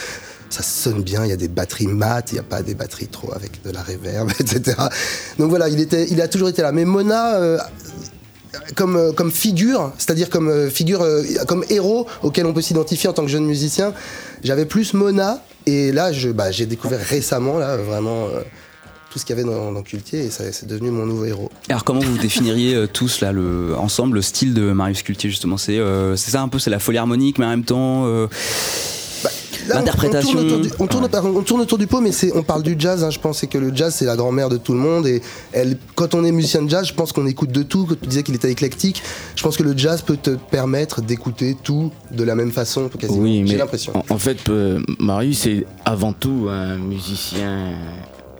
ça 0.50 0.62
sonne 0.62 1.02
bien, 1.02 1.24
il 1.24 1.30
y 1.30 1.32
a 1.32 1.36
des 1.36 1.48
batteries 1.48 1.86
mat, 1.86 2.30
il 2.30 2.34
n'y 2.34 2.40
a 2.40 2.42
pas 2.42 2.62
des 2.62 2.74
batteries 2.74 3.06
trop 3.06 3.32
avec 3.34 3.62
de 3.62 3.70
la 3.70 3.82
reverb, 3.82 4.30
etc. 4.38 4.76
Donc 5.38 5.48
voilà, 5.48 5.68
il, 5.68 5.80
était, 5.80 6.06
il 6.10 6.20
a 6.20 6.28
toujours 6.28 6.48
été 6.48 6.60
là. 6.60 6.72
Mais 6.72 6.84
Mona, 6.84 7.36
euh, 7.36 7.58
comme, 8.74 9.14
comme 9.14 9.30
figure, 9.30 9.92
c'est-à-dire 9.96 10.28
comme 10.28 10.68
figure, 10.68 11.06
comme 11.46 11.64
héros 11.70 12.06
auquel 12.22 12.44
on 12.44 12.52
peut 12.52 12.60
s'identifier 12.60 13.08
en 13.08 13.14
tant 13.14 13.22
que 13.22 13.30
jeune 13.30 13.46
musicien, 13.46 13.94
j'avais 14.44 14.66
plus 14.66 14.92
Mona. 14.92 15.42
Et 15.66 15.92
là, 15.92 16.10
bah, 16.34 16.50
j'ai 16.50 16.66
découvert 16.66 17.00
récemment, 17.00 17.58
là, 17.58 17.76
vraiment, 17.76 18.26
euh, 18.26 18.42
tout 19.12 19.18
ce 19.18 19.26
qu'il 19.26 19.36
y 19.36 19.40
avait 19.40 19.48
dans, 19.48 19.72
dans 19.72 19.82
Cultier, 19.82 20.24
et 20.24 20.30
c'est 20.30 20.66
devenu 20.66 20.90
mon 20.90 21.04
nouveau 21.04 21.26
héros. 21.26 21.50
Alors 21.68 21.84
comment 21.84 22.00
vous 22.00 22.16
définiriez 22.16 22.74
euh, 22.74 22.86
tous 22.86 23.20
là 23.20 23.30
le 23.30 23.76
ensemble 23.76 24.16
le 24.16 24.22
style 24.22 24.54
de 24.54 24.72
Marius 24.72 25.02
Cultier 25.02 25.28
justement? 25.28 25.58
C'est 25.58 25.78
euh, 25.78 26.16
c'est 26.16 26.30
ça 26.30 26.40
un 26.40 26.48
peu 26.48 26.58
c'est 26.58 26.70
la 26.70 26.78
folie 26.78 26.96
harmonique 26.96 27.38
mais 27.38 27.44
en 27.44 27.50
même 27.50 27.64
temps 27.64 28.06
on- 29.70 29.74
l'interprétation 29.74 30.38
On, 30.38 30.42
tourne 30.42 30.46
autour 30.52 30.60
du, 30.60 30.70
on 30.78 30.86
tourne- 30.86 31.08
pardon, 31.08 31.34
on 31.36 31.42
tourne 31.42 31.60
autour 31.60 31.78
du 31.78 31.86
pot, 31.86 32.00
mais 32.00 32.10
on 32.34 32.42
parle 32.42 32.62
du 32.62 32.74
jazz. 32.78 33.02
hein, 33.04 33.10
je 33.10 33.18
pense 33.18 33.40
que 33.42 33.58
le 33.58 33.74
jazz, 33.74 33.94
c'est 33.94 34.04
la 34.04 34.16
grand-mère 34.16 34.48
de 34.48 34.56
tout 34.56 34.72
le 34.72 34.78
monde. 34.78 35.06
Et 35.06 35.22
elle, 35.52 35.76
quand 35.94 36.14
on 36.14 36.24
est 36.24 36.32
musicien 36.32 36.62
de 36.62 36.70
jazz, 36.70 36.86
je 36.86 36.94
pense 36.94 37.12
qu'on 37.12 37.26
écoute 37.26 37.52
de 37.52 37.62
tout. 37.62 37.86
Quand 37.86 37.96
tu 38.00 38.06
disais 38.08 38.22
qu'il 38.22 38.34
était 38.34 38.50
éclectique, 38.50 39.02
je 39.36 39.42
pense 39.42 39.56
que 39.56 39.62
le 39.62 39.76
jazz 39.76 40.02
peut 40.02 40.16
te 40.16 40.30
permettre 40.30 41.00
d'écouter 41.02 41.56
tout 41.62 41.90
de 42.10 42.24
la 42.24 42.34
même 42.34 42.52
façon, 42.52 42.88
quasiment. 42.88 43.20
Oui, 43.22 43.42
J'ai 43.46 43.52
mais 43.54 43.58
l'impression. 43.58 43.92
en, 43.96 44.04
en 44.14 44.18
fait, 44.18 44.48
euh, 44.48 44.80
Marius 44.98 45.46
est 45.46 45.64
avant 45.84 46.12
tout 46.12 46.46
un 46.50 46.76
musicien 46.76 47.70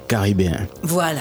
caribéen. 0.09 0.67
Voilà. 0.83 1.21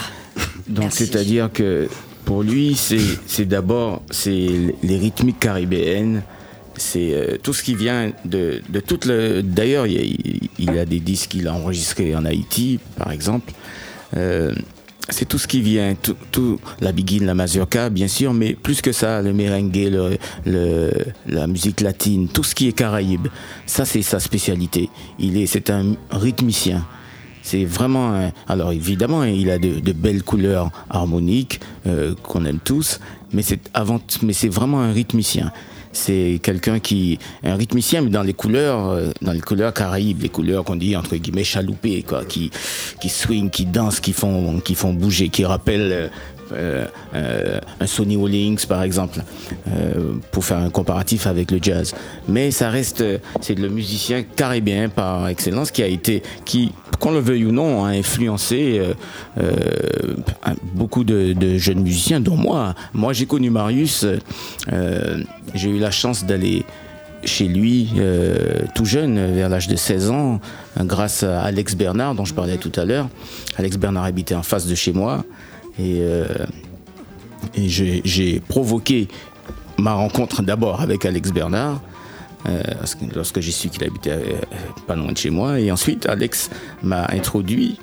Donc, 0.68 0.92
c'est-à-dire 0.92 1.50
que 1.54 1.88
pour 2.26 2.44
lui, 2.44 2.76
c'est 2.76 3.00
c'est 3.28 3.46
d'abord 3.46 4.02
c'est 4.12 4.48
les 4.84 4.98
rythmiques 4.98 5.40
caribéennes, 5.40 6.22
c'est 6.76 7.14
euh, 7.14 7.38
tout 7.42 7.54
ce 7.54 7.64
qui 7.64 7.76
vient 7.76 8.12
de, 8.26 8.62
de 8.70 8.80
toute 8.80 9.06
le. 9.06 9.42
D'ailleurs, 9.44 9.88
il, 9.88 10.70
a- 10.70 10.86
des 10.86 11.00
disques 11.00 11.32
qu'il 11.32 11.48
a 11.48 11.54
enregistrés 11.54 12.16
en 12.16 12.26
Haïti, 12.26 12.80
par 12.98 13.12
exemple. 13.12 13.54
Euh, 14.18 14.54
c'est 15.10 15.28
tout 15.28 15.38
ce 15.40 15.48
qui 15.48 15.62
vient, 15.62 15.96
tout, 15.96 16.16
tout- 16.32 16.60
la 16.80 16.92
biguine, 16.92 17.26
la 17.26 17.34
mazurka, 17.34 17.90
bien 17.90 18.08
sûr, 18.08 18.34
mais 18.34 18.54
plus 18.54 18.82
que 18.82 18.92
ça, 18.92 19.22
le 19.22 19.34
merengue, 19.34 20.18
le, 20.46 20.92
la 21.28 21.48
musique 21.48 21.82
latine, 21.82 22.28
tout 22.30 22.44
ce 22.44 22.56
qui 22.56 22.68
est 22.68 22.72
Caraïbe, 22.74 23.28
ça 23.66 23.84
c'est 23.86 24.02
sa 24.04 24.20
spécialité. 24.20 24.90
Il 25.20 25.38
est, 25.38 25.48
c'est 25.48 25.70
un 25.70 25.96
rythmicien. 26.12 26.86
C'est 27.44 27.66
vraiment. 27.66 28.32
alors 28.48 28.72
évidemment, 28.72 29.24
il 29.24 29.50
a 29.50 29.58
de, 29.58 29.80
de 29.80 29.92
belles 29.94 30.22
couleurs 30.24 30.70
harmoniques 30.90 31.60
euh, 31.88 32.14
qu'on 32.22 32.46
aime 32.46 32.60
tous, 32.64 33.00
mais 33.34 33.42
c'est 33.42 33.60
avant, 33.74 34.00
mais 34.22 34.34
c'est 34.34 34.48
vraiment 34.50 34.82
un 34.82 34.94
rythmicien. 34.94 35.52
C'est 35.94 36.40
quelqu'un 36.42 36.80
qui 36.80 37.20
un 37.44 37.56
rythmicien, 37.56 38.02
mais 38.02 38.10
dans 38.10 38.24
les 38.24 38.34
couleurs, 38.34 38.90
euh, 38.90 39.12
dans 39.22 39.34
les 39.34 39.42
couleurs 39.42 39.74
caraïbes, 39.74 40.22
les 40.22 40.30
couleurs 40.30 40.64
qu'on 40.64 40.76
dit 40.76 40.96
entre 40.96 41.16
guillemets 41.16 41.44
chaloupées, 41.44 42.04
quoi, 42.04 42.24
qui 42.26 42.52
qui 43.02 43.10
swing, 43.10 43.50
qui 43.50 43.66
dansent, 43.66 44.00
qui 44.00 44.14
font 44.14 44.60
qui 44.60 44.76
font 44.76 44.94
bouger, 44.94 45.30
qui 45.30 45.46
rappellent. 45.46 46.12
Euh, 46.54 46.86
euh, 47.16 47.60
un 47.80 47.88
Sonny 47.88 48.16
Rollins 48.16 48.56
par 48.68 48.84
exemple 48.84 49.20
euh, 49.68 50.14
pour 50.32 50.46
faire 50.46 50.58
un 50.58 50.70
comparatif 50.70 51.28
avec 51.28 51.52
le 51.52 51.60
jazz 51.62 51.94
mais 52.28 52.52
ça 52.52 52.70
reste 52.70 53.04
c'est 53.42 53.58
le 53.58 53.70
musicien 53.70 54.24
caribéen 54.24 54.90
par 54.90 55.28
excellence 55.28 55.72
qui 55.72 55.84
a 55.84 55.88
été 55.88 56.24
qui 56.46 56.72
qu'on 57.00 57.12
le 57.12 57.20
veuille 57.20 57.46
ou 57.46 57.52
non 57.52 57.84
a 57.84 57.90
influencé 57.90 58.80
beaucoup 60.76 61.04
de, 61.04 61.34
de 61.34 61.58
jeunes 61.58 61.82
musiciens 61.82 62.20
dont 62.20 62.38
moi 62.38 62.76
moi 62.94 63.14
j'ai 63.14 63.26
connu 63.26 63.50
Marius 63.50 64.06
j'ai 65.56 65.70
eu 65.70 65.80
la 65.80 65.92
chance 65.92 66.26
d'aller 66.26 66.64
chez 67.24 67.48
lui 67.48 67.90
euh, 67.98 68.62
tout 68.76 68.86
jeune, 68.86 69.34
vers 69.34 69.50
l'âge 69.50 69.68
de 69.68 69.76
16 69.76 70.10
ans, 70.10 70.40
grâce 70.80 71.24
à 71.24 71.42
Alex 71.42 71.76
Bernard, 71.76 72.16
dont 72.16 72.26
je 72.26 72.34
parlais 72.34 72.58
tout 72.58 72.72
à 72.76 72.86
l'heure. 72.86 73.10
Alex 73.58 73.78
Bernard 73.78 74.06
habitait 74.06 74.36
en 74.36 74.44
face 74.44 74.66
de 74.66 74.76
chez 74.76 74.94
moi. 74.94 75.24
Et, 75.80 75.98
euh, 76.02 76.26
et 77.56 77.68
j'ai 77.70 78.40
provoqué 78.48 79.08
ma 79.78 79.94
rencontre 79.94 80.42
d'abord 80.44 80.82
avec 80.82 81.06
Alex 81.06 81.32
Bernard. 81.32 81.82
euh, 82.48 82.62
lorsque 83.16 83.40
j'ai 83.40 83.52
su 83.52 83.70
qu'il 83.70 83.84
habitait 83.84 84.12
euh, 84.12 84.40
pas 84.88 84.96
loin 84.96 85.12
de 85.12 85.18
chez 85.18 85.30
moi. 85.30 85.60
Et 85.60 85.72
ensuite, 85.72 86.08
Alex 86.08 86.50
m'a 86.82 87.06
introduit 87.12 87.78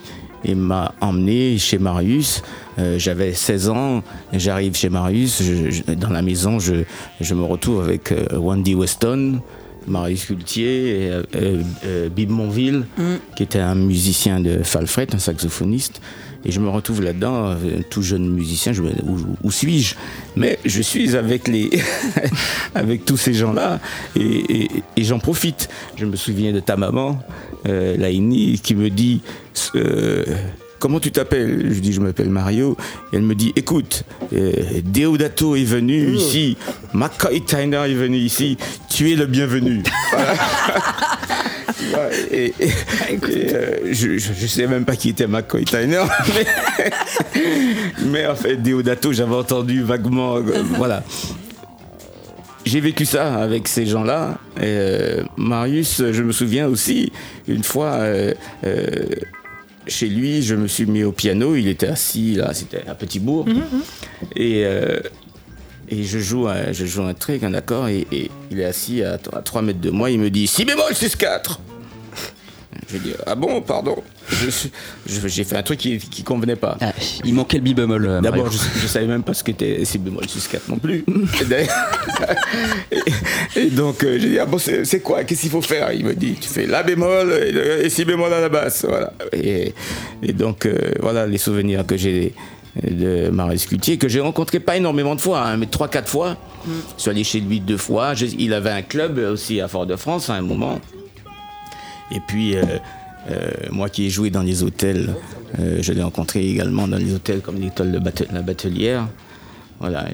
et 0.45 0.55
m'a 0.57 0.95
emmené 1.01 1.59
chez 1.59 1.79
Marius. 1.79 2.43
Euh, 2.79 2.99
J'avais 2.99 3.33
16 3.35 3.69
ans, 3.69 4.03
j'arrive 4.33 4.75
chez 4.77 4.89
Marius. 4.89 5.43
je- 5.43 5.71
je- 5.71 5.93
dans 5.95 6.11
la 6.11 6.23
maison, 6.23 6.59
je, 6.59 6.75
je 7.21 7.35
me 7.35 7.43
retrouve 7.45 7.81
avec 7.83 8.13
Wendy 8.33 8.75
Weston, 8.75 9.41
Marius 9.87 10.27
Cultier, 10.27 11.11
Bib 12.15 12.31
Monville, 12.31 12.85
qui 13.37 13.43
était 13.45 13.59
un 13.61 13.75
musicien 13.77 14.41
de 14.41 14.63
falfret, 14.63 15.07
un 15.15 15.19
saxophoniste. 15.19 16.01
Et 16.49 16.51
je 16.51 16.61
me 16.61 16.71
retrouve 16.71 17.03
là-dedans, 17.03 17.51
euh, 17.51 17.57
tout 17.91 18.01
jeune 18.03 18.27
musicien, 18.33 18.73
je 18.73 18.81
me 18.81 18.89
où, 19.05 19.19
où 19.45 19.51
suis-je? 19.51 19.95
Mais 20.35 20.59
je 20.65 20.81
suis 20.81 21.15
avec, 21.15 21.47
les 21.47 21.69
avec 22.75 23.05
tous 23.05 23.19
ces 23.19 23.35
gens-là 23.35 23.81
et, 24.17 24.63
et- 24.63 24.71
et 24.97 25.05
j'en 25.05 25.19
profite. 25.19 25.69
Je 25.99 26.07
me 26.07 26.17
souviens 26.17 26.53
de 26.53 26.61
ta 26.61 26.77
maman, 26.79 27.21
euh, 27.69 27.97
Laini, 27.99 28.59
qui 28.61 28.75
me 28.75 28.89
dit 28.89 29.21
euh, 29.75 30.25
Comment 30.79 31.01
tu 31.01 31.11
t'appelles? 31.13 31.71
Je 31.75 31.81
dis 31.81 31.93
Je 31.93 32.01
m'appelle 32.01 32.31
Mario. 32.31 32.77
Et 33.13 33.17
elle 33.17 33.23
me 33.23 33.35
dit 33.35 33.53
Écoute, 33.55 34.05
euh, 34.33 34.53
Deodato 34.85 35.55
est 35.55 35.65
venu 35.65 36.15
ici, 36.15 36.57
McCoy 36.95 37.45
Tyner 37.45 37.83
est 37.89 37.95
venu 37.95 38.17
ici, 38.17 38.57
tu 38.89 39.13
es 39.13 39.17
le 39.17 39.27
bienvenu. 39.27 39.83
Et, 42.31 42.55
et- 42.61 42.65
et, 43.11 43.55
euh, 43.55 43.77
je, 43.93 44.13
ne 44.13 44.19
sais 44.49 44.67
même 44.67 44.85
pas 44.85 44.97
qui 44.97 45.11
était 45.11 45.27
McCoy 45.27 45.65
Tyner, 45.65 46.03
mais, 46.35 46.91
mais 48.07 48.27
en 48.27 48.35
fait, 48.35 48.57
Deodato, 48.57 49.13
j'avais 49.13 49.35
entendu 49.35 49.83
vaguement. 49.83 50.37
euh, 50.37 50.63
voilà. 50.77 51.03
J'ai 52.65 52.81
vécu 52.81 53.07
ça 53.07 53.35
avec 53.37 53.67
ces 53.69 53.87
gens-là. 53.87 54.39
Et, 54.59 54.63
euh, 54.65 55.23
Marius, 55.37 56.03
je 56.11 56.23
me 56.23 56.33
souviens 56.33 56.67
aussi, 56.69 57.13
une 57.47 57.65
fois, 57.65 57.93
euh, 57.93 58.35
chez 59.87 60.09
lui, 60.09 60.43
je 60.43 60.55
me 60.55 60.67
suis 60.69 60.85
mis 60.85 61.03
au 61.03 61.13
piano. 61.13 61.57
Il 61.57 61.67
était 61.69 61.87
assis, 61.89 62.35
là, 62.35 62.53
c'était 62.53 62.87
à 62.87 62.95
Petit 62.95 63.21
Bourg. 63.21 63.47
Et, 64.37 64.65
euh, 64.67 65.01
et 65.91 66.05
je 66.05 66.19
joue, 66.19 66.49
un, 66.49 66.73
je 66.73 66.87
joue 66.87 67.03
un 67.03 67.15
truc, 67.15 67.43
un 67.43 67.55
accord, 67.55 67.89
et, 67.89 68.07
et 68.13 68.31
il 68.51 68.61
est 68.61 68.65
assis 68.65 69.03
à, 69.03 69.19
3 69.19 69.63
mètres 69.63 69.81
de 69.81 69.91
moi. 69.91 70.11
Il 70.11 70.21
me 70.21 70.31
dit 70.31 70.47
Si 70.47 70.65
bémol, 70.65 70.93
6-4. 70.93 71.59
Je 72.91 72.99
dis 72.99 73.13
Ah 73.27 73.35
bon, 73.35 73.61
pardon. 73.61 73.97
J'ai 75.07 75.45
fait 75.45 75.57
un 75.57 75.63
truc 75.63 75.79
qui, 75.79 75.99
qui 75.99 76.23
convenait 76.23 76.57
pas. 76.57 76.77
il 77.25 77.35
manquait 77.35 77.59
le 77.59 77.63
bi-bémol. 77.65 78.07
euh, 78.07 78.21
D'abord, 78.21 78.51
je, 78.51 78.59
je 78.81 78.87
savais 78.87 79.07
même 79.07 79.23
pas 79.23 79.35
ce 79.35 79.43
qu'était 79.43 79.85
si 79.85 79.99
bémol 79.99 80.29
sus 80.29 80.47
4 80.49 80.69
non 80.69 80.79
plus. 80.79 81.05
Et, 83.57 83.67
donc, 83.71 84.05
euh, 84.05 84.19
j'ai 84.19 84.31
dit, 84.31 84.39
ah 84.39 84.47
bon, 84.47 84.59
c'est 84.59 85.01
quoi? 85.01 85.25
Qu'est-ce 85.25 85.43
qu'il 85.43 85.51
faut 85.51 85.63
faire? 85.63 85.93
Il 85.93 86.05
me 86.05 86.15
dit, 86.15 86.35
tu 86.41 86.49
fais 86.49 86.67
la 86.67 86.83
bémol 86.83 87.33
et, 87.83 87.91
si 87.91 88.05
bémol 88.05 88.33
à 88.33 88.41
la 88.41 88.49
basse. 88.49 88.85
Voilà. 88.89 89.13
Et, 89.33 89.75
et 90.23 90.33
donc, 90.33 90.67
euh, 90.67 90.77
voilà 91.01 91.27
les 91.27 91.39
souvenirs 91.39 91.87
que 91.87 91.97
j'ai 91.97 92.35
de 92.83 93.31
Marius 93.31 93.67
Cultier, 93.67 93.99
que 93.99 94.09
j'ai 94.09 94.21
rencontré 94.21 94.61
pas 94.61 94.77
énormément 94.77 95.15
de 95.15 95.21
fois, 95.21 95.43
hein, 95.47 95.57
mais 95.57 95.67
3-4 95.67 96.07
fois. 96.07 96.37
Je 96.97 97.03
suis 97.03 97.11
allé 97.11 97.25
chez 97.25 97.41
lui 97.41 97.61
deux 97.61 97.77
fois. 97.77 98.15
Je- 98.15 98.27
il 98.39 98.53
avait 98.53 98.71
un 98.71 98.83
club 98.83 99.19
aussi 99.19 99.61
à 99.61 99.69
Fort-de-France 99.69 100.31
à 100.31 100.35
un 100.35 100.43
moment. 100.43 100.81
Et 102.11 102.21
puis, 102.27 102.57
euh, 102.57 102.63
euh, 103.31 103.51
moi 103.71 103.89
qui 103.89 104.07
ai 104.07 104.11
joué 104.11 104.31
dans 104.31 104.43
les 104.43 104.63
hôtels, 104.63 105.15
euh, 105.59 105.79
je 105.81 105.93
l'ai 105.93 106.03
rencontré 106.03 106.47
également 106.49 106.87
dans 106.89 106.97
les 106.99 107.15
hôtels 107.15 107.41
comme 107.41 107.61
l'école 107.61 107.93
de 107.93 108.01
la 108.33 108.43
Batelière. 108.43 109.09
Voilà, 109.81 110.07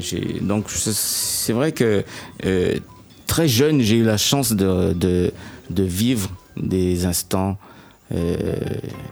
donc 0.43 0.67
c'est 0.71 1.55
vrai 1.55 1.73
que 1.73 2.05
très 3.27 3.49
jeune, 3.49 3.81
j'ai 3.81 3.97
eu 3.97 4.05
la 4.05 4.19
chance 4.19 4.53
de, 4.53 4.93
de, 4.93 5.33
de 5.71 5.83
vivre 5.83 6.31
des 6.59 7.07
instants 7.07 7.57
euh, 8.13 8.37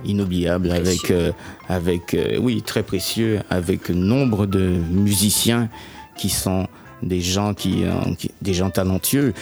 inoubliable, 0.05 0.71
avec, 0.71 1.11
euh, 1.11 1.33
avec 1.69 2.15
euh, 2.15 2.39
oui, 2.41 2.63
très 2.63 2.83
précieux, 2.83 3.41
avec 3.51 3.89
nombre 3.91 4.47
de 4.47 4.61
musiciens 4.91 5.69
qui 6.17 6.29
sont 6.29 6.67
des 7.03 7.21
gens 7.21 7.55
qui, 7.55 7.85
qui- 8.19 8.31
des 8.43 8.55
gens 8.55 8.71
talentueux. 8.71 9.33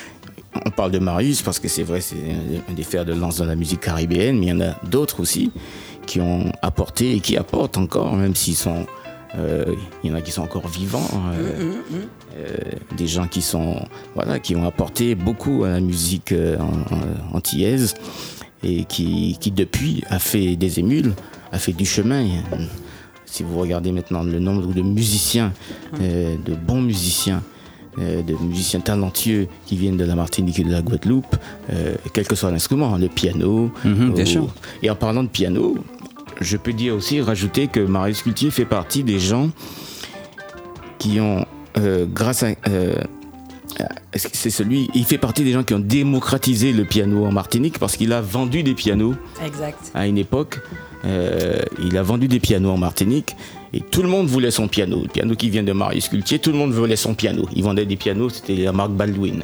On 0.66 0.70
parle 0.70 0.90
de 0.92 0.98
Marius 0.98 1.42
parce 1.42 1.58
que 1.58 1.68
c'est 1.68 1.82
vrai, 1.82 2.00
c'est 2.00 2.16
un 2.68 2.72
des 2.72 2.82
fers 2.84 3.04
de 3.04 3.12
lance 3.12 3.36
dans 3.38 3.44
la 3.44 3.54
musique 3.56 3.80
caribéenne, 3.80 4.38
mais 4.38 4.46
il 4.46 4.48
y 4.48 4.52
en 4.52 4.60
a 4.60 4.74
d'autres 4.88 5.20
aussi 5.20 5.52
qui 6.06 6.20
ont 6.20 6.50
apporté 6.62 7.14
et 7.16 7.20
qui 7.20 7.36
apportent 7.36 7.76
encore, 7.78 8.16
même 8.16 8.34
s'ils 8.34 8.56
sont, 8.56 8.86
euh, 9.36 9.64
il 10.02 10.10
y 10.10 10.12
en 10.12 10.16
a 10.16 10.20
qui 10.22 10.32
sont 10.32 10.42
encore 10.42 10.66
vivants. 10.68 11.08
euh, 11.34 11.72
euh, 12.36 12.56
des 12.96 13.06
gens 13.08 13.26
qui 13.26 13.42
sont 13.42 13.84
voilà 14.14 14.38
qui 14.38 14.54
ont 14.56 14.64
apporté 14.66 15.14
beaucoup 15.16 15.64
à 15.64 15.70
la 15.70 15.80
musique 15.80 16.32
antillaise 17.32 17.94
et 18.62 18.84
qui, 18.84 19.36
qui 19.40 19.50
depuis 19.50 20.02
a 20.08 20.18
fait 20.18 20.56
des 20.56 20.78
émules, 20.78 21.14
a 21.52 21.58
fait 21.58 21.72
du 21.72 21.86
chemin. 21.86 22.26
Si 23.24 23.42
vous 23.42 23.58
regardez 23.58 23.92
maintenant 23.92 24.22
le 24.22 24.38
nombre 24.38 24.72
de 24.72 24.82
musiciens, 24.82 25.52
euh, 26.00 26.36
de 26.44 26.54
bons 26.54 26.82
musiciens, 26.82 27.42
euh, 27.98 28.22
de 28.22 28.34
musiciens 28.34 28.80
talentueux 28.80 29.46
qui 29.66 29.76
viennent 29.76 29.96
de 29.96 30.04
la 30.04 30.14
Martinique 30.14 30.58
et 30.58 30.64
de 30.64 30.70
la 30.70 30.82
Guadeloupe, 30.82 31.36
euh, 31.72 31.94
quel 32.12 32.26
que 32.26 32.34
soit 32.34 32.50
l'instrument, 32.50 32.96
le 32.96 33.08
piano. 33.08 33.70
Mhm, 33.84 34.14
bien 34.14 34.24
sûr. 34.24 34.48
Et 34.82 34.90
en 34.90 34.96
parlant 34.96 35.22
de 35.22 35.28
piano, 35.28 35.76
je 36.40 36.56
peux 36.56 36.72
dire 36.72 36.94
aussi, 36.94 37.20
rajouter 37.20 37.68
que 37.68 37.80
Marius 37.80 38.22
Cultier 38.22 38.50
fait 38.50 38.64
partie 38.64 39.04
des 39.04 39.18
gens 39.18 39.50
qui 40.98 41.20
ont, 41.20 41.46
grâce 42.12 42.42
à... 42.42 42.50
que 43.82 44.36
c'est 44.36 44.50
celui, 44.50 44.88
il 44.94 45.04
fait 45.04 45.18
partie 45.18 45.44
des 45.44 45.52
gens 45.52 45.62
qui 45.62 45.74
ont 45.74 45.78
démocratisé 45.80 46.72
le 46.72 46.84
piano 46.84 47.24
en 47.24 47.32
Martinique 47.32 47.78
parce 47.78 47.96
qu'il 47.96 48.12
a 48.12 48.20
vendu 48.20 48.62
des 48.62 48.74
pianos 48.74 49.14
Exact. 49.44 49.90
à 49.94 50.06
une 50.06 50.18
époque. 50.18 50.60
euh, 51.04 51.60
il 51.82 51.96
a 51.96 52.02
vendu 52.02 52.28
des 52.28 52.40
pianos 52.40 52.70
en 52.70 52.76
Martinique 52.78 53.34
et 53.72 53.80
tout 53.80 54.02
le 54.02 54.08
monde 54.08 54.26
voulait 54.26 54.50
son 54.50 54.68
piano. 54.68 55.00
Le 55.02 55.08
piano 55.08 55.34
qui 55.34 55.48
vient 55.48 55.62
de 55.62 55.72
Marius 55.72 56.08
Cultier, 56.08 56.38
tout 56.38 56.50
le 56.50 56.58
monde 56.58 56.72
voulait 56.72 56.96
son 56.96 57.14
piano. 57.14 57.46
Il 57.54 57.62
vendait 57.62 57.86
des 57.86 57.96
pianos, 57.96 58.28
c'était 58.30 58.56
la 58.56 58.72
marque 58.72 58.90
Baldwin. 58.92 59.42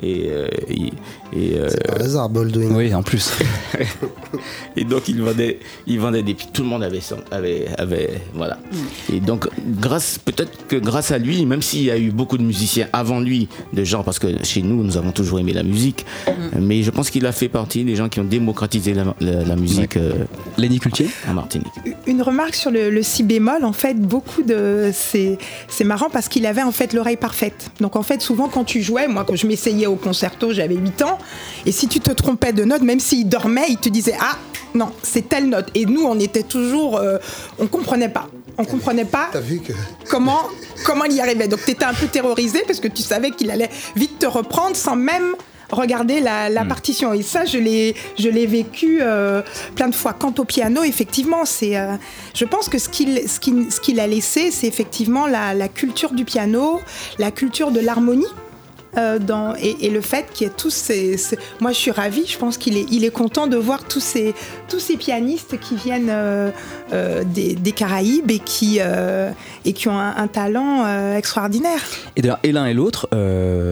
Et, 0.00 0.28
euh, 0.30 0.46
et, 0.68 0.92
et, 1.32 1.58
euh, 1.58 1.68
Par 1.86 2.00
hasard, 2.00 2.28
Baldwin. 2.28 2.72
Oui, 2.74 2.94
en 2.94 3.02
plus. 3.02 3.32
et 4.76 4.84
donc 4.84 5.08
il 5.08 5.20
vendait, 5.22 5.58
il 5.86 5.98
vendait 6.00 6.22
des 6.22 6.34
tout 6.34 6.62
le 6.62 6.68
monde 6.68 6.82
avait 6.82 7.00
avait, 7.30 7.66
avait 7.78 8.20
voilà. 8.34 8.58
Et 9.12 9.20
donc 9.20 9.48
grâce 9.80 10.18
peut-être 10.18 10.66
que 10.68 10.76
grâce 10.76 11.10
à 11.10 11.18
lui, 11.18 11.44
même 11.46 11.62
s'il 11.62 11.82
y 11.84 11.90
a 11.90 11.98
eu 11.98 12.10
beaucoup 12.10 12.38
de 12.38 12.42
musiciens 12.42 12.88
avant 12.92 13.20
lui, 13.20 13.48
de 13.72 13.84
gens 13.84 14.02
parce 14.02 14.18
que 14.18 14.26
chez 14.44 14.62
nous 14.62 14.82
nous 14.82 14.96
avons 14.96 15.12
toujours 15.12 15.38
aimé 15.40 15.52
la 15.52 15.62
musique, 15.62 16.06
mais 16.58 16.82
je 16.82 16.90
pense 16.90 17.10
qu'il 17.10 17.26
a 17.26 17.32
fait 17.32 17.48
partie 17.48 17.84
des 17.84 17.96
gens 17.96 18.08
qui 18.08 18.20
ont 18.20 18.24
démocratisé 18.24 18.94
la, 18.94 19.04
la- 19.20 19.44
la 19.44 19.56
musique. 19.56 19.96
euh, 19.96 20.12
Lenny 20.56 20.78
Cultier 20.80 21.08
en 21.28 21.34
Martinique. 21.34 21.68
Une 22.06 22.22
remarque 22.22 22.54
sur 22.54 22.70
le, 22.70 22.90
le 22.90 23.02
si 23.02 23.22
bémol, 23.22 23.64
en 23.64 23.72
fait, 23.72 23.94
beaucoup 24.00 24.42
de. 24.42 24.90
C'est 24.92 25.38
c'est 25.68 25.84
marrant 25.84 26.08
parce 26.10 26.28
qu'il 26.28 26.46
avait 26.46 26.62
en 26.62 26.72
fait 26.72 26.92
l'oreille 26.92 27.16
parfaite. 27.16 27.70
Donc 27.80 27.96
en 27.96 28.02
fait, 28.02 28.20
souvent 28.22 28.48
quand 28.48 28.64
tu 28.64 28.82
jouais, 28.82 29.08
moi 29.08 29.24
quand 29.26 29.36
je 29.36 29.46
m'essayais 29.46 29.86
au 29.86 29.96
concerto, 29.96 30.52
j'avais 30.52 30.74
8 30.76 31.02
ans, 31.02 31.17
et 31.66 31.72
si 31.72 31.88
tu 31.88 32.00
te 32.00 32.10
trompais 32.12 32.52
de 32.52 32.64
note, 32.64 32.82
même 32.82 33.00
s'il 33.00 33.28
dormait, 33.28 33.66
il 33.68 33.76
te 33.78 33.88
disait 33.88 34.16
Ah, 34.20 34.36
non, 34.74 34.90
c'est 35.02 35.28
telle 35.28 35.48
note. 35.48 35.68
Et 35.74 35.86
nous, 35.86 36.02
on 36.04 36.18
était 36.18 36.42
toujours. 36.42 36.96
euh, 36.96 37.18
on 37.58 37.66
comprenait 37.66 38.08
pas. 38.08 38.26
On 38.56 38.64
comprenait 38.64 39.04
pas 39.04 39.28
T'as 39.32 39.40
vu 39.40 39.60
que. 39.60 39.72
comment, 40.10 40.40
comment 40.84 41.04
il 41.04 41.12
y 41.14 41.20
arrivait. 41.20 41.48
Donc 41.48 41.64
tu 41.64 41.70
étais 41.72 41.84
un 41.84 41.94
peu 41.94 42.06
terrorisé 42.06 42.62
parce 42.66 42.80
que 42.80 42.88
tu 42.88 43.02
savais 43.02 43.30
qu'il 43.30 43.50
allait 43.50 43.70
vite 43.96 44.18
te 44.18 44.26
reprendre 44.26 44.76
sans 44.76 44.96
même 44.96 45.34
regarder 45.70 46.20
la, 46.20 46.48
la 46.48 46.64
partition. 46.64 47.12
Et 47.12 47.22
ça, 47.22 47.44
je 47.44 47.58
l'ai, 47.58 47.94
je 48.18 48.28
l'ai 48.28 48.46
vécu 48.46 49.00
euh, 49.02 49.42
plein 49.76 49.88
de 49.88 49.94
fois. 49.94 50.14
Quant 50.14 50.32
au 50.38 50.44
piano, 50.44 50.82
effectivement, 50.82 51.44
c'est, 51.44 51.76
euh, 51.76 51.94
je 52.34 52.44
pense 52.46 52.68
que 52.68 52.78
ce 52.78 52.88
qu'il, 52.88 53.28
ce 53.28 53.38
qu'il, 53.38 53.70
ce 53.70 53.78
qu'il 53.80 54.00
a 54.00 54.06
laissé, 54.06 54.50
c'est 54.50 54.66
effectivement 54.66 55.26
la, 55.26 55.52
la 55.54 55.68
culture 55.68 56.12
du 56.12 56.24
piano, 56.24 56.80
la 57.18 57.30
culture 57.30 57.70
de 57.70 57.80
l'harmonie. 57.80 58.26
Euh, 58.98 59.18
dans, 59.18 59.54
et, 59.56 59.76
et 59.86 59.90
le 59.90 60.00
fait 60.00 60.26
qu'il 60.32 60.46
y 60.46 60.50
ait 60.50 60.52
tous 60.56 60.70
ces, 60.70 61.16
ces- 61.16 61.38
Moi, 61.60 61.72
je 61.72 61.76
suis 61.76 61.90
ravie. 61.90 62.24
Je 62.26 62.36
pense 62.38 62.58
qu'il 62.58 62.76
est, 62.76 62.86
il 62.90 63.04
est 63.04 63.10
content 63.10 63.46
de 63.46 63.56
voir 63.56 63.84
tous 63.84 64.00
ces, 64.00 64.34
tous 64.68 64.80
ces 64.80 64.96
pianistes 64.96 65.58
qui 65.60 65.76
viennent 65.76 66.10
euh, 66.10 66.50
euh, 66.92 67.22
des, 67.24 67.54
des 67.54 67.72
Caraïbes 67.72 68.30
et 68.30 68.38
qui, 68.40 68.78
et 69.64 69.72
qui 69.72 69.88
ont 69.88 69.98
un, 69.98 70.14
un 70.16 70.26
talent 70.26 70.86
extraordinaire. 71.16 71.80
Et 72.16 72.22
d'ailleurs, 72.22 72.38
et 72.42 72.52
l'un 72.52 72.66
et 72.66 72.74
l'autre, 72.74 73.08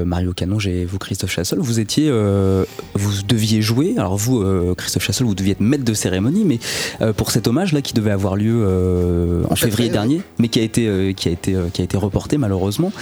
Mario 0.05 0.33
Canonge 0.33 0.67
et 0.69 0.85
vous, 0.85 0.99
Christophe 0.99 1.31
Chassol, 1.33 1.59
vous 1.59 1.81
étiez, 1.81 2.11
vous 2.11 3.23
deviez 3.27 3.62
jouer. 3.62 3.95
Alors 3.97 4.17
vous, 4.17 4.45
Christophe 4.77 5.05
Chassol, 5.05 5.27
vous 5.27 5.35
deviez 5.35 5.53
être 5.53 5.61
maître 5.61 5.85
de 5.85 5.95
cérémonie, 5.95 6.45
mais 6.45 7.12
pour 7.15 7.31
cet 7.31 7.49
hommage 7.49 7.73
là 7.73 7.81
qui 7.83 7.95
devait 7.95 8.11
avoir 8.11 8.37
lieu 8.37 9.45
en 9.49 9.57
février 9.57 9.89
dernier, 9.91 10.21
mais 10.39 10.49
qui 10.49 10.61
a 10.61 10.62
été, 10.62 11.15
qui 11.17 11.29
a 11.29 11.33
été, 11.33 11.57
qui 11.73 11.81
a 11.81 11.85
été 11.85 11.97
reporté 11.97 12.37
malheureusement. 12.39 12.93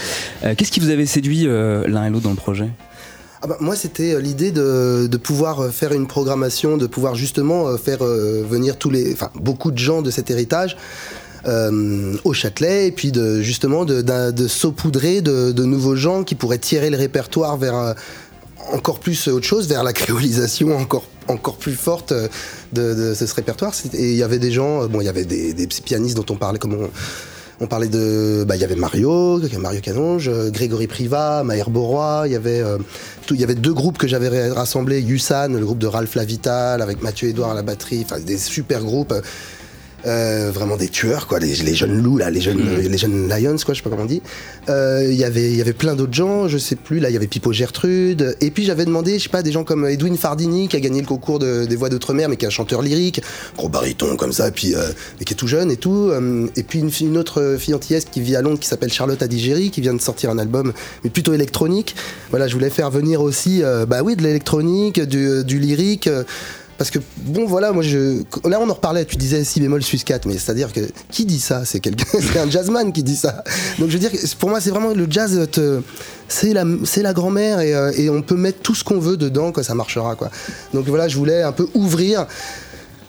Qu'est-ce 0.56 0.70
qui 0.70 0.80
vous 0.80 0.90
avait 0.90 1.06
séduit 1.06 1.44
l'un 1.44 2.06
et 2.06 2.10
l'autre 2.10 2.13
dans 2.20 2.30
le 2.30 2.36
projet 2.36 2.70
Ah 3.42 3.46
bah, 3.46 3.56
moi, 3.60 3.76
c'était 3.76 4.14
euh, 4.14 4.20
l'idée 4.20 4.50
de, 4.50 5.16
pouvoir 5.16 5.60
euh, 5.60 5.70
faire 5.70 5.92
une 5.92 6.06
programmation, 6.06 6.76
de 6.76 6.86
pouvoir 6.86 7.14
justement 7.14 7.68
euh, 7.68 7.76
faire 7.76 8.04
venir 8.04 8.78
tous 8.78 8.90
les, 8.90 9.12
enfin, 9.12 9.30
beaucoup 9.34 9.70
de 9.70 9.78
gens 9.78 10.02
de 10.02 10.10
cet 10.10 10.30
héritage. 10.30 10.76
au 12.24 12.32
Châtelet 12.32 12.86
et 12.86 12.92
puis 12.92 13.12
de 13.12 13.42
justement 13.42 13.84
de, 13.84 14.00
de 14.30 14.48
saupoudrer 14.48 15.20
de, 15.20 15.64
nouveaux 15.64 15.96
gens 15.96 16.24
qui 16.24 16.34
pourraient 16.34 16.64
tirer 16.70 16.88
le 16.88 16.96
répertoire 16.96 17.58
vers 17.58 17.94
encore 18.72 18.98
plus 18.98 19.28
autre 19.28 19.46
chose, 19.46 19.68
vers 19.68 19.82
la 19.82 19.92
créolisation 19.92 20.74
encore 20.74 21.06
encore 21.28 21.56
plus 21.56 21.74
forte 21.74 22.14
de, 22.72 23.14
ce 23.14 23.34
répertoire. 23.34 23.74
Et 23.92 24.12
il 24.12 24.16
y 24.16 24.22
avait 24.22 24.38
des 24.38 24.52
gens, 24.52 24.86
bon, 24.88 25.00
il 25.02 25.04
y 25.04 25.08
avait 25.08 25.26
des, 25.26 25.52
des 25.52 25.66
pianistes 25.66 26.16
dont 26.16 26.26
on 26.30 26.36
parlait, 26.36 26.58
comme 26.58 26.74
on, 26.74 26.90
on 27.60 27.66
parlait 27.66 27.88
de, 27.88 28.44
bah, 28.46 28.56
il 28.56 28.60
y 28.60 28.64
avait 28.64 28.74
Mario, 28.76 29.40
Mario 29.58 29.80
Canonge, 29.80 30.28
euh, 30.28 30.50
Grégory 30.50 30.86
Privat, 30.86 31.42
Maher 31.44 31.70
Boroy, 31.70 32.28
il 32.28 32.32
y 32.32 32.36
avait, 32.36 32.60
euh, 32.60 32.78
il 33.30 33.40
y 33.40 33.44
avait 33.44 33.54
deux 33.54 33.72
groupes 33.72 33.98
que 33.98 34.08
j'avais 34.08 34.28
ra- 34.28 34.54
rassemblés, 34.54 35.00
Yusan, 35.00 35.48
le 35.52 35.64
groupe 35.64 35.78
de 35.78 35.86
Ralph 35.86 36.14
Lavital, 36.14 36.82
avec 36.82 37.02
Mathieu 37.02 37.28
Edouard 37.28 37.50
à 37.52 37.54
la 37.54 37.62
batterie, 37.62 38.04
enfin 38.04 38.20
des 38.20 38.38
super 38.38 38.82
groupes. 38.82 39.14
Euh, 40.06 40.50
vraiment 40.52 40.76
des 40.76 40.88
tueurs 40.88 41.26
quoi. 41.26 41.38
Les, 41.38 41.54
les 41.54 41.74
jeunes 41.74 42.02
loups 42.02 42.18
là 42.18 42.30
les 42.30 42.40
jeunes 42.40 42.60
les 42.78 42.98
jeunes 42.98 43.28
lions 43.28 43.56
quoi 43.64 43.74
je 43.74 43.78
sais 43.78 43.82
pas 43.82 43.90
comment 43.90 44.02
on 44.02 44.06
dit. 44.06 44.22
Euh, 44.68 45.06
il 45.08 45.16
y 45.16 45.24
avait 45.24 45.50
il 45.50 45.56
y 45.56 45.60
avait 45.60 45.72
plein 45.72 45.94
d'autres 45.94 46.12
gens 46.14 46.48
je 46.48 46.58
sais 46.58 46.76
plus. 46.76 46.98
Là 47.00 47.10
il 47.10 47.12
y 47.12 47.16
avait 47.16 47.26
Pipo 47.26 47.52
Gertrude. 47.52 48.36
Et 48.40 48.50
puis 48.50 48.64
j'avais 48.64 48.84
demandé 48.84 49.18
je 49.18 49.24
sais 49.24 49.28
pas 49.28 49.42
des 49.42 49.52
gens 49.52 49.64
comme 49.64 49.86
Edwin 49.86 50.16
Fardini 50.16 50.68
qui 50.68 50.76
a 50.76 50.80
gagné 50.80 51.00
le 51.00 51.06
concours 51.06 51.38
de- 51.38 51.64
des 51.64 51.76
voix 51.76 51.88
d'outre-mer 51.88 52.28
mais 52.28 52.36
qui 52.36 52.44
est 52.44 52.48
un 52.48 52.50
chanteur 52.50 52.82
lyrique. 52.82 53.22
Gros 53.56 53.68
baryton 53.68 54.16
comme 54.16 54.32
ça. 54.32 54.48
Et 54.48 54.52
puis 54.52 54.74
euh, 54.74 54.90
et 55.20 55.24
qui 55.24 55.32
est 55.32 55.36
tout 55.36 55.48
jeune 55.48 55.70
et 55.70 55.76
tout. 55.76 56.08
Euh, 56.10 56.46
et 56.56 56.62
puis 56.62 56.80
une, 56.80 56.90
une 57.00 57.16
autre 57.18 57.56
fille 57.58 57.74
antillaise 57.74 58.04
qui 58.10 58.20
vit 58.20 58.36
à 58.36 58.42
Londres 58.42 58.58
qui 58.60 58.68
s'appelle 58.68 58.92
Charlotte 58.92 59.22
Adigéry 59.22 59.70
qui 59.70 59.80
vient 59.80 59.94
de 59.94 60.00
sortir 60.00 60.30
un 60.30 60.38
album 60.38 60.72
mais 61.02 61.10
plutôt 61.10 61.32
électronique. 61.34 61.94
Voilà 62.30 62.46
je 62.48 62.54
voulais 62.54 62.70
faire 62.70 62.90
venir 62.90 63.20
aussi 63.22 63.62
euh, 63.62 63.86
bah 63.86 64.02
oui 64.02 64.16
de 64.16 64.22
l'électronique 64.22 65.00
du, 65.00 65.44
du 65.44 65.58
lyrique 65.58 66.06
euh, 66.08 66.24
parce 66.78 66.90
que, 66.90 66.98
bon, 67.18 67.46
voilà, 67.46 67.72
moi, 67.72 67.82
je. 67.82 68.22
Là, 68.48 68.58
on 68.60 68.68
en 68.68 68.74
reparlait, 68.74 69.04
tu 69.04 69.16
disais 69.16 69.44
si 69.44 69.60
bémol 69.60 69.82
sus 69.82 69.98
4, 69.98 70.26
mais 70.26 70.34
c'est-à-dire 70.34 70.72
que. 70.72 70.80
Qui 71.10 71.24
dit 71.24 71.40
ça? 71.40 71.64
C'est 71.64 71.80
quelqu'un. 71.80 72.04
c'est 72.20 72.38
un 72.38 72.50
jazzman 72.50 72.92
qui 72.92 73.02
dit 73.02 73.16
ça. 73.16 73.44
Donc, 73.78 73.88
je 73.88 73.94
veux 73.94 73.98
dire, 73.98 74.10
que 74.10 74.18
pour 74.36 74.48
moi, 74.50 74.60
c'est 74.60 74.70
vraiment 74.70 74.92
le 74.92 75.06
jazz, 75.08 75.48
te- 75.50 75.80
c'est 76.28 76.52
la, 76.52 76.64
la 76.64 77.12
grand-mère 77.12 77.60
et, 77.60 77.74
euh, 77.74 77.92
et 77.96 78.10
on 78.10 78.22
peut 78.22 78.36
mettre 78.36 78.60
tout 78.60 78.74
ce 78.74 78.82
qu'on 78.82 78.98
veut 78.98 79.16
dedans, 79.16 79.52
quoi, 79.52 79.62
ça 79.62 79.74
marchera, 79.74 80.16
quoi. 80.16 80.30
Donc, 80.72 80.86
voilà, 80.86 81.06
je 81.08 81.16
voulais 81.16 81.42
un 81.42 81.52
peu 81.52 81.68
ouvrir 81.74 82.26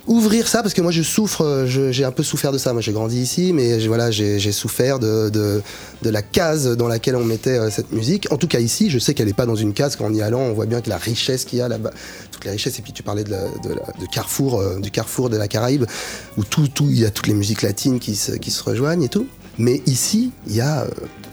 ouvrir 0.08 0.48
ça 0.48 0.62
parce 0.62 0.74
que 0.74 0.82
moi 0.82 0.92
je 0.92 1.02
souffre, 1.02 1.42
euh, 1.44 1.66
j'ai 1.92 2.04
un 2.06 2.12
peu 2.12 2.24
souffert 2.24 2.52
de 2.52 2.58
ça. 2.58 2.74
Moi 2.74 2.82
j'ai 2.82 2.92
grandi 2.92 3.20
ici, 3.22 3.54
mais 3.54 3.78
voilà, 3.88 4.12
j'ai 4.12 4.52
souffert 4.52 5.00
de, 5.00 5.30
de, 5.30 5.62
de 6.02 6.10
la 6.10 6.22
case 6.22 6.76
dans 6.78 6.88
laquelle 6.88 7.16
on 7.16 7.24
mettait 7.24 7.58
euh, 7.58 7.70
cette 7.70 7.92
musique. 7.92 8.32
En 8.32 8.38
tout 8.38 8.48
cas 8.48 8.60
ici, 8.60 8.90
je 8.90 9.00
sais 9.00 9.14
qu'elle 9.14 9.28
n'est 9.28 9.34
pas 9.34 9.46
dans 9.46 9.56
une 9.56 9.74
case. 9.74 9.96
Qu'en 9.96 10.14
y 10.14 10.22
allant, 10.22 10.42
on 10.42 10.54
voit 10.54 10.66
bien 10.66 10.82
que 10.82 10.90
la 10.90 10.98
richesse 10.98 11.46
qu'il 11.46 11.60
y 11.60 11.62
a 11.62 11.68
là-bas, 11.68 11.92
toute 12.32 12.46
la 12.46 12.52
richesse. 12.52 12.78
Et 12.80 12.82
puis 12.82 12.94
tu 12.94 13.04
parlais 13.04 13.24
de, 13.24 13.32
la- 13.32 13.48
de, 13.64 13.70
la- 13.74 14.08
Carrefour, 14.12 14.60
euh, 14.60 14.80
du 14.80 14.92
Carrefour 14.92 15.30
de 15.30 15.38
la 15.38 15.48
Caraïbe, 15.48 15.86
où 16.38 16.44
tout, 16.44 16.68
tout, 16.68 16.88
il 16.90 17.00
y 17.00 17.06
a 17.06 17.10
toutes 17.12 17.28
les 17.28 17.34
musiques 17.34 17.62
latines 17.62 18.00
qui 18.00 18.16
se, 18.16 18.34
qui 18.34 18.52
se 18.52 18.64
rejoignent 18.64 19.04
et 19.04 19.10
tout. 19.10 19.28
Mais 19.58 19.82
ici, 19.86 20.32
il 20.48 20.56
y 20.56 20.62
a, 20.62 20.82
euh, 20.84 20.88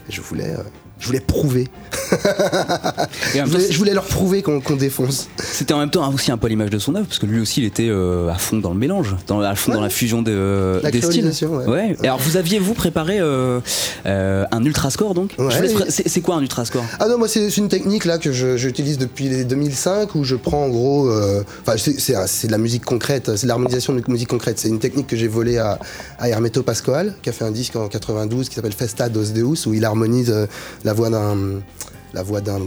je 0.09 0.21
voulais, 0.21 0.55
je 1.03 1.07
voulais 1.07 1.19
prouver. 1.19 1.67
Je, 3.35 3.41
voulais, 3.43 3.71
je 3.71 3.77
voulais 3.77 3.93
leur 3.93 4.05
prouver 4.05 4.41
qu'on 4.41 4.59
défonce. 4.77 5.27
C'était 5.37 5.73
en 5.73 5.79
même 5.79 5.89
temps 5.89 6.11
aussi 6.13 6.31
un 6.31 6.37
peu 6.37 6.47
l'image 6.47 6.69
de 6.69 6.79
son 6.79 6.95
œuvre, 6.95 7.05
parce 7.07 7.19
que 7.19 7.25
lui 7.25 7.41
aussi 7.41 7.59
il 7.61 7.65
était 7.65 7.89
euh, 7.89 8.29
à 8.29 8.35
fond 8.35 8.57
dans 8.57 8.71
le 8.71 8.79
mélange, 8.79 9.15
dans, 9.27 9.41
à 9.41 9.55
fond 9.55 9.73
dans 9.73 9.81
la 9.81 9.89
fusion 9.89 10.21
de, 10.21 10.31
euh, 10.33 10.79
La 10.81 10.91
des 10.91 11.01
styles. 11.01 11.29
ouais. 11.67 11.95
Et 12.01 12.07
alors 12.07 12.19
vous 12.19 12.37
aviez 12.37 12.57
vous 12.59 12.73
préparé 12.73 13.17
euh, 13.19 13.59
un 14.05 14.63
ultra 14.63 14.89
score 14.91 15.13
donc? 15.13 15.33
Ouais. 15.37 15.53
C'est 15.89 16.21
quoi 16.21 16.35
un 16.35 16.41
ultra 16.41 16.63
score 16.63 16.85
Ah 16.99 17.07
non, 17.09 17.17
moi 17.17 17.27
c'est 17.27 17.49
une 17.57 17.67
technique 17.67 18.05
là 18.05 18.17
que 18.17 18.31
j'utilise 18.31 18.97
depuis 18.97 19.27
les 19.27 19.43
2005 19.43 20.15
où 20.15 20.23
je 20.23 20.35
prends 20.35 20.63
en 20.65 20.69
gros, 20.69 21.11
enfin 21.65 21.75
c'est- 21.77 22.47
de 22.47 22.51
la 22.51 22.57
musique 22.57 22.85
concrète, 22.85 23.35
c'est 23.35 23.43
de 23.43 23.47
l'harmonisation 23.49 23.93
de 23.93 24.01
musique 24.07 24.29
concrète. 24.29 24.57
C'est 24.59 24.69
une 24.69 24.79
technique 24.79 25.07
que 25.07 25.15
j'ai 25.17 25.27
volée 25.27 25.57
à, 25.57 25.79
à 26.19 26.29
Hermeto 26.29 26.63
Pascoal 26.63 27.13
qui 27.21 27.29
a 27.29 27.33
fait 27.33 27.43
un 27.45 27.51
disque 27.51 27.75
en 27.75 27.87
92 27.89 28.47
qui 28.49 28.55
s'appelle 28.55 28.73
Festa 28.73 29.09
dos 29.09 29.23
Deus 29.33 29.65
où 29.67 29.73
il 29.73 29.83
harmonise 29.83 30.31
euh, 30.31 30.45
la 30.93 30.97
voix 30.97 31.09
d'un 31.09 31.61
la 32.13 32.23
voix 32.23 32.41
d'un 32.41 32.59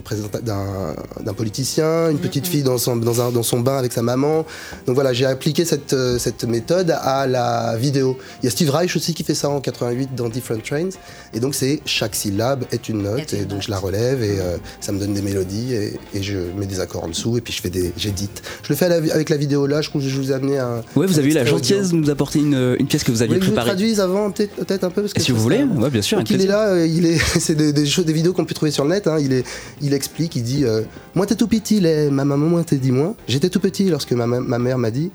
d'un 0.42 0.94
d'un 1.24 1.32
politicien, 1.32 2.10
une 2.10 2.18
petite 2.18 2.46
fille 2.46 2.62
dans 2.62 2.78
son, 2.78 2.96
dans, 2.96 3.20
un- 3.20 3.30
dans 3.30 3.42
son 3.42 3.60
bain 3.60 3.76
avec 3.78 3.92
sa 3.92 4.02
maman. 4.02 4.44
Donc 4.86 4.94
voilà, 4.94 5.12
j'ai 5.12 5.26
appliqué 5.26 5.64
cette, 5.64 5.92
euh, 5.92 6.18
cette 6.18 6.44
méthode 6.44 6.90
à 6.90 7.26
la 7.26 7.76
vidéo. 7.76 8.16
Il 8.42 8.46
y 8.46 8.48
a 8.48 8.50
Steve 8.50 8.70
Reich 8.70 8.94
aussi 8.96 9.14
qui 9.14 9.22
fait 9.24 9.34
ça 9.34 9.48
en 9.48 9.60
88 9.60 10.14
dans 10.16 10.28
Different 10.28 10.60
Trains. 10.62 10.88
Et 11.34 11.40
donc 11.40 11.54
c'est 11.54 11.80
chaque 11.84 12.14
syllabe 12.14 12.64
est 12.72 12.88
une 12.88 13.02
note 13.02 13.32
et 13.34 13.44
donc 13.44 13.62
je 13.62 13.70
la 13.70 13.78
relève 13.78 14.22
et 14.22 14.38
euh, 14.40 14.56
ça 14.80 14.92
me 14.92 14.98
donne 14.98 15.14
des 15.14 15.22
mélodies 15.22 15.74
et, 15.74 15.98
et 16.14 16.22
je 16.22 16.36
mets 16.58 16.66
des 16.66 16.80
accords 16.80 17.04
en 17.04 17.08
dessous 17.08 17.36
et 17.36 17.40
puis 17.40 17.52
je 17.52 17.60
fais 17.62 17.70
des 17.70 17.92
j'édite. 17.96 18.42
Je 18.62 18.68
le 18.70 18.74
fais 18.76 18.88
la- 18.88 18.96
avec 19.14 19.28
la 19.30 19.36
vidéo 19.36 19.66
là. 19.66 19.80
Je 19.82 19.90
je 19.96 20.16
vous 20.20 20.30
ai 20.32 20.34
amené 20.34 20.58
un. 20.58 20.82
Ouais, 20.96 21.06
vous 21.06 21.14
un 21.16 21.18
avez 21.18 21.28
eu 21.30 21.32
la 21.34 21.44
gentillesse 21.44 21.90
de 21.90 21.96
nous 21.96 22.10
apporter 22.10 22.38
une, 22.40 22.76
une 22.78 22.86
pièce 22.86 23.02
que 23.04 23.10
vous 23.10 23.16
Vous 23.16 23.22
aviez 23.22 23.34
voulez 23.36 23.40
que 23.40 23.46
je 23.46 23.50
vous 23.50 23.56
préparée. 23.56 23.70
traduise 23.76 24.00
avant 24.00 24.30
peut-être 24.30 24.54
peut-être 24.56 24.84
un 24.84 24.90
peu 24.90 25.02
parce 25.02 25.12
que 25.14 25.22
Si 25.22 25.32
vous 25.32 25.40
voulez, 25.40 25.62
ouais, 25.64 25.90
bien 25.90 26.02
sûr, 26.02 26.18
donc 26.18 26.28
il 26.30 26.40
est 26.40 26.46
là, 26.46 26.68
euh, 26.70 26.86
il 26.86 27.06
est, 27.06 27.18
c'est 27.40 27.54
des, 27.54 27.72
des 27.72 28.12
vidéos 28.12 28.32
qu'on 28.32 28.44
peut 28.44 28.54
trouver 28.54 28.70
sur 28.72 28.84
le 28.84 28.90
net. 28.90 29.06
hein. 29.06 29.16
Il 29.20 29.32
est, 29.32 29.35
il 29.80 29.94
explique, 29.94 30.36
il 30.36 30.42
dit, 30.42 30.64
euh, 30.64 30.82
moi 31.14 31.26
t'es 31.26 31.34
tout 31.34 31.48
petit, 31.48 31.80
les, 31.80 32.10
ma 32.10 32.24
maman 32.24 32.46
moi 32.46 32.64
t'es 32.64 32.76
dit 32.76 32.92
moi. 32.92 33.14
J'étais 33.28 33.50
tout 33.50 33.60
petit 33.60 33.88
lorsque 33.88 34.12
ma, 34.12 34.26
mère 34.26 34.78
m'a 34.78 34.90
dit, 34.90 35.10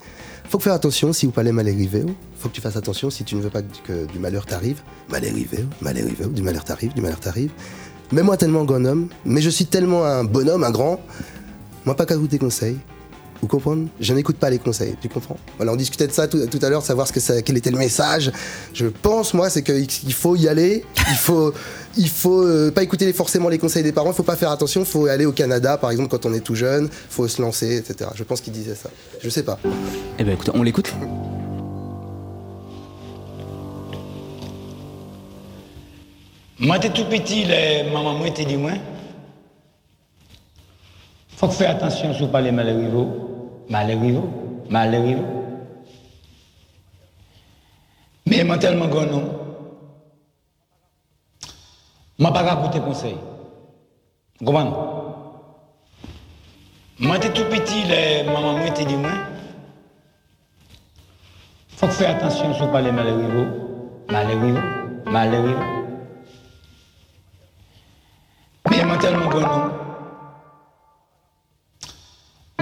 faut 0.48 0.58
faire 0.58 0.74
attention 0.74 1.12
si 1.12 1.26
vous 1.26 1.32
pas 1.32 1.42
mal 1.44 1.68
arriver. 1.68 2.04
Faut 2.38 2.48
que 2.48 2.54
tu 2.54 2.60
fasses 2.60 2.76
attention 2.76 3.10
si 3.10 3.24
tu 3.24 3.36
ne 3.36 3.40
veux 3.40 3.50
pas 3.50 3.62
que, 3.62 3.68
que 3.86 4.12
du 4.12 4.18
malheur 4.18 4.46
t'arrive. 4.46 4.80
Mal 5.10 5.24
arrivé, 5.24 5.64
mal 5.80 5.96
arrivé, 5.96 6.26
du 6.26 6.42
malheur 6.42 6.64
t'arrive, 6.64 6.92
du 6.94 7.00
malheur 7.00 7.20
t'arrive. 7.20 7.50
Mais 8.12 8.22
moi 8.22 8.36
tellement 8.36 8.64
grand 8.64 8.84
homme, 8.84 9.08
mais 9.24 9.40
je 9.40 9.48
suis 9.48 9.66
tellement 9.66 10.04
un 10.04 10.24
bonhomme, 10.24 10.64
un 10.64 10.70
grand. 10.70 11.00
Moi 11.84 11.96
pas 11.96 12.06
qu'à 12.06 12.14
écouter 12.14 12.38
conseils. 12.38 12.76
Vous 13.42 13.48
comprenez? 13.48 13.88
Je 13.98 14.14
n'écoute 14.14 14.36
pas 14.36 14.50
les 14.50 14.60
conseils, 14.60 14.94
tu 15.02 15.08
comprends? 15.08 15.36
Voilà, 15.56 15.72
on 15.72 15.76
discutait 15.76 16.06
de 16.06 16.12
ça 16.12 16.28
tout, 16.28 16.46
tout 16.46 16.60
à 16.62 16.70
l'heure, 16.70 16.80
de 16.82 16.86
savoir 16.86 17.08
ce 17.08 17.12
que 17.12 17.18
ça, 17.18 17.42
quel 17.42 17.56
était 17.56 17.72
le 17.72 17.76
message. 17.76 18.30
Je 18.72 18.86
pense, 18.86 19.34
moi, 19.34 19.50
c'est 19.50 19.64
qu'il 19.64 20.12
faut 20.14 20.36
y 20.36 20.46
aller. 20.46 20.84
Il 21.10 21.16
faut, 21.16 21.52
il 21.96 22.08
faut 22.08 22.44
euh, 22.44 22.70
pas 22.70 22.84
écouter 22.84 23.04
les- 23.04 23.12
forcément 23.12 23.48
les 23.48 23.58
conseils 23.58 23.82
des 23.82 23.90
parents. 23.90 24.12
Il 24.12 24.14
faut 24.14 24.22
pas 24.22 24.36
faire 24.36 24.52
attention. 24.52 24.82
Il 24.82 24.86
faut 24.86 25.06
aller 25.06 25.26
au 25.26 25.32
Canada, 25.32 25.76
par 25.76 25.90
exemple, 25.90 26.08
quand 26.08 26.24
on 26.24 26.32
est 26.32 26.40
tout 26.40 26.54
jeune. 26.54 26.84
Il 26.84 26.90
faut 27.12 27.26
se 27.26 27.42
lancer, 27.42 27.78
etc. 27.78 28.10
Je 28.14 28.22
pense 28.22 28.40
qu'il 28.40 28.52
disait 28.52 28.76
ça. 28.76 28.90
Je 29.20 29.28
sais 29.28 29.42
pas. 29.42 29.58
Eh 30.20 30.22
ben 30.24 30.34
écoute, 30.34 30.50
on 30.54 30.62
l'écoute. 30.62 30.92
Moi, 36.58 36.78
t'es 36.78 36.90
tout 36.90 37.04
petit, 37.06 37.44
les 37.44 37.84
maman, 37.92 38.14
moi, 38.14 38.30
t'es 38.30 38.44
dit, 38.44 38.56
moi. 38.56 38.72
Faut 41.36 41.48
que 41.48 41.54
faire 41.54 41.70
attention 41.70 42.14
sur 42.14 42.30
pas 42.30 42.40
les 42.40 42.52
malheureux. 42.52 43.21
Malheureux, 43.72 44.28
malheureux. 44.68 45.24
Mais 48.26 48.44
moi, 48.44 48.58
tellement 48.58 48.86
grand, 48.86 49.06
non. 49.06 49.24
Moi, 52.18 52.32
pas 52.34 52.56
pour 52.56 52.70
tes 52.70 52.80
conseils. 52.80 53.16
Vous 54.40 54.44
comprenez? 54.44 54.72
Moi, 56.98 57.18
t'es 57.18 57.32
tout 57.32 57.44
petit, 57.44 57.84
les 57.84 58.24
maman, 58.24 58.58
moi, 58.58 58.70
t'es 58.72 58.84
dit, 58.84 58.96
moi. 58.96 59.10
Faut 61.78 61.88
faire 61.88 62.16
attention 62.16 62.52
sur 62.52 62.70
pas 62.70 62.82
les 62.82 62.92
malheureux. 62.92 63.48
Malheureux, 64.10 64.60
malheureux. 65.06 65.56
Mais 68.70 68.84
moi, 68.84 68.98
tellement 68.98 69.28
grand, 69.28 69.40
non. 69.40 69.81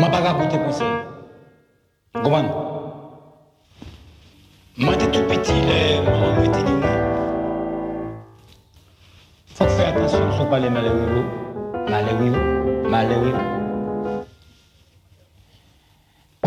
Mwen 0.00 0.12
pa 0.12 0.20
rapote 0.20 0.58
konsey. 0.58 0.92
Gouman. 2.22 2.46
Mwen 4.76 4.98
te 4.98 5.06
tou 5.12 5.26
peti 5.28 5.52
le, 5.52 5.74
eh, 5.76 6.00
mwen 6.04 6.34
mwen 6.36 6.52
te 6.52 6.62
di 6.64 6.72
mwen. 6.72 6.96
Fok 9.58 9.74
fè 9.76 9.90
atasyon 9.90 10.32
sou 10.38 10.46
pale 10.48 10.70
male 10.72 10.94
wivo. 10.96 11.20
Male 11.92 12.16
wivo. 12.20 12.40
Male 12.88 13.18
wivo. 13.24 13.42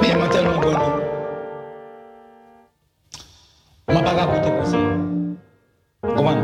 Biye 0.01 0.17
mwen 0.17 0.33
te 0.33 0.41
lon 0.41 0.59
gounou. 0.65 0.91
Mwen 3.87 4.03
pa 4.03 4.17
rapote 4.17 4.49
konsey. 4.57 4.85
Gouman. 6.01 6.41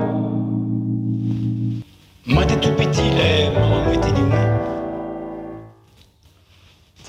Mwen 2.26 2.48
te 2.48 2.62
tou 2.62 2.78
peti 2.78 3.10
le, 3.18 3.30
eh, 3.34 3.52
mwen 3.58 3.86
mwen 3.88 4.02
te 4.02 4.14
di 4.14 4.22
mwen. 4.30 4.59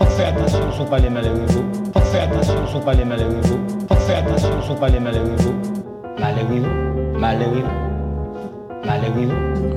Faut 0.00 0.06
faire 0.06 0.28
attention 0.28 0.72
sur 0.72 0.86
pas 0.88 0.98
les 0.98 1.10
malheureux. 1.10 1.46
Faut 1.92 2.00
faire 2.00 2.24
attention 2.24 2.66
sur 2.66 2.80
pas 2.80 2.94
les 2.94 3.04
malheureux. 3.04 3.42
Faut 3.88 3.94
faire 3.94 4.24
attention 4.24 4.62
sur 4.62 4.76
pas 4.76 4.88
les 4.88 4.98
malheureux. 4.98 5.36
Malheureux, 6.18 6.62
malheureux. 7.18 7.64
Malheureux, 8.86 9.28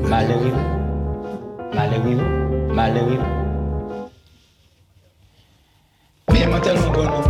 malheureux. 0.07 0.53
Malheureux, 1.75 2.17
malheureux. 2.73 3.19
Mais 6.31 6.47
moi, 6.47 6.59
tellement 6.62 6.91
grand, 6.91 7.03
non. 7.03 7.21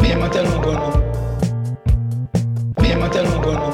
Mais 0.00 0.16
moi, 0.16 0.28
tellement 0.28 0.60
grand, 0.60 0.72
non. 0.72 0.90
Mais 2.80 2.96
moi, 2.96 3.08
tellement 3.10 3.40
grand, 3.40 3.52
non. 3.52 3.72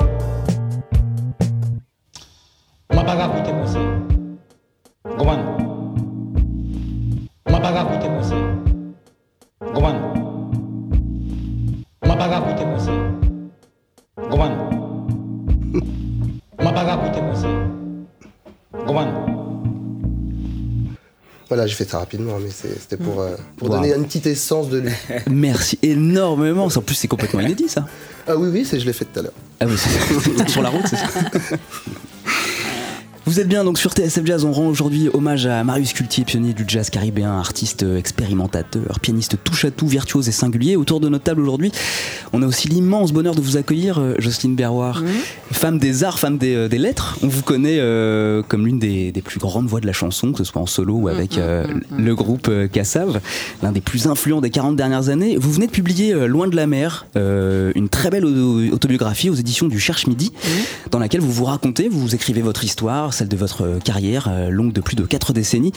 Moi, 7.61 7.73
pas 7.73 7.85
comprenez? 7.85 7.99
Moi, 8.41 8.55
pas. 8.55 9.19
Vous 9.61 9.73
comprenez? 9.75 9.99
Moi, 12.05 12.17
pas 12.17 12.41
pour 12.41 12.55
tes 12.55 12.65
conseils. 12.65 13.01
Vous 14.17 14.29
comprenez? 14.29 14.55
Moi, 16.63 16.73
pas 16.73 17.11
tes 17.13 17.21
conseils. 17.21 17.51
Vous 18.73 18.85
comprenez? 18.85 19.11
Voilà, 21.49 21.67
j'ai 21.67 21.75
fait 21.75 21.89
ça 21.89 21.99
rapidement, 21.99 22.35
mais 22.41 22.51
c'est- 22.51 22.79
c'était 22.79 22.97
pour, 22.97 23.21
euh, 23.23 23.35
pour 23.57 23.71
Wow. 23.71 23.77
donner 23.77 23.93
une 23.95 24.05
petite 24.05 24.27
essence 24.27 24.69
de 24.69 24.79
lui. 24.79 24.93
Merci 25.29 25.81
énormément. 25.83 26.67
En 26.67 26.81
plus, 26.83 26.95
c'est 26.95 27.09
complètement 27.09 27.41
inédit 27.41 27.69
ça. 27.69 27.87
Ah 28.29 28.37
oui, 28.37 28.51
oui, 28.53 28.65
c'est- 28.65 28.79
je 28.79 28.87
l'ai 28.87 28.93
fait 28.93 29.05
tout 29.07 29.19
à 29.19 29.23
l'heure. 29.23 29.33
Ah 29.59 29.65
oui, 29.67 29.75
c'est 29.77 30.49
sur 30.49 30.63
la 30.63 30.69
route, 30.69 30.87
c'est 30.87 30.95
ça. 30.97 31.09
Vous 33.29 33.41
êtes 33.41 33.49
bien 33.49 33.63
donc 33.63 33.79
sur 33.79 33.93
TSF 33.93 34.25
Jazz, 34.25 34.45
on 34.47 34.53
rend 34.53 34.69
aujourd'hui 34.69 35.11
hommage 35.13 35.45
à 35.45 35.63
Marius 35.63 35.93
Cultier, 35.93 36.25
pionnier 36.25 36.55
du 36.55 36.65
jazz 36.67 36.89
caribéen, 36.89 37.39
artiste 37.39 37.83
euh, 37.83 37.99
expérimentateur, 37.99 38.99
pianiste 39.01 39.37
touche 39.45 39.67
à 39.67 39.71
tout, 39.71 39.87
virtuose 39.87 40.27
et 40.31 40.33
singulier. 40.33 40.77
Autour 40.77 40.99
de 40.99 41.11
notre 41.11 41.25
table 41.25 41.43
aujourd'hui, 41.43 41.71
on 42.33 42.41
a 42.43 42.47
aussi 42.47 42.69
l'immense 42.69 43.13
bonheur 43.13 43.35
de 43.35 43.43
vous 43.43 43.59
accueillir, 43.59 43.99
euh, 43.99 44.15
Jocelyne 44.19 44.57
Berroir, 44.57 45.03
femme 45.53 45.79
des 45.79 46.05
arts, 46.05 46.19
femme 46.19 46.39
des, 46.39 46.55
euh, 46.55 46.69
des 46.69 46.79
lettres. 46.79 47.19
On 47.23 47.29
vous 47.29 47.43
connaît 47.43 47.77
euh, 47.81 48.43
comme 48.49 48.65
l'une 48.65 48.79
des, 48.79 49.13
des 49.13 49.21
plus 49.21 49.39
grandes 49.39 49.67
voix 49.67 49.81
de 49.81 49.87
la 49.87 49.93
chanson, 49.93 50.33
que 50.33 50.39
ce 50.39 50.45
soit 50.45 50.63
en 50.63 50.67
solo 50.67 50.95
ou 50.95 51.09
avec 51.09 51.37
euh, 51.37 51.67
le 51.99 52.15
groupe 52.15 52.51
Cassav, 52.73 53.21
l'un 53.63 53.73
des 53.73 53.83
plus 53.83 54.07
influents 54.07 54.41
des 54.41 54.49
40 54.51 54.75
dernières 54.75 55.11
années. 55.11 55.37
Vous 55.39 55.53
venez 55.53 55.67
de 55.67 55.73
publier 55.73 56.15
euh, 56.15 56.27
Loin 56.29 56.49
de 56.49 56.57
la 56.57 56.67
mer, 56.67 57.07
une 57.15 57.89
très 57.91 58.09
belle 58.09 58.25
auto- 58.25 58.73
autobiographie 58.75 59.29
aux 59.29 59.35
éditions 59.35 59.69
du 59.69 59.79
Cherche 59.79 60.07
Midi, 60.07 60.33
dans 60.91 60.99
laquelle 60.99 61.21
vous 61.21 61.31
vous 61.33 61.45
racontez, 61.45 61.91
vous 61.91 62.15
écrivez 62.15 62.41
votre 62.41 62.65
histoire, 62.65 63.13
celle 63.19 63.29
de 63.29 63.37
votre 63.37 63.63
euh, 63.63 63.79
carrière 63.79 64.29
euh, 64.29 64.49
longue 64.51 64.73
de 64.73 64.81
plus 64.81 64.97
de 64.97 65.05
4 65.05 65.33
décennies. 65.33 65.73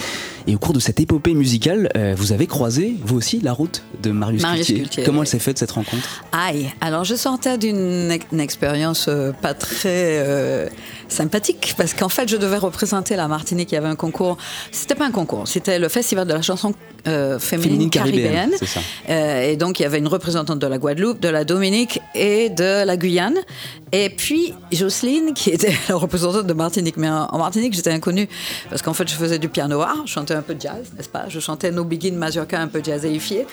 Et 0.47 0.55
au 0.55 0.59
cours 0.59 0.73
de 0.73 0.79
cette 0.79 0.99
épopée 0.99 1.33
musicale, 1.33 1.89
euh, 1.97 2.13
vous 2.17 2.31
avez 2.31 2.47
croisé, 2.47 2.95
vous 3.03 3.17
aussi, 3.17 3.39
la 3.41 3.53
route 3.53 3.83
de 4.03 4.11
Marius, 4.11 4.41
Marius 4.41 4.67
Cultier. 4.67 4.83
Cultier, 4.83 5.03
Comment 5.03 5.21
elle 5.21 5.27
s'est 5.27 5.39
faite 5.39 5.57
cette 5.57 5.71
rencontre? 5.71 6.23
Aïe, 6.31 6.71
alors 6.81 7.03
je 7.03 7.15
sortais 7.15 7.57
d'une 7.57 8.09
ex- 8.11 8.25
une 8.31 8.39
expérience 8.39 9.09
pas 9.41 9.53
très 9.53 10.69
sympathique 11.11 11.73
parce 11.77 11.93
qu'en 11.93 12.09
fait 12.09 12.29
je 12.29 12.37
devais 12.37 12.57
représenter 12.57 13.15
la 13.15 13.27
Martinique. 13.27 13.71
Il 13.71 13.75
y 13.75 13.77
avait 13.77 13.87
un 13.87 13.95
concours, 13.95 14.37
c'était 14.71 14.95
pas 14.95 15.05
un 15.05 15.11
concours, 15.11 15.47
c'était 15.47 15.79
le 15.79 15.89
festival 15.89 16.27
de 16.27 16.33
la 16.33 16.41
chanson 16.41 16.73
euh, 17.07 17.39
féminine, 17.39 17.71
Féminine 17.71 17.89
caribéenne. 17.89 18.51
Euh, 19.09 19.51
et 19.51 19.57
donc 19.57 19.79
il 19.79 19.83
y 19.83 19.85
avait 19.85 19.97
une 19.97 20.07
représentante 20.07 20.59
de 20.59 20.67
la 20.67 20.77
Guadeloupe, 20.77 21.19
de 21.19 21.29
la 21.29 21.45
Dominique 21.45 21.99
et 22.15 22.49
de 22.49 22.85
la 22.85 22.97
Guyane. 22.97 23.37
Et 23.91 24.09
puis 24.09 24.53
Jocelyne 24.71 25.33
qui 25.33 25.49
était 25.49 25.73
la 25.89 25.95
représentante 25.95 26.47
de 26.47 26.53
Martinique. 26.53 26.97
Mais 26.97 27.09
en, 27.09 27.25
en 27.25 27.37
Martinique 27.37 27.73
j'étais 27.73 27.91
inconnue 27.91 28.29
parce 28.69 28.81
qu'en 28.81 28.93
fait 28.93 29.07
je 29.07 29.15
faisais 29.15 29.39
du 29.39 29.49
piano 29.49 29.81
art, 29.81 30.03
je 30.05 30.13
chantais 30.13 30.33
un 30.33 30.41
peu 30.41 30.55
de 30.55 30.61
jazz, 30.61 30.91
n'est-ce 30.95 31.09
pas? 31.09 31.25
Je 31.27 31.39
chantais 31.39 31.71
No 31.71 31.83
Begin 31.83 32.13
Mazurka 32.13 32.59
un 32.59 32.67
peu 32.67 32.81
jazzéifié. 32.83 33.45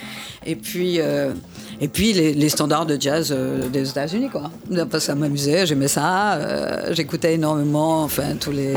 Et 0.46 0.56
puis, 0.56 1.00
euh, 1.00 1.32
et 1.80 1.88
puis 1.88 2.12
les, 2.12 2.34
les 2.34 2.48
standards 2.48 2.86
de 2.86 3.00
jazz 3.00 3.32
euh, 3.32 3.68
des 3.68 3.88
États-Unis 3.88 4.30
quoi. 4.30 4.50
Ça 4.98 5.14
m'amusait, 5.14 5.66
j'aimais 5.66 5.88
ça, 5.88 6.34
euh, 6.34 6.92
j'écoutais 6.92 7.34
énormément, 7.34 8.02
enfin 8.02 8.34
tous 8.40 8.52
les 8.52 8.74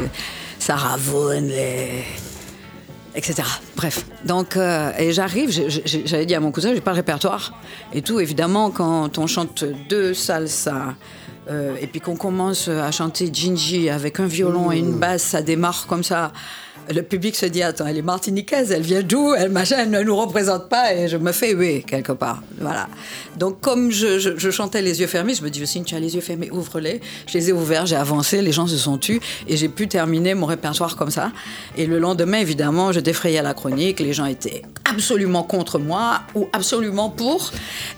Sarah 0.60 0.98
Vaughan, 0.98 1.42
les 1.42 2.04
etc. 3.16 3.44
Bref, 3.76 4.06
donc 4.26 4.56
euh, 4.56 4.92
et 4.98 5.12
j'arrive, 5.12 5.52
j'avais 5.52 6.26
dit 6.26 6.36
à 6.36 6.40
mon 6.40 6.52
cousin, 6.52 6.74
j'ai 6.74 6.82
pas 6.82 6.92
le 6.92 6.98
répertoire 6.98 7.54
et 7.94 8.02
tout. 8.02 8.20
Évidemment, 8.20 8.72
quand 8.72 9.18
on 9.18 9.28
chante 9.28 9.66
deux 9.90 10.14
salsa 10.14 10.96
euh, 11.50 11.76
et 11.82 11.88
puis 11.88 12.00
qu'on 12.00 12.16
commence 12.16 12.68
à 12.68 12.92
chanter 12.92 13.30
Gingy 13.34 13.90
avec 13.90 14.20
un 14.20 14.28
violon 14.28 14.72
et 14.72 14.78
une 14.78 14.94
basse, 14.94 15.24
ça 15.24 15.42
démarre 15.42 15.88
comme 15.88 16.04
ça. 16.04 16.32
Le 16.94 17.04
public 17.04 17.36
se 17.36 17.46
dit 17.46 17.64
attends, 17.64 17.86
elle 17.88 17.98
est 17.98 18.02
martiniquaise, 18.02 18.72
elle 18.72 18.82
vient 18.82 19.02
d'où 19.02 19.34
Elle 19.34 19.52
elle 19.78 19.90
ne 19.90 20.02
nous 20.02 20.16
représente 20.16 20.70
pas 20.70 20.94
et 20.94 21.08
je 21.08 21.18
me 21.18 21.32
fais 21.32 21.54
huer 21.54 21.84
quelque 21.88 22.12
part. 22.12 22.42
Voilà. 22.60 22.88
Donc 23.38 23.60
comme 23.62 23.92
je, 23.92 24.20
je- 24.20 24.52
chantais 24.52 24.82
les 24.82 25.00
yeux 25.00 25.08
fermés, 25.08 25.34
je 25.34 25.44
me 25.44 25.50
dis 25.50 25.60
Jocelyne, 25.60 25.86
tu 25.86 25.96
as 25.96 26.00
les 26.00 26.16
yeux 26.16 26.22
fermés, 26.22 26.50
ouvre-les. 26.52 27.00
Je 27.28 27.34
les 27.38 27.50
ai 27.50 27.52
ouverts, 27.54 27.86
j'ai 27.86 27.96
avancé, 27.96 28.42
les 28.42 28.52
gens 28.52 28.68
se 28.68 28.78
sont 28.78 28.98
tus 28.98 29.20
et 29.48 29.56
j'ai 29.58 29.70
pu 29.70 29.88
terminer 29.88 30.34
mon 30.34 30.46
répertoire 30.46 30.96
comme 30.98 31.12
ça. 31.12 31.32
Et 31.78 31.86
le 31.86 32.00
lendemain, 32.00 32.40
évidemment, 32.40 32.92
je 32.92 33.00
défrayais 33.00 33.42
la 33.42 33.54
chronique, 33.54 34.00
les 34.00 34.14
gens 34.14 34.26
étaient 34.26 34.62
absolument 34.90 35.44
contre 35.44 35.80
moi 35.80 36.22
ou 36.36 36.50
absolument 36.52 37.10
pour. 37.10 37.52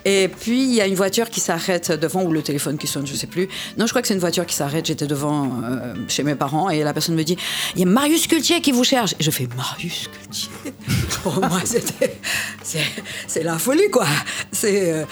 Et 0.05 0.29
puis 0.39 0.63
il 0.63 0.73
y 0.75 0.81
a 0.81 0.85
une 0.87 0.95
voiture 0.95 1.29
qui 1.29 1.39
s'arrête 1.39 1.91
devant 1.91 2.23
ou 2.23 2.31
le 2.31 2.41
téléphone 2.41 2.77
qui 2.77 2.87
sonne, 2.87 3.07
je 3.07 3.15
sais 3.15 3.27
plus. 3.27 3.47
Non, 3.77 3.85
je 3.87 3.91
crois 3.91 4.01
que 4.01 4.07
c'est 4.07 4.13
une 4.13 4.19
voiture 4.19 4.45
qui 4.45 4.55
s'arrête. 4.55 4.85
J'étais 4.85 5.07
devant 5.07 5.45
euh, 5.63 5.93
chez 6.07 6.23
mes 6.23 6.35
parents 6.35 6.69
et 6.69 6.83
la 6.83 6.93
personne 6.93 7.15
me 7.15 7.23
dit 7.23 7.37
il 7.75 7.79
y 7.79 7.83
a 7.83 7.87
Marius 7.87 8.27
Cultier 8.27 8.61
qui 8.61 8.71
vous 8.71 8.82
Et 8.91 9.23
je 9.23 9.31
fais 9.31 9.47
Marius 9.55 10.09
Cultier. 10.09 10.51
Pour 11.23 11.39
moi, 11.39 11.61
c'était 11.63 12.17
c'est 12.61 13.43
la 13.43 13.57
folie 13.57 13.89
quoi. 13.89 14.07
C'est 14.51 14.91
euh, 14.91 15.05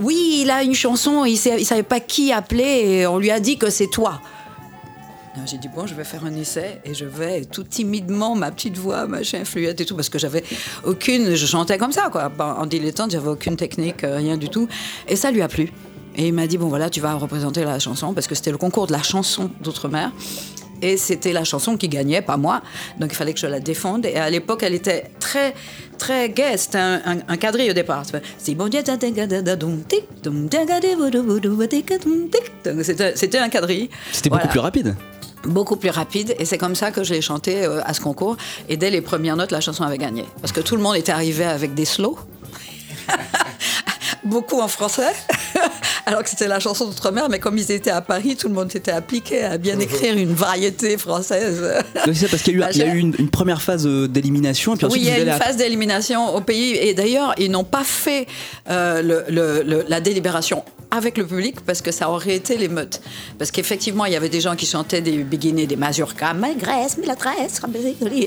oui, 0.00 0.40
il 0.42 0.50
a 0.50 0.62
une 0.62 0.74
chanson, 0.74 1.24
il 1.24 1.32
il 1.32 1.66
savait 1.66 1.82
pas 1.82 2.00
qui 2.00 2.32
appeler 2.32 2.82
et 2.84 3.06
on 3.06 3.18
lui 3.18 3.30
a 3.30 3.40
dit 3.40 3.58
que 3.58 3.70
c'est 3.70 3.88
toi. 3.88 4.20
J'ai 5.46 5.56
dit, 5.56 5.68
bon, 5.74 5.86
je 5.86 5.94
vais 5.94 6.04
faire 6.04 6.24
un 6.26 6.34
essai 6.34 6.80
et 6.84 6.92
je 6.92 7.06
vais 7.06 7.46
tout 7.46 7.64
timidement, 7.64 8.34
ma 8.34 8.50
petite 8.50 8.76
voix, 8.76 9.06
machin, 9.06 9.44
fluette 9.44 9.80
et 9.80 9.86
tout, 9.86 9.96
parce 9.96 10.10
que 10.10 10.18
j'avais 10.18 10.44
aucune. 10.84 11.34
Je 11.34 11.46
chantais 11.46 11.78
comme 11.78 11.92
ça, 11.92 12.10
quoi. 12.10 12.30
En 12.38 12.66
dilettante, 12.66 13.12
j'avais 13.12 13.28
aucune 13.28 13.56
technique, 13.56 14.04
euh, 14.04 14.18
rien 14.18 14.36
du 14.36 14.50
tout. 14.50 14.68
Et 15.08 15.16
ça 15.16 15.30
lui 15.30 15.40
a 15.40 15.48
plu. 15.48 15.72
Et 16.16 16.28
il 16.28 16.34
m'a 16.34 16.46
dit, 16.46 16.58
bon, 16.58 16.68
voilà, 16.68 16.90
tu 16.90 17.00
vas 17.00 17.14
représenter 17.14 17.64
la 17.64 17.78
chanson, 17.78 18.12
parce 18.12 18.26
que 18.26 18.34
c'était 18.34 18.50
le 18.50 18.58
concours 18.58 18.86
de 18.86 18.92
la 18.92 19.02
chanson 19.02 19.50
d'outre-mer. 19.62 20.12
Et 20.82 20.96
c'était 20.96 21.32
la 21.32 21.44
chanson 21.44 21.76
qui 21.76 21.88
gagnait, 21.88 22.22
pas 22.22 22.36
moi. 22.36 22.60
Donc 22.98 23.12
il 23.12 23.16
fallait 23.16 23.32
que 23.32 23.40
je 23.40 23.46
la 23.46 23.60
défende. 23.60 24.04
Et 24.04 24.16
à 24.16 24.28
l'époque, 24.28 24.62
elle 24.64 24.74
était 24.74 25.04
très, 25.20 25.54
très 25.96 26.28
gaie. 26.30 26.56
C'était 26.56 26.78
un, 26.78 27.00
un, 27.06 27.18
un 27.28 27.36
quadrille 27.36 27.70
au 27.70 27.74
départ. 27.74 28.04
C'était 28.04 28.20
c'était 33.16 33.38
un 33.38 33.48
quadrille. 33.48 33.88
C'était 34.12 34.28
beaucoup 34.28 34.40
Voilà. 34.40 34.50
plus 34.50 34.60
rapide. 34.60 34.96
Beaucoup 35.44 35.74
plus 35.74 35.90
rapide, 35.90 36.36
et 36.38 36.44
c'est 36.44 36.56
comme 36.56 36.76
ça 36.76 36.92
que 36.92 37.02
je 37.02 37.12
l'ai 37.14 37.20
chanté 37.20 37.64
euh, 37.64 37.80
à 37.84 37.94
ce 37.94 38.00
concours. 38.00 38.36
Et 38.68 38.76
dès 38.76 38.90
les 38.90 39.00
premières 39.00 39.36
notes, 39.36 39.50
la 39.50 39.60
chanson 39.60 39.82
avait 39.82 39.98
gagné. 39.98 40.24
Parce 40.40 40.52
que 40.52 40.60
tout 40.60 40.76
le 40.76 40.82
monde 40.82 40.94
était 40.94 41.10
arrivé 41.10 41.42
avec 41.44 41.74
des 41.74 41.84
slows. 41.84 42.16
Beaucoup 44.24 44.60
en 44.60 44.68
français, 44.68 45.12
alors 46.06 46.22
que 46.22 46.28
c'était 46.30 46.46
la 46.46 46.60
chanson 46.60 46.86
d'outre-mer, 46.86 47.28
mais 47.28 47.40
comme 47.40 47.58
ils 47.58 47.72
étaient 47.72 47.90
à 47.90 48.00
Paris, 48.00 48.36
tout 48.36 48.46
le 48.46 48.54
monde 48.54 48.70
s'était 48.70 48.92
appliqué 48.92 49.42
à 49.42 49.58
bien 49.58 49.78
écrire 49.80 50.16
une 50.16 50.32
variété 50.32 50.96
française. 50.96 51.60
Oui, 52.06 52.14
c'est 52.14 52.28
parce 52.28 52.42
qu'il 52.44 52.56
y 52.58 52.62
a 52.62 52.68
eu, 52.68 52.72
il 52.72 52.78
y 52.78 52.82
a 52.82 52.94
eu 52.94 52.98
une, 52.98 53.14
une 53.18 53.30
première 53.30 53.60
phase 53.60 53.84
euh, 53.86 54.06
d'élimination, 54.06 54.72
Oui, 54.74 54.84
ensuite 54.84 55.02
il 55.02 55.08
y 55.08 55.10
a 55.10 55.14
allez 55.14 55.22
une 55.24 55.28
à- 55.30 55.38
phase 55.38 55.56
d'élimination 55.56 56.34
au 56.36 56.40
pays. 56.40 56.76
Et 56.76 56.94
d'ailleurs, 56.94 57.34
ils 57.38 57.50
n'ont 57.50 57.64
pas 57.64 57.82
fait 57.84 58.26
euh, 58.70 59.02
le- 59.02 59.24
le- 59.28 59.62
le- 59.62 59.84
la 59.88 60.00
délibération 60.00 60.64
avec 60.94 61.16
le 61.16 61.26
public 61.26 61.60
parce 61.62 61.80
que 61.80 61.90
ça 61.90 62.10
aurait 62.10 62.36
été 62.36 62.56
l'émeute. 62.56 63.00
Parce 63.38 63.50
qu'effectivement, 63.50 64.04
il 64.04 64.12
y 64.12 64.16
avait 64.16 64.28
des 64.28 64.40
gens 64.42 64.54
qui 64.54 64.66
chantaient 64.66 65.00
des 65.00 65.24
beginners, 65.24 65.66
des 65.66 65.76
mazurkas, 65.76 66.34
Milatresse, 66.98 67.60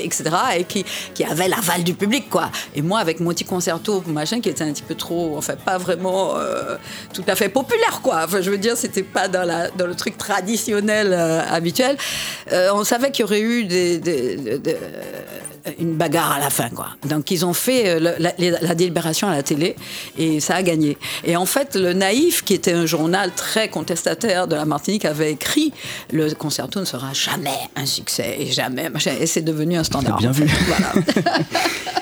etc. 0.03 0.24
et 0.57 0.63
qui, 0.63 0.84
qui 1.13 1.24
avaient 1.24 1.47
l'aval 1.47 1.84
du 1.84 1.93
public, 1.93 2.30
quoi. 2.30 2.49
Et 2.76 2.82
moi, 2.82 2.99
avec 2.99 3.20
mon 3.20 3.30
petit 3.30 3.45
concerto, 3.45 4.03
machin, 4.07 4.41
qui 4.41 4.49
était 4.49 4.63
un 4.63 4.74
petit 4.74 4.84
peu 4.84 4.95
trop, 4.95 5.38
enfin, 5.38 5.55
pas 5.55 5.78
vraiment 5.78 6.36
euh, 6.36 6.76
tout 7.13 7.24
à 7.28 7.36
fait 7.36 7.49
populaire, 7.49 8.01
quoi. 8.01 8.22
Enfin, 8.26 8.41
je 8.41 8.49
veux 8.49 8.57
dire, 8.57 8.76
c'était 8.76 9.03
pas 9.03 9.28
dans, 9.28 9.43
la, 9.43 9.70
dans 9.70 9.86
le 9.86 9.95
truc 9.95 10.18
traditionnel 10.18 11.13
euh, 11.13 11.41
habituel. 11.49 11.97
Euh, 12.51 12.70
on 12.74 12.84
savait 12.84 13.11
qu'il 13.11 13.22
y 13.22 13.26
aurait 13.26 13.41
eu 13.41 13.66
des- 13.66 13.99
une 15.80 15.93
bagarre 15.95 16.32
à 16.34 16.39
la 16.39 16.49
fin, 16.49 16.70
quoi. 16.70 16.88
Donc, 17.07 17.32
ils 17.32 17.45
ont 17.45 17.53
fait 17.53 17.89
euh, 17.89 17.99
le- 18.18 18.55
la, 18.61 18.76
délibération 18.76 19.28
à 19.28 19.32
la 19.36 19.43
télé 19.43 19.76
et 20.18 20.39
ça 20.39 20.55
a 20.55 20.63
gagné. 20.63 20.97
Et 21.24 21.36
en 21.36 21.45
fait, 21.45 21.76
le 21.76 21.93
Naïf, 21.93 22.43
qui 22.43 22.53
était 22.53 22.74
un 22.74 22.86
journal 22.86 23.32
très 23.36 23.70
contestataire 23.70 24.47
de 24.47 24.55
la 24.55 24.66
Martinique, 24.66 25.05
avait 25.05 25.32
écrit 25.32 25.74
le 26.11 26.34
concerto 26.34 26.80
ne 26.80 26.86
sera 26.86 27.13
jamais 27.13 27.49
un 27.76 27.86
succès 27.86 28.36
et 28.39 28.51
jamais. 28.51 28.89
Et 29.20 29.26
c'est 29.28 29.41
devenu 29.41 29.78
un 29.78 29.84
standard. 29.84 30.18
Bien 30.18 30.32
vu. 30.32 30.45
Voilà. 30.68 30.93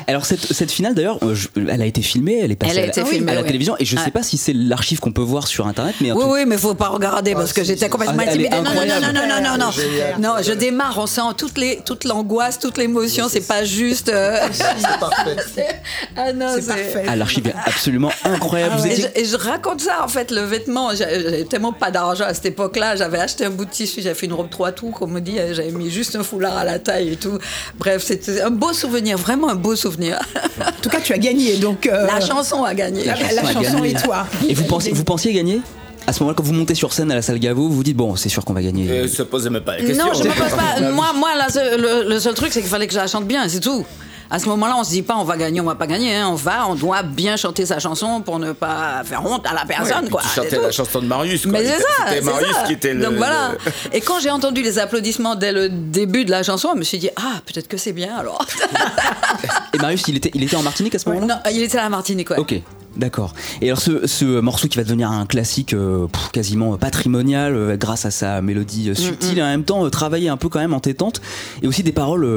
Alors 0.07 0.25
cette, 0.25 0.51
cette 0.51 0.71
finale 0.71 0.95
d'ailleurs, 0.95 1.17
euh, 1.23 1.33
elle 1.69 1.81
a 1.81 1.85
été 1.85 2.01
filmée, 2.01 2.39
elle 2.43 2.51
est 2.51 2.55
passée 2.57 2.71
Elle 2.73 2.89
a 2.89 2.91
à 2.91 3.33
la- 3.35 3.39
à 3.39 3.41
oui. 3.41 3.47
télévision 3.47 3.75
et 3.79 3.85
je 3.85 3.95
Ouais. 3.95 4.03
sais 4.03 4.11
pas 4.11 4.21
si 4.23 4.37
c'est 4.37 4.51
l'archive 4.53 4.99
qu'on 4.99 5.13
peut 5.13 5.21
voir 5.21 5.47
sur 5.47 5.65
internet, 5.65 5.95
mais 6.01 6.11
Oui, 6.11 6.21
tout- 6.23 6.29
oui, 6.33 6.43
mais 6.45 6.57
faut 6.57 6.73
pas 6.73 6.89
regarder 6.89 7.33
parce 7.35 7.53
que 7.53 7.63
j'étais 7.63 7.87
complètement 7.87 8.21
est 8.23 8.27
intimidée. 8.27 8.49
Non, 8.49 8.63
non, 8.63 8.73
non, 8.73 8.99
non, 9.01 9.13
non, 9.13 9.41
non, 9.41 9.57
non, 9.57 10.27
non. 10.27 10.41
Je 10.43 10.51
démarre, 10.53 10.97
on 10.99 11.07
sent 11.07 11.21
toute 11.37 11.57
les, 11.57 11.79
toute 11.85 12.03
l'angoisse, 12.03 12.59
toute 12.59 12.77
l'émotion. 12.77 13.27
C'est 13.29 13.47
pas 13.47 13.52
juste. 13.63 14.09
euh, 14.09 14.37
C'est 14.51 14.99
parfait. 14.99 15.67
ah 16.17 16.33
non, 16.33 16.47
C'est 16.55 16.67
parfait. 16.67 17.05
Ah, 17.07 17.15
l'archive 17.15 17.47
est 17.47 17.55
absolument 17.65 18.11
incroyable. 18.25 18.75
Vous 18.77 18.87
Et 18.87 18.91
étiez- 18.93 19.09
je, 19.15 19.21
et 19.21 19.25
je 19.25 19.35
raconte 19.37 19.81
ça 19.81 20.03
en 20.03 20.07
fait, 20.07 20.31
le 20.31 20.41
vêtement. 20.41 20.95
J'avais 20.95 21.43
tellement 21.45 21.73
pas 21.73 21.91
d'argent 21.91 22.25
à 22.25 22.33
cette 22.33 22.45
époque-là. 22.47 22.95
J'avais 22.95 23.19
acheté 23.19 23.45
un 23.45 23.49
bout 23.49 23.65
de 23.65 23.69
tissu, 23.71 24.01
j'avais 24.01 24.15
fait 24.15 24.25
une 24.25 24.33
robe 24.33 24.49
trois 24.49 24.71
tours, 24.71 24.91
comme 24.91 25.15
on 25.15 25.19
dit. 25.19 25.37
J'avais 25.51 25.71
mis 25.71 25.89
juste 25.89 26.15
un 26.15 26.23
foulard 26.23 26.57
à 26.57 26.63
la 26.63 26.79
taille 26.79 27.13
et 27.13 27.15
tout. 27.17 27.37
Bref, 27.77 28.03
c'était 28.03 28.41
un 28.41 28.49
beau 28.49 28.73
souvenir, 28.73 29.17
vraiment 29.17 29.49
un 29.49 29.55
beau 29.55 29.75
souvenir. 29.75 30.19
En 30.59 30.71
tout 30.81 30.89
cas, 30.89 30.99
tu 31.01 31.13
as 31.13 31.17
gagné, 31.17 31.57
donc. 31.57 31.85
euh, 31.87 32.07
La 32.07 32.19
chanson 32.19 32.63
a 32.63 32.73
gagné. 32.73 33.03
la, 33.05 33.15
la 33.15 33.41
a 33.41 33.53
chanson 33.53 33.79
gagné. 33.79 33.91
et 33.91 33.93
toi. 33.93 34.25
Et 34.47 34.53
vous 34.53 34.63
pensiez, 34.65 34.91
vous 34.93 35.03
pensiez 35.03 35.33
gagner? 35.33 35.61
À 36.05 36.13
ce 36.13 36.19
moment-là, 36.19 36.35
quand 36.37 36.43
vous 36.43 36.53
montez 36.53 36.75
sur 36.75 36.91
scène 36.93 37.11
à 37.11 37.15
la 37.15 37.21
salle 37.21 37.39
Gaveau, 37.39 37.67
vous 37.69 37.75
vous 37.75 37.83
dites 37.83 37.97
bon, 37.97 38.15
c'est 38.15 38.29
sûr 38.29 38.43
qu'on 38.45 38.53
va 38.53 38.61
gagner. 38.61 38.89
Euh, 38.89 39.07
se 39.07 39.23
posait 39.23 39.49
même 39.49 39.63
pas 39.63 39.77
la 39.77 39.83
question. 39.83 40.05
Non, 40.07 40.13
je 40.13 40.23
me 40.23 40.29
pose 40.29 40.51
pas. 40.51 40.91
Moi, 40.91 41.13
moi 41.15 41.29
la 41.37 41.49
seule- 41.49 41.79
le, 41.81 42.09
le 42.09 42.19
seul 42.19 42.33
truc, 42.33 42.51
c'est 42.51 42.61
qu'il 42.61 42.69
fallait 42.69 42.87
que 42.87 42.93
je 42.93 42.99
la 42.99 43.07
chante 43.07 43.25
bien, 43.25 43.47
c'est 43.47 43.59
tout. 43.61 43.85
À 44.29 44.39
ce 44.39 44.47
moment-là, 44.49 44.75
on 44.79 44.83
se 44.83 44.89
dit 44.89 45.03
pas 45.03 45.15
on 45.17 45.23
va 45.25 45.37
gagner, 45.37 45.61
on 45.61 45.65
va 45.65 45.75
pas 45.75 45.85
gagner. 45.85 46.15
hein. 46.15 46.27
On 46.31 46.35
va, 46.35 46.67
on 46.67 46.73
doit 46.75 47.03
bien 47.03 47.35
chanter 47.37 47.65
sa 47.67 47.77
chanson 47.79 48.21
pour 48.21 48.39
ne 48.39 48.51
pas 48.51 49.03
faire 49.05 49.23
honte 49.23 49.45
à 49.45 49.53
la 49.53 49.63
personne, 49.65 50.05
Ouais, 50.05 50.09
quoi. 50.09 50.21
Tu 50.23 50.29
chantais 50.41 50.59
la 50.59 50.71
chanson 50.71 51.01
de 51.01 51.05
Marius. 51.05 51.43
quoi. 51.43 51.51
Mais 51.51 51.63
c'est 51.65 51.79
ça, 51.81 51.87
C'était 52.09 52.21
Marius 52.21 52.55
ça. 52.55 52.63
qui 52.63 52.73
était 52.73 52.93
le. 52.95 53.05
Donc 53.05 53.13
voilà. 53.15 53.51
le- 53.51 53.95
Et 53.95 54.01
quand 54.01 54.19
j'ai 54.19 54.31
entendu 54.31 54.63
les 54.63 54.79
applaudissements 54.79 55.35
dès 55.35 55.51
le 55.51 55.69
début 55.69 56.25
de 56.25 56.31
la 56.31 56.41
chanson, 56.41 56.69
je 56.73 56.79
me 56.79 56.83
suis 56.83 56.97
dit 56.97 57.09
ah 57.15 57.41
peut-être 57.45 57.67
que 57.67 57.77
c'est 57.77 57.93
bien 57.93 58.15
alors. 58.17 58.43
Et 59.73 59.77
Marius, 59.77 60.03
il 60.07 60.17
était, 60.17 60.31
il 60.33 60.43
était 60.43 60.55
en 60.55 60.63
Martinique 60.63 60.95
à 60.95 60.99
ce 60.99 61.07
moment-là? 61.09 61.27
Non, 61.45 61.51
il 61.51 61.61
était 61.61 61.77
à 61.77 61.83
la 61.83 61.89
Martinique, 61.89 62.29
ouais. 62.31 62.39
Ok, 62.39 62.55
d'accord. 62.97 63.33
Et 63.61 63.67
alors 63.67 63.79
ce, 63.79 64.07
ce 64.07 64.39
morceau 64.39 64.67
qui 64.67 64.77
va 64.77 64.83
devenir 64.83 65.11
un 65.11 65.25
classique 65.25 65.73
euh, 65.73 66.07
quasiment 66.31 66.77
patrimonial 66.77 67.55
euh, 67.55 67.77
grâce 67.77 68.05
à 68.05 68.11
sa 68.11 68.41
mélodie 68.41 68.89
euh, 68.89 68.93
subtile 68.93 69.39
et 69.39 69.41
en 69.41 69.47
même 69.47 69.63
temps 69.63 69.85
euh, 69.85 69.89
travaillé 69.89 70.29
un 70.29 70.37
peu 70.37 70.49
quand 70.49 70.59
même 70.59 70.73
entêtante 70.73 71.21
et 71.61 71.67
aussi 71.67 71.83
des 71.83 71.91
paroles, 71.91 72.27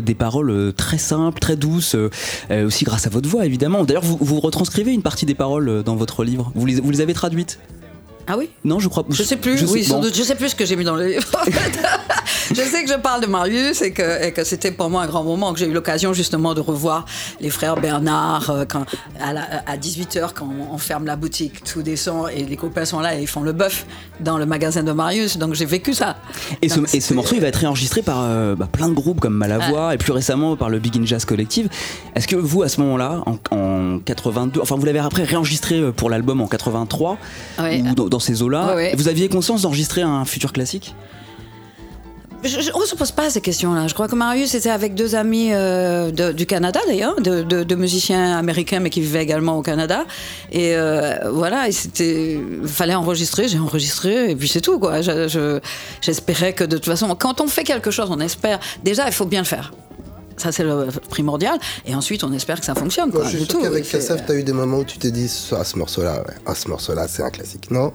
des 0.00 0.14
paroles 0.14 0.72
très 0.76 0.98
simples, 0.98 1.38
très 1.40 1.56
douces, 1.56 1.96
aussi 2.50 2.84
grâce 2.84 3.06
à 3.06 3.10
votre 3.10 3.28
voix 3.28 3.46
évidemment. 3.46 3.84
D'ailleurs 3.84 4.04
vous, 4.04 4.18
vous 4.20 4.40
retranscrivez 4.40 4.92
une 4.92 5.02
partie 5.02 5.26
des 5.26 5.34
paroles 5.34 5.82
dans 5.82 5.96
votre 5.96 6.24
livre. 6.24 6.52
Vous 6.54 6.66
les, 6.66 6.80
vous 6.80 6.90
les 6.90 7.00
avez 7.00 7.14
traduites? 7.14 7.58
Ah 8.26 8.36
oui 8.36 8.50
Non, 8.64 8.78
je 8.80 8.88
crois. 8.88 9.04
Je 9.10 9.22
sais 9.22 9.36
plus, 9.36 9.56
je 9.58 9.66
sais- 9.66 9.72
oui, 9.72 9.84
sans 9.84 9.96
bon. 9.96 10.02
doute. 10.02 10.16
Je 10.16 10.22
sais 10.22 10.34
plus 10.34 10.48
ce 10.50 10.54
que 10.56 10.64
j'ai 10.64 10.76
mis 10.76 10.84
dans 10.84 10.96
le 10.96 11.06
livre. 11.06 11.24
je 12.50 12.54
sais 12.60 12.84
que 12.84 12.90
je 12.90 12.96
parle 12.98 13.20
de 13.20 13.26
Marius 13.26 13.82
et 13.82 13.92
que, 13.92 14.24
et 14.24 14.32
que 14.32 14.44
c'était 14.44 14.70
pour 14.72 14.90
moi 14.90 15.02
un 15.02 15.06
grand 15.06 15.24
moment, 15.24 15.52
que 15.52 15.58
j'ai 15.58 15.66
eu 15.66 15.72
l'occasion 15.72 16.12
justement 16.12 16.54
de 16.54 16.60
revoir 16.60 17.04
les 17.40 17.50
frères 17.50 17.76
Bernard 17.76 18.50
euh, 18.50 18.64
quand, 18.68 18.84
à, 19.20 19.32
la- 19.32 19.62
à 19.66 19.76
18h 19.76 20.30
quand 20.34 20.46
on, 20.46 20.74
on 20.74 20.78
ferme 20.78 21.06
la 21.06 21.16
boutique, 21.16 21.62
tout 21.64 21.82
descend 21.82 22.28
et 22.34 22.44
les 22.44 22.56
copains 22.56 22.84
sont 22.84 23.00
là 23.00 23.16
et 23.16 23.22
ils 23.22 23.26
font 23.28 23.42
le 23.42 23.52
bœuf 23.52 23.86
dans 24.20 24.38
le 24.38 24.46
magasin 24.46 24.82
de 24.82 24.92
Marius. 24.92 25.38
Donc 25.38 25.54
j'ai 25.54 25.64
vécu 25.66 25.94
ça. 25.94 26.16
Et 26.62 26.68
ce, 26.68 26.76
Donc, 26.80 26.94
et 26.94 27.00
ce 27.00 27.14
morceau, 27.14 27.34
il 27.36 27.40
va 27.40 27.48
être 27.48 27.56
réenregistré 27.56 28.02
par 28.02 28.22
euh, 28.22 28.54
bah, 28.54 28.68
plein 28.70 28.88
de 28.88 28.94
groupes 28.94 29.20
comme 29.20 29.34
Malavoie 29.34 29.94
et 29.94 29.98
plus 29.98 30.12
récemment 30.12 30.56
par 30.56 30.68
le 30.68 30.78
Big 30.78 30.96
in 30.96 31.04
Jazz 31.06 31.24
Collective. 31.24 31.68
Est-ce 32.14 32.26
que 32.26 32.36
vous, 32.36 32.62
à 32.62 32.68
ce 32.68 32.80
moment-là, 32.80 33.22
en, 33.26 33.38
en 33.56 33.98
82, 34.00 34.60
enfin 34.60 34.76
vous 34.76 34.84
l'avez 34.86 34.98
après 34.98 35.24
réenregistré 35.24 35.78
euh, 35.80 35.92
pour 35.92 36.10
l'album 36.10 36.40
en 36.40 36.46
83 36.48 37.18
Ouais. 37.58 37.82
ou 37.82 37.94
dans, 38.08 38.15
dans 38.16 38.20
ces 38.20 38.40
eaux-là, 38.42 38.68
Ouais, 38.68 38.74
ouais. 38.74 38.92
vous 38.96 39.08
aviez 39.08 39.28
conscience 39.28 39.62
d'enregistrer 39.62 40.00
un 40.02 40.24
futur 40.24 40.52
classique? 40.54 40.94
Je, 42.44 42.60
je- 42.60 42.70
on 42.74 42.80
ne 42.80 42.84
se 42.86 42.94
pose 42.94 43.10
pas 43.12 43.28
ces 43.28 43.40
questions-là. 43.40 43.88
Je 43.88 43.94
crois 43.94 44.08
que 44.08 44.14
Marius 44.14 44.54
était 44.54 44.70
avec 44.70 44.94
deux 44.94 45.14
amis 45.16 45.48
euh, 45.52 46.10
de- 46.12 46.32
du 46.32 46.46
Canada, 46.46 46.78
d'ailleurs, 46.86 47.20
de, 47.20 47.42
de- 47.42 47.64
de 47.64 47.74
musiciens 47.74 48.38
américains, 48.38 48.78
mais 48.80 48.88
qui 48.90 49.00
vivaient 49.00 49.22
également 49.22 49.58
au 49.58 49.62
Canada. 49.62 50.04
Et 50.52 50.76
euh, 50.76 51.30
voilà, 51.30 51.66
il 51.68 52.40
fallait 52.66 52.94
enregistrer, 52.94 53.48
j'ai 53.48 53.58
enregistré, 53.58 54.30
et 54.30 54.36
puis 54.36 54.48
c'est 54.48 54.60
tout, 54.60 54.78
quoi. 54.78 55.00
Je- 55.02 55.28
je- 55.28 55.58
J'espérais 56.02 56.52
que 56.52 56.62
de 56.64 56.76
toute 56.76 56.86
façon, 56.86 57.08
quand 57.18 57.40
on 57.40 57.48
fait 57.48 57.64
quelque 57.64 57.90
chose, 57.90 58.08
on 58.10 58.20
espère. 58.20 58.60
Déjà, 58.84 59.06
il 59.06 59.12
faut 59.12 59.26
bien 59.26 59.40
le 59.40 59.46
faire. 59.46 59.72
Ça, 60.36 60.52
c'est 60.52 60.64
le 60.64 60.88
primordial. 61.08 61.58
Et 61.86 61.94
ensuite, 61.94 62.22
on 62.24 62.32
espère 62.32 62.60
que 62.60 62.66
ça 62.66 62.74
fonctionne. 62.74 63.10
Quoi, 63.10 63.24
je 63.24 63.36
suis 63.38 63.46
sûr 63.46 63.60
qu'avec 63.60 63.88
Kassaf, 63.88 64.26
t'as 64.26 64.34
eu 64.34 64.42
des 64.42 64.52
moments 64.52 64.78
où 64.78 64.84
tu 64.84 64.98
t'es 64.98 65.10
dit 65.10 65.30
ah, 65.52 65.64
ce 65.64 65.78
morceau-là, 65.78 66.18
ouais. 66.26 66.34
ah, 66.46 66.54
ce 66.54 66.68
morceau-là, 66.68 67.06
c'est 67.08 67.22
un 67.22 67.30
classique. 67.30 67.70
Non? 67.70 67.92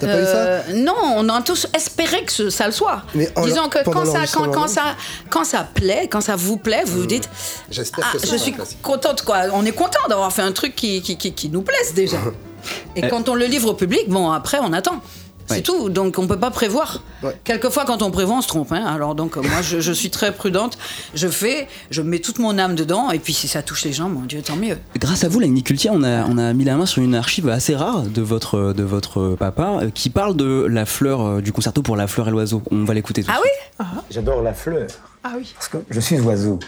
T'as 0.00 0.06
pas 0.08 0.20
eu 0.20 0.24
ça? 0.24 0.36
Euh, 0.36 0.62
Non, 0.74 0.94
on 1.16 1.28
a 1.28 1.40
tous 1.42 1.68
espéré 1.72 2.24
que 2.24 2.32
ce- 2.32 2.50
ça 2.50 2.66
le 2.66 2.72
soit. 2.72 3.02
Mais 3.14 3.30
en- 3.36 3.44
Disons 3.44 3.68
que 3.68 3.78
quand 3.84 4.04
ça, 4.06 4.24
quand, 4.32 4.66
ça, 4.66 4.82
quand 5.30 5.44
ça 5.44 5.62
plaît, 5.72 6.08
quand 6.10 6.20
ça 6.20 6.34
vous 6.34 6.56
plaît, 6.56 6.82
vous 6.84 7.00
vous 7.02 7.06
dites 7.06 7.28
J'espère 7.70 8.10
ah, 8.12 8.18
que 8.18 8.26
je 8.26 8.34
suis 8.36 8.54
contente 8.82 9.22
quoi. 9.22 9.42
On 9.52 9.64
est 9.64 9.72
content 9.72 10.00
d'avoir 10.08 10.32
fait 10.32 10.42
un 10.42 10.50
truc 10.52 10.74
qui, 10.74 11.00
qui, 11.00 11.16
qui, 11.16 11.32
qui 11.32 11.48
nous 11.48 11.62
plaise 11.62 11.94
déjà. 11.94 12.16
Et 12.96 13.04
Euh. 13.04 13.08
quand 13.08 13.28
on 13.28 13.34
le 13.36 13.44
livre 13.44 13.68
au 13.70 13.74
public, 13.74 14.08
bon 14.08 14.32
après 14.32 14.58
on 14.60 14.72
attend. 14.72 15.00
C'est 15.46 15.62
tout. 15.62 15.88
Donc 15.90 16.18
on 16.18 16.26
peut 16.26 16.38
pas 16.38 16.50
prévoir. 16.50 17.02
Quelquefois, 17.44 17.84
quand 17.84 18.02
on 18.02 18.10
prévoit, 18.10 18.36
on 18.36 18.40
se 18.42 18.48
trompe. 18.48 18.72
hein. 18.72 18.84
Alors 18.86 19.14
donc 19.14 19.36
moi, 19.36 19.62
je, 19.62 19.80
je 19.80 19.92
suis 19.92 20.10
très 20.10 20.32
prudente. 20.32 20.78
Je 21.14 21.28
fais, 21.28 21.68
je 21.90 22.02
mets 22.02 22.18
toute 22.18 22.38
mon 22.38 22.58
âme 22.58 22.74
dedans, 22.74 23.10
et 23.10 23.18
puis 23.18 23.32
si 23.32 23.46
ça 23.48 23.62
touche 23.62 23.84
les 23.84 23.92
gens, 23.92 24.08
mon 24.08 24.22
Dieu, 24.22 24.42
tant 24.42 24.56
mieux. 24.56 24.78
Grâce 24.98 25.24
à 25.24 25.28
vous, 25.28 25.40
la 25.40 25.48
Cultier, 25.62 25.90
on 25.92 26.02
a, 26.02 26.24
on 26.26 26.36
a 26.38 26.52
mis 26.52 26.64
la 26.64 26.76
main 26.76 26.86
sur 26.86 27.02
une 27.02 27.14
archive 27.14 27.48
assez 27.48 27.74
rare 27.76 28.02
de 28.02 28.22
votre, 28.22 28.72
de 28.72 28.82
votre 28.82 29.36
papa 29.38 29.80
euh, 29.82 29.90
qui 29.90 30.10
parle 30.10 30.36
de 30.36 30.66
la 30.68 30.84
fleur, 30.86 31.20
euh, 31.26 31.40
du 31.40 31.52
concerto 31.52 31.80
pour 31.82 31.96
la 31.96 32.06
fleur 32.06 32.28
et 32.28 32.30
l'oiseau. 32.30 32.62
On 32.70 32.84
va 32.84 32.92
l'écouter 32.94 33.22
tout 33.22 33.28
de 33.30 33.32
Ah 33.34 33.40
suite. 33.42 33.86
oui? 33.86 34.02
J'adore 34.10 34.42
la 34.42 34.52
fleur. 34.54 34.86
Ah 35.22 35.32
oui. 35.36 35.52
Parce 35.54 35.68
que 35.68 35.78
je 35.90 36.00
suis 36.00 36.18
oiseau. 36.20 36.58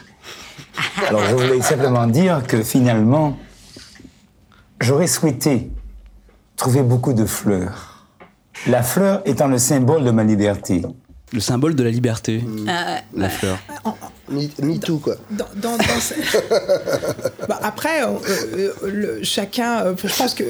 Alors 1.08 1.22
je 1.28 1.34
voulais 1.34 1.60
simplement 1.62 2.06
dire 2.06 2.42
que 2.46 2.62
finalement, 2.62 3.36
j'aurais 4.80 5.06
souhaité 5.06 5.70
trouver 6.56 6.82
beaucoup 6.82 7.12
de 7.12 7.24
fleurs. 7.26 7.95
La 8.66 8.82
fleur 8.82 9.22
étant 9.24 9.46
le 9.48 9.58
symbole 9.58 10.04
de 10.04 10.10
ma 10.10 10.24
liberté. 10.24 10.82
Le 11.32 11.40
symbole 11.40 11.74
de 11.74 11.82
la 11.82 11.90
liberté, 11.90 12.42
Euh, 12.68 12.96
la 13.14 13.28
fleur. 13.28 13.58
Me, 14.28 14.76
too, 14.78 14.98
quoi. 14.98 15.14
Dans, 15.30 15.46
dans- 15.54 15.76
dans 15.76 16.00
ce- 16.00 16.14
Bah, 17.48 17.60
après, 17.62 18.02
euh, 18.02 18.06
euh, 18.58 18.70
le- 18.84 19.20
chacun, 19.22 19.82
euh, 19.86 19.94
je 20.02 20.16
pense 20.16 20.34
que 20.34 20.42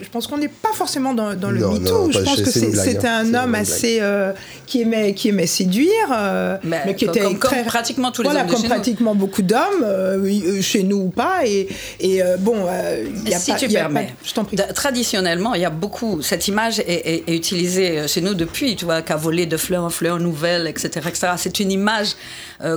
je 0.00 0.08
pense 0.10 0.26
qu'on 0.26 0.36
n'est 0.36 0.48
pas 0.48 0.72
forcément 0.74 1.14
dans, 1.14 1.34
dans 1.34 1.50
le 1.50 1.60
Non, 1.60 1.72
MeToo. 1.72 2.06
non, 2.06 2.10
Je 2.10 2.18
pense 2.18 2.42
que 2.42 2.50
c'était 2.50 3.06
hein. 3.08 3.24
un 3.24 3.34
homme 3.34 3.54
assez 3.54 3.98
euh, 4.02 4.32
qui 4.66 4.82
aimait 4.82 5.14
qui 5.14 5.30
aimait 5.30 5.46
séduire, 5.46 5.90
euh, 6.14 6.58
mais 6.62 6.94
qui 6.94 7.06
comme- 7.06 7.14
était 7.16 7.24
comme- 7.24 7.38
comme 7.38 7.50
très- 7.52 7.64
pratiquement 7.64 8.10
tous 8.12 8.22
les 8.22 8.28
voilà, 8.28 8.42
hommes 8.42 8.48
de 8.48 8.52
comme 8.52 8.62
chez 8.62 8.68
nous. 8.68 8.74
pratiquement 8.74 9.14
beaucoup 9.14 9.42
d'hommes 9.42 9.82
euh, 9.84 10.60
chez 10.60 10.82
nous 10.82 10.98
ou 11.04 11.08
pas. 11.08 11.46
Et, 11.46 11.68
et 12.00 12.22
euh, 12.22 12.36
bon, 12.38 12.66
euh, 12.68 13.04
il 13.24 13.30
y 13.30 13.34
a 13.34 13.38
si 13.38 13.52
pas, 13.52 13.56
tu 13.58 13.64
il 13.64 13.72
y 13.72 13.76
a 13.78 13.80
permets. 13.80 14.06
pas- 14.08 14.12
je 14.24 14.34
t'en 14.34 14.44
prie. 14.44 14.56
Traditionnellement, 14.74 15.54
il 15.54 15.62
y 15.62 15.64
a 15.64 15.70
beaucoup. 15.70 16.20
Cette 16.20 16.48
image 16.48 16.80
est, 16.80 16.84
est- 16.86 17.24
est 17.28 17.34
utilisée 17.36 18.06
chez 18.08 18.20
nous 18.20 18.34
depuis, 18.34 18.76
tu 18.76 18.84
vois, 18.84 19.00
qu'à 19.00 19.16
voler 19.16 19.46
de 19.46 19.56
fleurs 19.56 19.84
en 19.84 19.90
fleurs 19.90 20.18
nouvelles, 20.20 20.66
etc. 20.66 20.90
etc. 21.08 21.28
C'est 21.38 21.60
une 21.60 21.72
image 21.72 22.08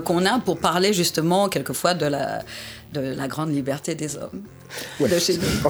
qu'on 0.05 0.25
a 0.25 0.39
pour 0.39 0.59
parler 0.59 0.93
justement, 0.93 1.49
quelquefois, 1.49 1.93
de 1.93 2.05
la, 2.05 2.41
de 3.01 3.13
la 3.15 3.27
grande 3.27 3.53
liberté 3.53 3.95
des 3.95 4.15
hommes. 4.17 4.41
De 4.99 5.19
chez 5.19 5.33
nous. 5.37 5.69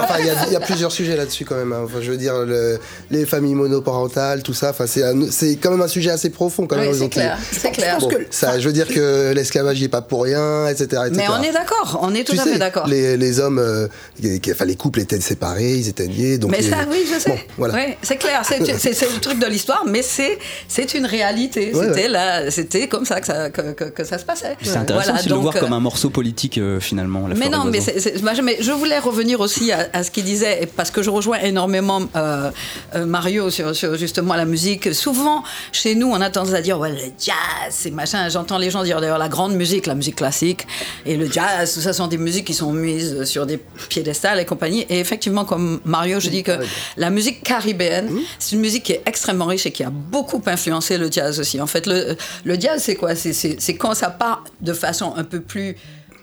Enfin, 0.00 0.14
il 0.20 0.26
y, 0.26 0.30
a- 0.30 0.46
il 0.46 0.52
y 0.52 0.56
a 0.56 0.60
plusieurs 0.60 0.92
sujets 0.92 1.16
là-dessus 1.16 1.44
quand 1.44 1.56
même. 1.56 1.72
hein. 1.72 1.82
Enfin, 1.84 1.98
je 2.00 2.10
veux 2.10 2.16
dire, 2.16 2.34
le- 2.44 2.78
les 3.10 3.26
familles 3.26 3.54
monoparentales, 3.54 4.42
tout 4.42 4.54
ça. 4.54 4.70
Enfin, 4.70 4.86
c'est 4.86 5.56
quand 5.56 5.70
même 5.70 5.82
un 5.82 5.88
sujet 5.88 6.10
assez 6.10 6.30
profond 6.30 6.66
quand 6.66 6.76
même. 6.76 6.90
Oui, 6.90 6.96
c'est 6.98 7.08
clair, 7.08 7.36
c'est 7.52 7.70
clair. 7.72 7.98
Bon, 7.98 8.08
ça, 8.30 8.58
je 8.58 8.66
veux 8.66 8.72
dire 8.72 8.86
que 8.88 9.32
l'esclavage 9.34 9.78
n'y 9.78 9.84
est 9.84 9.88
pas 9.88 10.00
pour 10.02 10.22
rien, 10.22 10.66
etc. 10.68 10.84
etc. 11.06 11.10
Mais 11.14 11.26
on 11.28 11.42
est 11.42 11.52
d'accord, 11.52 11.98
on 12.02 12.14
est 12.14 12.24
tout 12.24 12.32
Tu 12.34 12.40
à 12.40 12.44
sais, 12.44 12.52
fait 12.52 12.58
d'accord. 12.58 12.86
Les, 12.86 13.16
les 13.16 13.40
hommes, 13.40 13.58
euh, 13.58 13.88
y- 14.22 14.28
y- 14.28 14.52
enfin, 14.52 14.64
les 14.64 14.76
couples 14.76 15.00
étaient 15.00 15.20
séparés, 15.20 15.74
ils 15.74 15.88
étaient 15.88 16.06
liés. 16.06 16.38
Donc 16.38 16.52
mais 16.52 16.60
les- 16.60 16.70
ça, 16.70 16.78
oui, 16.90 17.04
je 17.12 17.18
sais. 17.20 17.30
Bon, 17.30 17.36
voilà. 17.58 17.74
Oui, 17.74 17.94
c'est 18.02 18.16
clair, 18.16 18.42
c'est 18.44 18.58
le 18.60 19.20
truc 19.20 19.38
de 19.38 19.46
l'histoire, 19.46 19.84
mais 19.86 20.02
c'est 20.02 20.38
c'est 20.68 20.94
une 20.94 21.06
réalité. 21.06 21.74
Ouais, 21.74 21.86
C'était 21.88 22.02
ouais. 22.02 22.08
là, 22.08 22.50
c'était 22.50 22.88
comme 22.88 23.04
ça 23.04 23.20
que 23.20 23.26
ça, 23.26 23.50
que, 23.50 23.72
que- 23.72 23.84
que 23.84 24.04
ça 24.04 24.18
se 24.18 24.24
passait. 24.24 24.56
C'est 24.62 24.76
intéressant 24.76 25.10
Voilà, 25.12 25.22
de 25.24 25.28
le 25.28 25.34
voir 25.36 25.56
euh, 25.56 25.60
comme 25.60 25.72
un 25.72 25.80
morceau 25.80 26.08
politique 26.10 26.27
euh, 26.58 26.80
finalement. 26.80 27.26
La 27.28 27.34
mais 27.34 27.46
et 27.46 27.48
non, 27.48 27.64
mais, 27.64 27.80
je, 27.80 28.42
mais 28.42 28.56
je 28.60 28.72
voulais 28.72 28.98
revenir 28.98 29.40
aussi 29.40 29.72
à, 29.72 29.88
à 29.92 30.02
ce 30.02 30.10
qu'il 30.10 30.24
disait, 30.24 30.62
et 30.62 30.66
parce 30.66 30.90
que 30.90 31.02
je 31.02 31.10
rejoins 31.10 31.38
énormément 31.38 32.02
euh, 32.16 32.50
euh, 32.94 33.06
Mario 33.06 33.50
sur, 33.50 33.74
sur 33.74 33.96
justement 33.96 34.34
la 34.34 34.44
musique. 34.44 34.94
Souvent, 34.94 35.42
chez 35.72 35.94
nous, 35.94 36.08
on 36.08 36.20
a 36.20 36.30
tendance 36.30 36.54
à 36.54 36.60
dire, 36.60 36.78
ouais, 36.78 36.90
le 36.90 36.98
jazz, 36.98 37.36
c'est 37.70 37.90
machin. 37.90 38.28
J'entends 38.28 38.58
les 38.58 38.70
gens 38.70 38.82
dire 38.82 39.00
d'ailleurs 39.00 39.18
la 39.18 39.28
grande 39.28 39.54
musique, 39.54 39.86
la 39.86 39.94
musique 39.94 40.16
classique, 40.16 40.66
et 41.06 41.16
le 41.16 41.30
jazz, 41.30 41.74
tout 41.74 41.80
ça 41.80 41.92
sont 41.92 42.06
des 42.06 42.18
musiques 42.18 42.46
qui 42.46 42.54
sont 42.54 42.72
mises 42.72 43.24
sur 43.24 43.46
des 43.46 43.58
piédestals 43.88 44.40
et 44.40 44.44
compagnie. 44.44 44.86
Et 44.88 45.00
effectivement, 45.00 45.44
comme 45.44 45.80
Mario, 45.84 46.20
je 46.20 46.28
dis 46.28 46.42
que 46.42 46.52
la 46.96 47.10
musique 47.10 47.42
caribéenne, 47.42 48.10
c'est 48.38 48.56
une 48.56 48.62
musique 48.62 48.84
qui 48.84 48.92
est 48.92 49.02
extrêmement 49.06 49.46
riche 49.46 49.66
et 49.66 49.72
qui 49.72 49.84
a 49.84 49.90
beaucoup 49.90 50.42
influencé 50.46 50.98
le 50.98 51.10
jazz 51.10 51.40
aussi. 51.40 51.60
En 51.60 51.66
fait, 51.66 51.86
le, 51.86 52.16
le 52.44 52.60
jazz, 52.60 52.82
c'est 52.82 52.96
quoi? 52.96 53.14
C'est 53.14 53.74
quand 53.76 53.94
ça 53.94 54.10
part 54.10 54.44
de 54.60 54.72
façon 54.72 55.14
un 55.16 55.24
peu 55.24 55.40
plus 55.40 55.76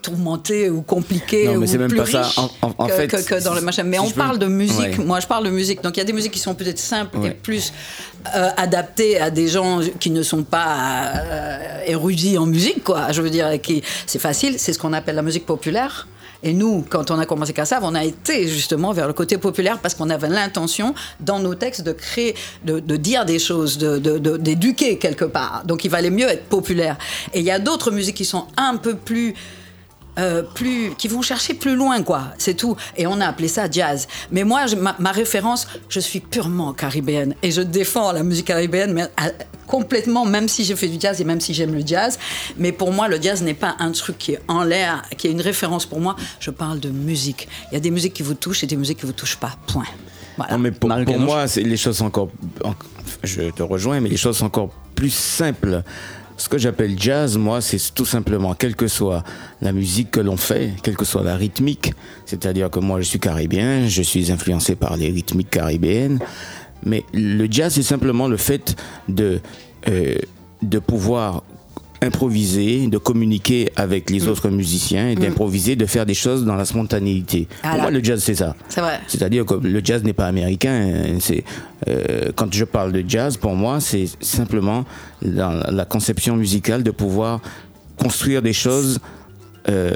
tourmentée 0.06 0.70
ou 0.70 0.82
compliquée 0.82 1.46
Non, 1.48 1.58
mais 1.60 1.76
ou 1.76 1.88
plus 1.88 1.98
pas 1.98 2.06
ça. 2.06 2.22
riche 2.24 2.38
En- 2.38 2.50
en- 2.62 2.74
en 2.78 2.88
que, 2.88 2.94
fait, 2.94 3.08
que- 3.08 3.22
que 3.22 3.44
dans 3.44 3.54
le 3.54 3.62
machin. 3.62 3.84
Mais 3.84 3.98
si 3.98 4.04
on 4.04 4.10
peux 4.10 4.16
parle 4.16 4.40
de 4.40 4.46
musique. 4.48 4.80
Ouais. 5.00 5.06
Moi, 5.06 5.20
je 5.20 5.28
parle 5.28 5.46
de 5.46 5.50
musique. 5.50 5.82
Donc, 5.84 5.98
il 5.98 6.00
y 6.00 6.02
a 6.02 6.06
des 6.06 6.14
musiques 6.14 6.32
qui 6.34 6.40
sont 6.40 6.56
peut-être 6.56 6.80
simples 6.80 7.18
et 7.26 7.32
plus 7.32 7.74
euh, 8.36 8.50
adaptées 8.58 9.20
à 9.20 9.30
des 9.30 9.48
gens 9.48 9.80
qui 10.00 10.10
ne 10.10 10.24
sont 10.24 10.44
pas 10.44 10.76
euh, 11.16 11.58
érudits 11.86 12.38
en 12.38 12.46
musique, 12.46 12.84
quoi. 12.84 13.12
Je 13.12 13.22
veux 13.22 13.30
dire, 13.30 13.60
qui 13.62 13.84
c'est 14.08 14.20
facile. 14.20 14.56
C'est 14.58 14.74
ce 14.74 14.80
qu'on 14.80 14.94
appelle 14.94 15.16
la 15.16 15.22
musique 15.22 15.46
populaire. 15.46 16.08
Et 16.44 16.54
nous, 16.54 16.86
quand 16.88 17.10
on 17.10 17.18
a 17.18 17.26
commencé 17.26 17.54
Kassav, 17.54 17.82
on 17.84 17.96
a 17.96 18.04
été 18.04 18.48
justement 18.48 18.92
vers 18.94 19.08
le 19.08 19.14
côté 19.14 19.38
populaire 19.40 19.80
parce 19.80 19.96
qu'on 19.96 20.12
avait 20.12 20.28
l'intention, 20.28 20.94
dans 21.20 21.40
nos 21.40 21.56
textes, 21.56 21.82
de 21.82 21.92
créer, 21.92 22.36
de, 22.64 22.80
de 22.80 22.96
dire 22.98 23.26
des 23.26 23.40
choses, 23.40 23.80
de- 23.80 23.98
de- 23.98 24.20
de- 24.20 24.38
d'éduquer 24.38 25.00
quelque 25.00 25.26
part. 25.26 25.64
Donc 25.66 25.86
il 25.86 25.90
valait 25.90 26.12
mieux 26.12 26.28
être 26.28 26.44
populaire. 26.46 26.98
Et 27.34 27.40
il 27.40 27.46
y 27.46 27.52
a 27.52 27.58
d'autres 27.58 27.90
musiques 27.90 28.18
qui 28.18 28.26
sont 28.26 28.46
un 28.58 28.76
peu 28.78 28.96
plus 28.96 29.34
euh, 30.20 30.42
plus, 30.44 30.92
qui 30.98 31.08
vont 31.08 31.22
chercher 31.22 31.54
plus 31.54 31.76
loin, 31.76 32.02
quoi. 32.04 32.24
C'est 32.38 32.54
tout. 32.56 32.76
Et 32.98 33.06
on 33.08 33.20
a 33.22 33.28
appelé 33.28 33.48
ça 33.48 33.70
jazz. 33.70 34.08
Mais 34.32 34.44
moi, 34.44 34.66
je- 34.68 34.76
ma, 34.76 34.96
ma 35.00 35.12
référence, 35.12 35.68
je 35.90 36.00
suis 36.00 36.20
purement 36.20 36.74
caribéenne 36.74 37.36
et 37.44 37.52
je 37.52 37.62
défends 37.62 38.12
la 38.12 38.24
musique 38.24 38.46
caribéenne, 38.48 38.94
mais 38.94 39.04
à- 39.18 39.32
complètement, 39.68 40.26
même 40.26 40.48
si 40.48 40.64
j'ai 40.64 40.76
fait 40.76 40.88
du 40.88 40.98
jazz 41.00 41.20
et 41.20 41.24
même 41.24 41.42
si 41.42 41.54
j'aime 41.54 41.74
le 41.74 41.82
jazz. 41.86 42.20
Mais 42.58 42.72
pour 42.72 42.92
moi, 42.92 43.08
le 43.08 43.20
jazz 43.22 43.42
n'est 43.42 43.54
pas 43.56 43.76
un 43.80 43.92
truc 43.92 44.18
qui 44.18 44.34
est 44.34 44.40
en 44.48 44.64
l'air, 44.64 45.02
qui 45.18 45.28
est 45.28 45.32
une 45.32 45.42
référence 45.42 45.86
pour 45.86 46.00
moi. 46.00 46.16
Je 46.40 46.52
parle 46.52 46.80
de 46.80 46.90
musique. 46.90 47.48
Il 47.72 47.74
y 47.74 47.78
a 47.78 47.80
des 47.80 47.92
musiques 47.92 48.14
qui 48.14 48.24
vous 48.24 48.36
touchent 48.36 48.64
et 48.64 48.68
des 48.68 48.76
musiques 48.78 49.00
qui 49.00 49.06
vous 49.06 49.12
touchent 49.14 49.38
pas. 49.38 49.52
Point. 49.68 49.86
Voilà. 50.38 50.54
Non, 50.54 50.60
mais 50.60 50.72
pour, 50.72 50.90
pour 51.06 51.20
moi, 51.20 51.48
c'est 51.48 51.62
les 51.64 51.78
choses 51.78 51.98
sont 51.98 52.06
encore. 52.06 52.30
en- 52.64 52.74
Je 53.24 53.50
te 53.52 53.64
rejoins, 53.64 54.00
mais 54.02 54.10
les 54.10 54.18
choses 54.18 54.38
sont 54.38 54.46
encore 54.46 54.70
plus 54.96 55.14
simples. 55.14 55.82
Ce 56.38 56.50
que 56.50 56.58
j'appelle 56.58 57.00
jazz, 57.00 57.38
moi, 57.38 57.62
c'est 57.62 57.94
tout 57.94 58.06
simplement, 58.06 58.54
quelle 58.56 58.76
que 58.76 58.88
soit 58.88 59.24
la 59.62 59.72
musique 59.72 60.12
que 60.12 60.20
l'on 60.20 60.36
fait, 60.36 60.74
quelle 60.84 60.98
que 60.98 61.06
soit 61.06 61.24
la 61.24 61.36
rythmique, 61.36 61.94
c'est-à-dire 62.26 62.70
que 62.70 62.80
moi, 62.80 63.00
je 63.00 63.06
suis 63.06 63.20
caribéen, 63.20 63.88
je 63.88 64.02
suis 64.02 64.32
influencé 64.32 64.76
par 64.76 64.98
les 64.98 65.10
rythmiques 65.10 65.50
caribéennes, 65.50 66.20
mais 66.84 67.06
le 67.14 67.48
jazz, 67.50 67.74
c'est 67.74 67.84
simplement 67.84 68.28
le 68.28 68.38
fait 68.38 68.76
de, 69.08 69.40
euh, 69.88 70.16
de 70.62 70.80
pouvoir 70.80 71.44
improviser, 72.06 72.88
de 72.88 72.98
communiquer 72.98 73.70
avec 73.76 74.10
les 74.10 74.28
autres 74.28 74.50
musiciens 74.50 75.10
et 75.10 75.16
d'improviser, 75.16 75.76
de 75.76 75.86
faire 75.86 76.06
des 76.06 76.14
choses 76.14 76.46
dans 76.46 76.56
la 76.56 76.66
spontanéité. 76.66 77.48
Pour 77.62 77.70
Voilà. 77.70 77.82
moi, 77.84 77.92
le 77.92 78.04
jazz, 78.04 78.22
c'est 78.24 78.36
ça. 78.36 78.56
C'est 78.70 78.82
vrai. 78.82 79.00
C'est-à-dire 79.08 79.46
que 79.46 79.56
le 79.56 79.82
jazz 79.84 80.04
n'est 80.04 80.14
pas 80.14 80.28
américain. 80.28 80.72
hein, 80.74 81.18
C'est 81.20 81.44
euh, 81.88 82.32
quand 82.36 82.54
je 82.54 82.64
parle 82.66 82.92
de 82.92 83.04
jazz, 83.08 83.38
pour 83.38 83.56
moi, 83.56 83.80
c'est 83.80 84.06
simplement 84.22 84.86
dans 85.22 85.64
la 85.72 85.86
conception 85.86 86.36
musicale 86.38 86.84
de 86.84 86.92
pouvoir 86.92 87.42
construire 87.98 88.42
des 88.42 88.54
choses 88.54 89.00
euh, 89.70 89.92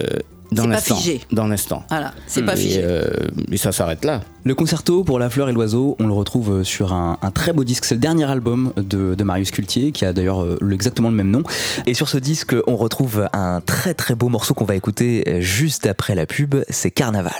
dans 0.51 0.63
C'est 0.63 0.67
pas 0.69 0.73
l'instant. 0.75 0.95
figé. 0.95 1.21
Dans 1.31 1.47
l'instant. 1.47 1.83
Voilà. 1.89 2.13
C'est 2.27 2.43
pas 2.43 2.53
Et, 2.55 2.57
figé. 2.57 2.81
euh, 2.83 3.03
et 3.51 3.57
ça 3.57 3.71
s'arrête 3.71 4.03
là. 4.05 4.21
Le 4.43 4.55
concerto 4.55 5.03
pour 5.03 5.19
la 5.19 5.29
fleur 5.29 5.49
et 5.49 5.53
l'oiseau, 5.53 5.95
on 5.99 6.07
le 6.07 6.13
retrouve 6.13 6.63
sur 6.63 6.93
un, 6.93 7.17
un 7.21 7.31
très 7.31 7.53
beau 7.53 7.63
disque. 7.63 7.85
C'est 7.85 7.95
le 7.95 8.01
dernier 8.01 8.25
album 8.29 8.73
de, 8.77 9.15
de 9.15 9.23
Marius 9.23 9.51
Cultier, 9.51 9.91
qui 9.91 10.05
a 10.05 10.13
d'ailleurs 10.13 10.41
euh, 10.43 10.57
exactement 10.71 11.09
le 11.09 11.15
même 11.15 11.29
nom. 11.31 11.43
Et 11.85 11.93
sur 11.93 12.09
ce 12.09 12.17
disque, 12.17 12.55
on 12.67 12.75
retrouve 12.77 13.27
un 13.33 13.61
très 13.61 13.93
très 13.93 14.15
beau 14.15 14.29
morceau 14.29 14.53
qu'on 14.53 14.65
va 14.65 14.75
écouter 14.75 15.23
euh, 15.27 15.41
juste 15.41 15.85
après 15.85 16.15
la 16.15 16.25
pub, 16.25 16.55
c'est 16.69 16.91
Carnaval. 16.91 17.33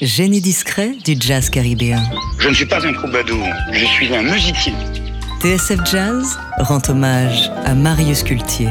Génie 0.00 0.40
discret 0.40 0.92
du 1.04 1.16
jazz 1.18 1.50
caribéen. 1.50 2.00
Je 2.38 2.48
ne 2.48 2.54
suis 2.54 2.66
pas 2.66 2.86
un 2.86 2.92
troubadour, 2.92 3.44
je 3.72 3.84
suis 3.84 4.14
un 4.14 4.22
musicien. 4.22 4.72
TSF 5.42 5.80
Jazz 5.84 6.38
rend 6.58 6.80
hommage 6.88 7.50
à 7.64 7.74
Marius 7.74 8.22
Cultier. 8.22 8.68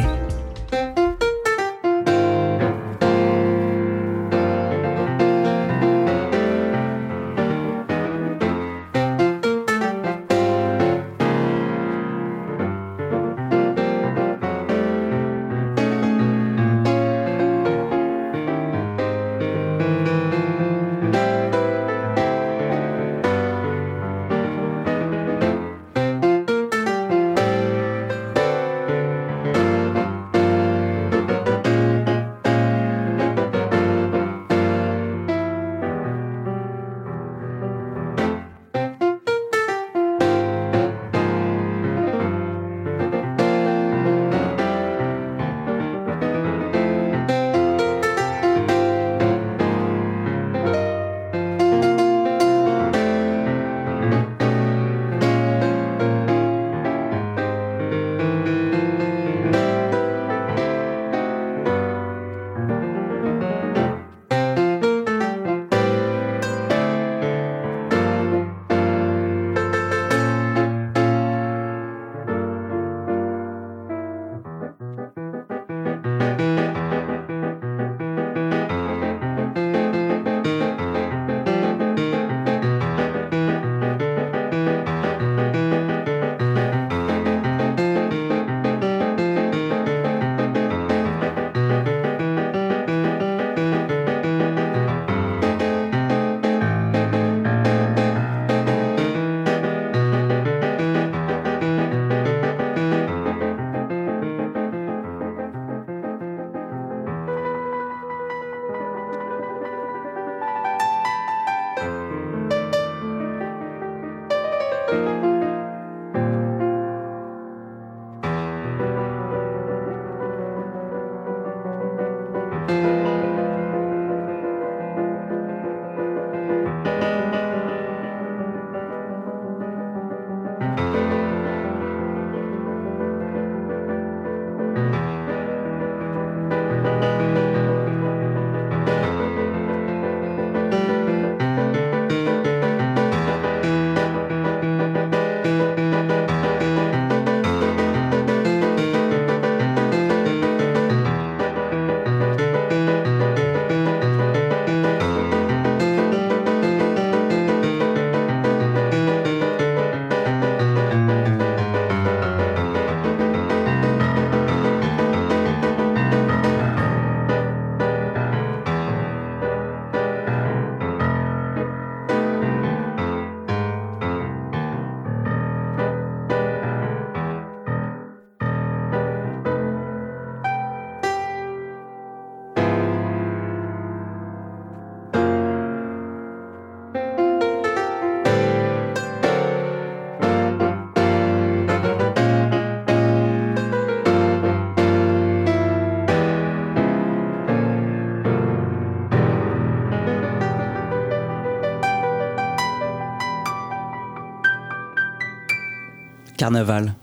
Carnaval 206.52 206.94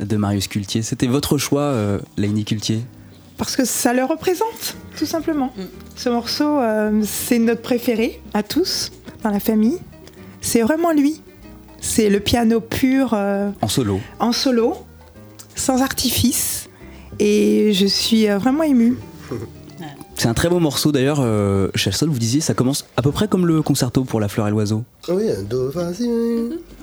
de 0.00 0.16
Marius 0.16 0.48
Cultier. 0.48 0.82
C'était 0.82 1.06
votre 1.06 1.38
choix, 1.38 1.60
euh, 1.60 2.00
Laini 2.16 2.44
Cultier 2.44 2.80
Parce 3.38 3.54
que 3.54 3.64
ça 3.64 3.92
le 3.92 4.02
représente, 4.02 4.76
tout 4.98 5.06
simplement. 5.06 5.54
Ce 5.94 6.08
morceau, 6.08 6.58
euh, 6.58 7.00
c'est 7.04 7.38
notre 7.38 7.62
préféré 7.62 8.20
à 8.34 8.42
tous, 8.42 8.90
dans 9.22 9.30
la 9.30 9.38
famille. 9.38 9.78
C'est 10.40 10.62
vraiment 10.62 10.90
lui. 10.90 11.22
C'est 11.80 12.10
le 12.10 12.18
piano 12.18 12.60
pur. 12.60 13.10
euh, 13.14 13.50
En 13.60 13.68
solo. 13.68 14.00
en 14.18 14.32
solo, 14.32 14.74
sans 15.54 15.80
artifice. 15.80 16.68
Et 17.20 17.72
je 17.74 17.86
suis 17.86 18.28
euh, 18.28 18.36
vraiment 18.38 18.64
émue. 18.64 18.96
C'est 20.16 20.28
un 20.28 20.34
très 20.34 20.48
beau 20.48 20.58
morceau 20.60 20.92
d'ailleurs, 20.92 21.18
euh, 21.20 21.68
vous 22.02 22.18
disiez, 22.18 22.40
ça 22.40 22.54
commence 22.54 22.84
à 22.96 23.02
peu 23.02 23.10
près 23.10 23.28
comme 23.28 23.46
le 23.46 23.62
concerto 23.62 24.04
pour 24.04 24.20
la 24.20 24.28
fleur 24.28 24.46
et 24.48 24.50
l'oiseau. 24.50 24.84
Oui, 25.08 25.24
do, 25.48 25.70
vas-y. 25.70 26.08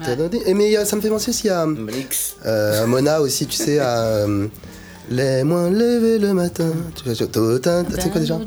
tadadi. 0.03 0.39
Et 0.45 0.53
mais 0.53 0.77
euh, 0.77 0.85
ça 0.85 0.95
me 0.95 1.01
fait 1.01 1.09
penser 1.09 1.29
aussi 1.29 1.49
à, 1.49 1.65
euh, 2.45 2.83
à 2.83 2.87
Mona 2.87 3.21
aussi, 3.21 3.47
tu 3.47 3.55
sais, 3.55 3.79
à 3.79 3.99
euh, 4.03 4.47
Les 5.09 5.43
moins 5.43 5.69
levés 5.69 6.19
le 6.19 6.33
matin. 6.33 6.71
Tu 6.95 7.03
vois, 7.03 7.15
tu 7.15 7.39
vois, 7.39 7.59
c'est 7.99 8.11
quoi 8.11 8.21
déjà 8.21 8.37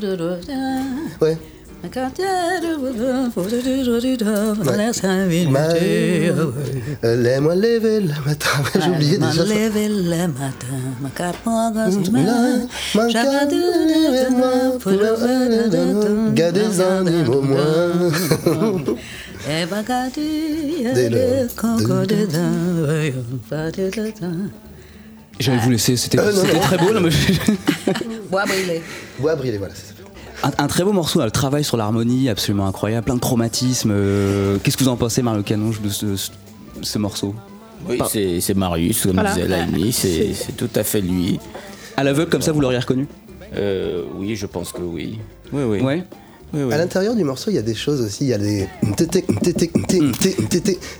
Ouais. 1.21 1.37
Moins 7.41 7.55
levés 7.55 7.99
le 7.99 8.07
matin. 8.25 8.49
J'ai 8.81 8.89
oublié 8.89 9.17
déjà. 9.31 9.43
Dès 20.93 21.09
le- 21.09 21.17
J'allais 25.39 25.57
vous 25.59 25.71
laisser, 25.71 25.97
c'était 25.97 26.19
Euh, 26.19 26.31
très 26.61 26.77
beau. 26.77 26.93
non, 26.93 27.01
mais- 27.01 27.09
Bois 28.31 28.45
brûlé. 28.45 28.81
Bois 29.19 29.35
brûlé, 29.35 29.57
voilà. 29.57 29.73
c'est 29.75 29.87
ça. 29.87 29.92
Un, 30.43 30.51
un 30.63 30.67
très 30.67 30.83
beau 30.83 30.91
morceau, 30.93 31.21
le 31.23 31.31
travail 31.31 31.63
sur 31.63 31.77
l'harmonie 31.77 32.29
absolument 32.29 32.67
incroyable, 32.67 33.05
plein 33.05 33.15
de 33.15 33.19
traumatismes. 33.19 33.91
euh, 33.91 34.57
Qu'est-ce 34.63 34.77
que 34.77 34.83
vous 34.83 34.89
en 34.89 34.97
pensez, 34.97 35.21
Mario 35.21 35.41
Canonge, 35.43 35.81
de 35.81 35.89
ce, 35.89 36.15
ce- 36.15 36.31
ce 36.81 36.97
morceau? 36.99 37.33
Oui, 37.87 37.97
Par- 37.97 38.09
c'est 38.09 38.53
Marius, 38.55 39.03
comme 39.03 39.13
Voilà. 39.13 39.33
disait 39.33 39.47
Laini, 39.47 39.91
c'est 39.91 40.33
c'est 40.33 40.55
tout 40.55 40.69
à 40.75 40.83
fait 40.83 41.01
lui. 41.01 41.39
À 41.97 42.03
l'aveugle, 42.03 42.29
comme 42.29 42.41
ça, 42.41 42.51
vous 42.51 42.61
l'auriez 42.61 42.79
reconnu? 42.79 43.07
Euh, 43.55 44.03
Oui, 44.15 44.35
je 44.35 44.45
pense 44.45 44.71
que 44.71 44.81
oui. 44.81 45.19
Oui, 45.51 45.63
oui. 45.63 45.79
Ouais. 45.81 46.03
À 46.53 46.77
l'intérieur 46.77 47.15
du 47.15 47.23
morceau, 47.23 47.49
il 47.49 47.55
y 47.55 47.59
a 47.59 47.63
des 47.63 47.73
choses 47.73 48.01
aussi. 48.01 48.25
Il 48.25 48.27
y 48.27 48.33
a 48.33 48.37
des. 48.37 48.67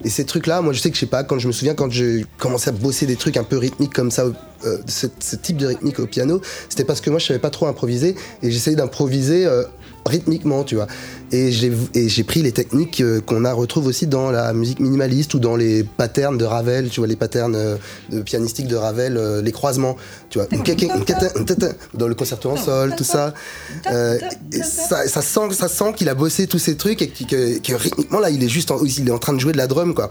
Et 0.04 0.10
ces 0.10 0.26
trucs-là, 0.26 0.62
moi, 0.62 0.74
je 0.74 0.80
sais 0.80 0.90
que 0.90 0.96
je 0.96 1.02
sais 1.02 1.06
pas, 1.06 1.24
quand 1.24 1.38
je 1.38 1.48
me 1.48 1.52
souviens, 1.54 1.76
quand 1.76 1.92
j'ai 1.92 2.26
commencé 2.40 2.70
à 2.70 2.74
bosser 2.74 3.06
des 3.06 3.16
trucs 3.16 3.38
un 3.38 3.44
peu 3.44 3.58
rythmiques 3.58 3.94
comme 3.94 4.10
ça, 4.10 4.26
euh, 4.66 4.78
ce, 4.88 5.08
ce 5.20 5.36
type 5.36 5.58
de 5.58 5.68
rythmique 5.68 6.00
au 6.00 6.08
piano, 6.08 6.42
c'était 6.70 6.86
parce 6.86 7.02
que 7.02 7.10
moi, 7.10 7.20
je 7.20 7.28
savais 7.28 7.40
pas 7.40 7.52
trop 7.52 7.68
improviser 7.68 8.16
et 8.42 8.50
j'essayais 8.50 8.76
d'improviser 8.76 9.46
euh, 9.46 9.64
rythmiquement, 10.06 10.64
tu 10.64 10.76
vois. 10.76 10.88
Et 11.34 11.52
j'ai 11.52 11.72
et 11.96 12.08
j'ai 12.10 12.24
pris 12.24 12.42
les 12.44 12.52
techniques 12.52 13.02
euh, 13.02 13.20
qu'on 13.20 13.44
a 13.44 13.52
retrouve 13.52 13.88
aussi 13.88 14.06
dans 14.08 14.30
la 14.32 14.54
musique 14.54 14.80
minimaliste 14.80 15.34
ou 15.34 15.40
dans 15.40 15.56
les 15.56 15.84
patterns 15.84 16.38
de 16.38 16.46
Ravel, 16.46 16.90
tu 16.90 17.00
vois, 17.00 17.08
les 17.08 17.16
patterns 17.16 17.56
euh, 17.56 17.76
de 18.12 18.22
pianistiques 18.22 18.68
de 18.68 18.76
Ravel, 18.76 19.18
euh, 19.18 19.42
les 19.42 19.52
croisements, 19.52 19.98
tu 20.30 20.38
vois, 20.40 20.48
dans 21.96 22.08
le 22.08 22.14
concerto 22.16 22.50
en 22.52 22.56
sol, 22.58 22.94
tout 22.96 23.04
ça. 23.04 23.34
Euh, 23.92 24.20
ça, 24.64 25.08
ça 25.08 25.22
sent, 25.24 25.52
ça 25.52 25.68
sent 25.68 25.94
qu'il 25.98 26.08
a 26.08 26.14
bossé 26.16 26.46
tous 26.46 26.60
ces 26.60 26.78
trucs 26.78 27.02
et 27.02 27.08
que, 27.08 27.58
que 27.60 27.74
rythmiquement 27.74 28.20
là, 28.20 28.30
il 28.30 28.44
est 28.44 28.48
juste, 28.50 28.70
en, 28.72 28.84
il 28.86 29.08
est 29.08 29.12
en 29.12 29.18
train 29.20 29.34
de 29.34 29.40
jouer 29.40 29.54
de 29.54 29.58
la 29.58 29.66
drum, 29.68 29.96
quoi. 29.96 30.10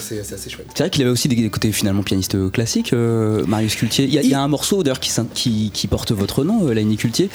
C'est 0.00 0.20
assez 0.20 0.50
chouette. 0.50 0.66
C'est 0.74 0.82
vrai 0.84 0.90
qu'il 0.90 1.02
avait 1.02 1.10
aussi 1.10 1.28
des 1.28 1.48
côtés 1.48 1.72
finalement 1.72 2.02
pianiste 2.02 2.50
classique, 2.52 2.92
euh, 2.92 3.44
Marius 3.46 3.74
Cultier. 3.74 4.04
Il 4.04 4.12
y, 4.14 4.18
a- 4.18 4.22
il 4.22 4.28
y 4.28 4.34
a 4.34 4.40
un 4.40 4.46
morceau 4.48 4.82
d'ailleurs 4.82 5.00
qui, 5.00 5.10
s'in- 5.10 5.26
qui, 5.32 5.70
qui 5.72 5.86
porte 5.88 6.12
votre 6.12 6.44
nom, 6.44 6.68
euh, 6.68 6.72
Laini 6.74 6.96
Cultier, 6.96 7.30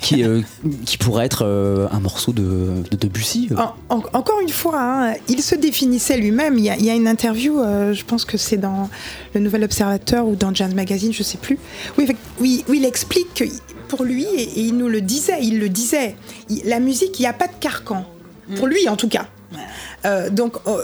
qui, 0.00 0.24
euh, 0.28 0.42
qui 0.84 0.98
pourrait 0.98 1.26
être 1.26 1.44
euh, 1.44 1.86
un 1.90 2.00
morceau 2.00 2.32
de, 2.32 2.82
de 2.90 2.96
Debussy. 2.96 3.48
euh. 3.52 3.56
En- 3.56 3.96
en- 3.96 4.02
encore 4.12 4.40
une 4.40 4.48
fois, 4.48 4.80
hein, 4.80 5.14
il 5.28 5.42
se 5.42 5.54
définissait 5.54 6.16
lui-même. 6.16 6.58
Il 6.58 6.64
y, 6.64 6.70
a, 6.70 6.76
il 6.76 6.84
y 6.84 6.90
a 6.90 6.94
une 6.94 7.08
interview, 7.08 7.60
euh, 7.60 7.92
je 7.94 8.04
pense 8.04 8.24
que 8.24 8.36
c'est 8.36 8.56
dans 8.58 8.88
le 9.34 9.40
Nouvel 9.40 9.64
Observateur 9.64 10.26
ou 10.26 10.36
dans 10.36 10.54
Jazz 10.54 10.74
Magazine, 10.74 11.12
je 11.12 11.22
sais 11.22 11.38
plus, 11.38 11.58
où, 11.98 12.02
oui, 12.40 12.64
où 12.68 12.74
il 12.74 12.84
explique 12.84 13.32
que 13.34 13.44
pour 13.88 14.04
lui, 14.04 14.24
et, 14.24 14.42
et 14.42 14.60
il 14.60 14.76
nous 14.76 14.88
le 14.88 15.00
disait, 15.00 15.38
il 15.42 15.58
le 15.58 15.68
disait, 15.68 16.14
il- 16.50 16.62
la 16.66 16.78
musique, 16.80 17.18
il 17.18 17.22
n'y 17.22 17.26
a 17.28 17.32
pas 17.32 17.46
de 17.46 17.54
carcan. 17.58 18.04
Pour 18.56 18.66
lui, 18.66 18.88
en 18.88 18.96
tout 18.96 19.08
cas. 19.08 19.26
Euh, 20.06 20.30
donc, 20.30 20.54
euh, 20.66 20.80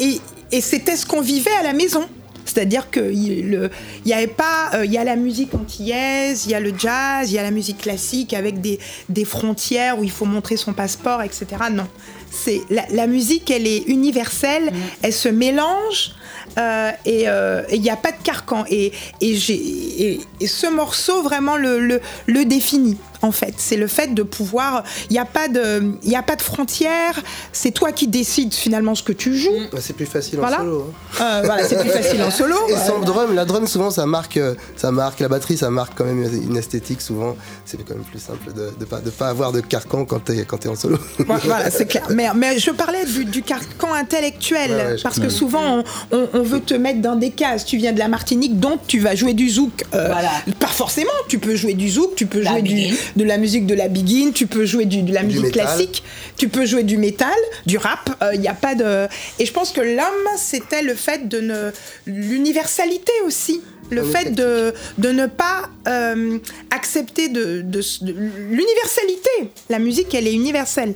et, 0.00 0.20
et 0.52 0.60
c'était 0.60 0.94
ce 0.96 1.04
qu'on 1.06 1.20
vivait 1.20 1.50
à 1.60 1.64
la 1.64 1.72
maison. 1.72 2.02
C'est-à-dire 2.48 2.90
qu'il 2.90 3.50
le- 3.50 3.70
il 4.04 4.10
y 4.10 4.14
avait 4.14 4.26
pas, 4.26 4.70
euh, 4.74 4.84
il 4.86 4.92
y 4.92 4.98
a 4.98 5.04
la 5.04 5.16
musique 5.16 5.54
antillaise, 5.54 6.46
il 6.46 6.52
y 6.52 6.54
a 6.54 6.60
le 6.60 6.72
jazz, 6.76 7.30
il 7.30 7.34
y 7.34 7.38
a 7.38 7.42
la 7.42 7.50
musique 7.50 7.78
classique 7.78 8.32
avec 8.34 8.60
des, 8.60 8.78
des 9.08 9.24
frontières 9.24 9.98
où 9.98 10.04
il 10.04 10.10
faut 10.10 10.24
montrer 10.24 10.56
son 10.56 10.72
passeport, 10.72 11.22
etc. 11.22 11.46
Non, 11.70 11.86
c'est 12.30 12.60
la, 12.70 12.82
la 12.90 13.06
musique, 13.06 13.50
elle 13.50 13.66
est 13.66 13.84
universelle, 13.86 14.72
elle 15.02 15.12
se 15.12 15.28
mélange 15.28 16.12
euh, 16.56 16.90
et 17.04 17.24
euh, 17.28 17.62
et 17.68 17.76
il 17.76 17.82
n'y 17.82 17.90
a 17.90 17.96
pas 17.96 18.12
de 18.12 18.22
carcan. 18.22 18.64
Et, 18.70 18.92
et, 19.20 19.34
j'ai- 19.36 19.54
et- 19.54 20.20
et 20.40 20.46
ce 20.46 20.66
morceau 20.66 21.22
vraiment 21.22 21.56
le, 21.56 21.78
le, 21.80 22.00
le 22.26 22.44
définit. 22.44 22.96
En 23.22 23.32
fait, 23.32 23.54
c'est 23.56 23.76
le 23.76 23.86
fait 23.88 24.14
de 24.14 24.22
pouvoir. 24.22 24.84
Il 25.10 25.12
n'y 25.14 25.18
a 25.18 25.24
pas 25.24 25.48
de, 25.48 25.92
il 26.02 26.14
a 26.14 26.22
pas 26.22 26.36
de 26.36 26.42
frontières. 26.42 27.20
C'est 27.52 27.70
toi 27.72 27.92
qui 27.92 28.06
décides 28.06 28.54
finalement 28.54 28.94
ce 28.94 29.02
que 29.02 29.12
tu 29.12 29.36
joues. 29.36 29.50
Ouais, 29.50 29.80
C'est 29.80 29.92
plus 29.94 30.06
facile 30.06 30.38
Voilà. 30.38 30.58
en 30.58 30.60
solo. 30.64 30.94
hein. 31.18 31.22
Euh, 31.24 31.42
voilà, 31.44 31.64
c'est 31.64 31.80
plus 31.80 31.90
facile 31.90 32.22
en 32.22 32.30
solo. 32.30 32.56
Et 32.68 32.76
sans 32.76 33.00
drum, 33.00 33.34
la 33.34 33.44
drum 33.44 33.66
souvent 33.66 33.90
ça 33.90 34.06
marque, 34.06 34.36
euh, 34.36 34.54
ça 34.76 34.90
marque 34.92 35.20
la 35.20 35.28
batterie, 35.28 35.56
ça 35.56 35.70
marque 35.70 35.96
quand 35.96 36.04
même 36.04 36.22
une 36.22 36.56
esthétique 36.56 37.00
souvent. 37.00 37.36
C'est 37.64 37.76
quand 37.84 37.94
même 37.94 38.04
plus 38.04 38.18
simple 38.20 38.52
de 38.52 38.70
de 38.78 38.84
pas 38.84 39.00
de 39.00 39.10
pas 39.10 39.28
avoir 39.28 39.52
de 39.52 39.60
carcan 39.60 40.04
quand 40.04 40.20
t'es 40.24 40.44
quand 40.44 40.58
t'es 40.58 40.68
en 40.68 40.76
solo. 40.76 40.98
Voilà, 41.26 41.42
voilà, 41.44 41.70
c'est 41.70 41.86
clair. 41.86 42.06
Mais, 42.10 42.28
mais 42.36 42.58
je 42.58 42.70
parlais 42.70 43.04
du, 43.04 43.24
du 43.24 43.42
carcan 43.42 43.92
intellectuel, 43.94 44.70
Ouais, 44.70 44.76
ouais, 44.92 44.98
je 44.98 45.02
parce 45.02 45.18
que 45.18 45.28
souvent 45.28 45.82
on, 46.10 46.16
on- 46.16 46.28
on 46.34 46.42
veut 46.42 46.60
te 46.60 46.74
mettre 46.74 47.00
dans 47.00 47.16
des 47.16 47.30
cases. 47.30 47.64
Tu 47.64 47.76
viens 47.76 47.92
de 47.92 47.98
la 47.98 48.08
Martinique, 48.08 48.58
donc 48.60 48.80
tu 48.86 48.98
vas 49.00 49.14
jouer 49.14 49.34
du 49.34 49.48
zouk. 49.50 49.84
Euh, 49.94 50.12
Pas 50.60 50.66
forcément, 50.68 51.10
tu 51.28 51.38
peux 51.38 51.54
jouer 51.56 51.74
du 51.74 51.88
zouk, 51.88 52.14
tu 52.14 52.26
peux 52.26 52.42
jouer 52.42 52.62
du- 52.62 52.94
de 53.16 53.24
la 53.24 53.38
musique 53.38 53.66
de 53.66 53.74
la 53.74 53.88
biguine, 53.88 54.32
tu 54.32 54.46
peux 54.46 54.64
jouer 54.66 54.84
du- 54.84 55.02
de 55.02 55.12
la 55.12 55.20
Du 55.22 55.26
musique 55.28 55.44
métal. 55.44 55.66
classique, 55.66 56.02
tu 56.36 56.48
peux 56.48 56.66
jouer 56.66 56.82
du 56.82 56.96
métal, 56.98 57.34
du 57.66 57.78
rap. 57.78 58.10
Il 58.34 58.40
n'y 58.40 58.48
a 58.48 58.54
pas 58.54 58.74
de. 58.74 59.06
Et 59.38 59.46
je 59.46 59.52
pense 59.52 59.70
que 59.72 59.80
l'homme, 59.80 60.28
c'était 60.36 60.82
le 60.82 60.94
fait 60.94 61.28
de 61.28 61.40
ne. 61.40 61.70
L'universalité 62.06 63.12
aussi. 63.26 63.60
Le 63.90 64.02
fait 64.04 64.34
de, 64.34 64.74
de 64.98 65.08
ne 65.12 65.26
pas 65.26 65.70
euh, 65.86 66.38
accepter 66.70 67.30
de, 67.30 67.62
de- 67.62 67.80
de 68.04 68.12
l'universalité. 68.50 69.30
La 69.70 69.78
musique, 69.78 70.14
elle 70.14 70.26
est 70.26 70.34
universelle. 70.34 70.94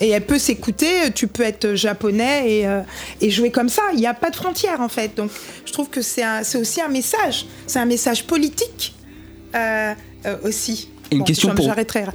Et 0.00 0.08
elle 0.08 0.24
peut 0.26 0.38
s'écouter, 0.38 1.12
tu 1.14 1.28
peux 1.28 1.44
être 1.44 1.74
japonais 1.76 2.42
et, 2.50 2.66
euh, 2.66 2.80
et 3.20 3.30
jouer 3.30 3.50
comme 3.52 3.68
ça. 3.68 3.82
Il 3.92 4.00
n'y 4.00 4.06
a 4.06 4.14
pas 4.14 4.30
de 4.30 4.34
frontières 4.36 4.80
en 4.80 4.88
fait. 4.88 5.14
Donc 5.16 5.30
je 5.64 5.72
trouve 5.72 5.88
que 5.88 6.02
c'est 6.02 6.24
aussi 6.56 6.80
un 6.80 6.88
message. 6.88 7.46
C'est 7.68 7.78
un 7.78 7.84
message 7.84 8.24
politique 8.26 8.94
euh, 9.54 9.94
euh, 10.26 10.36
aussi. 10.42 10.88
Une 11.12 11.18
Bon, 11.18 11.24
question 11.24 11.54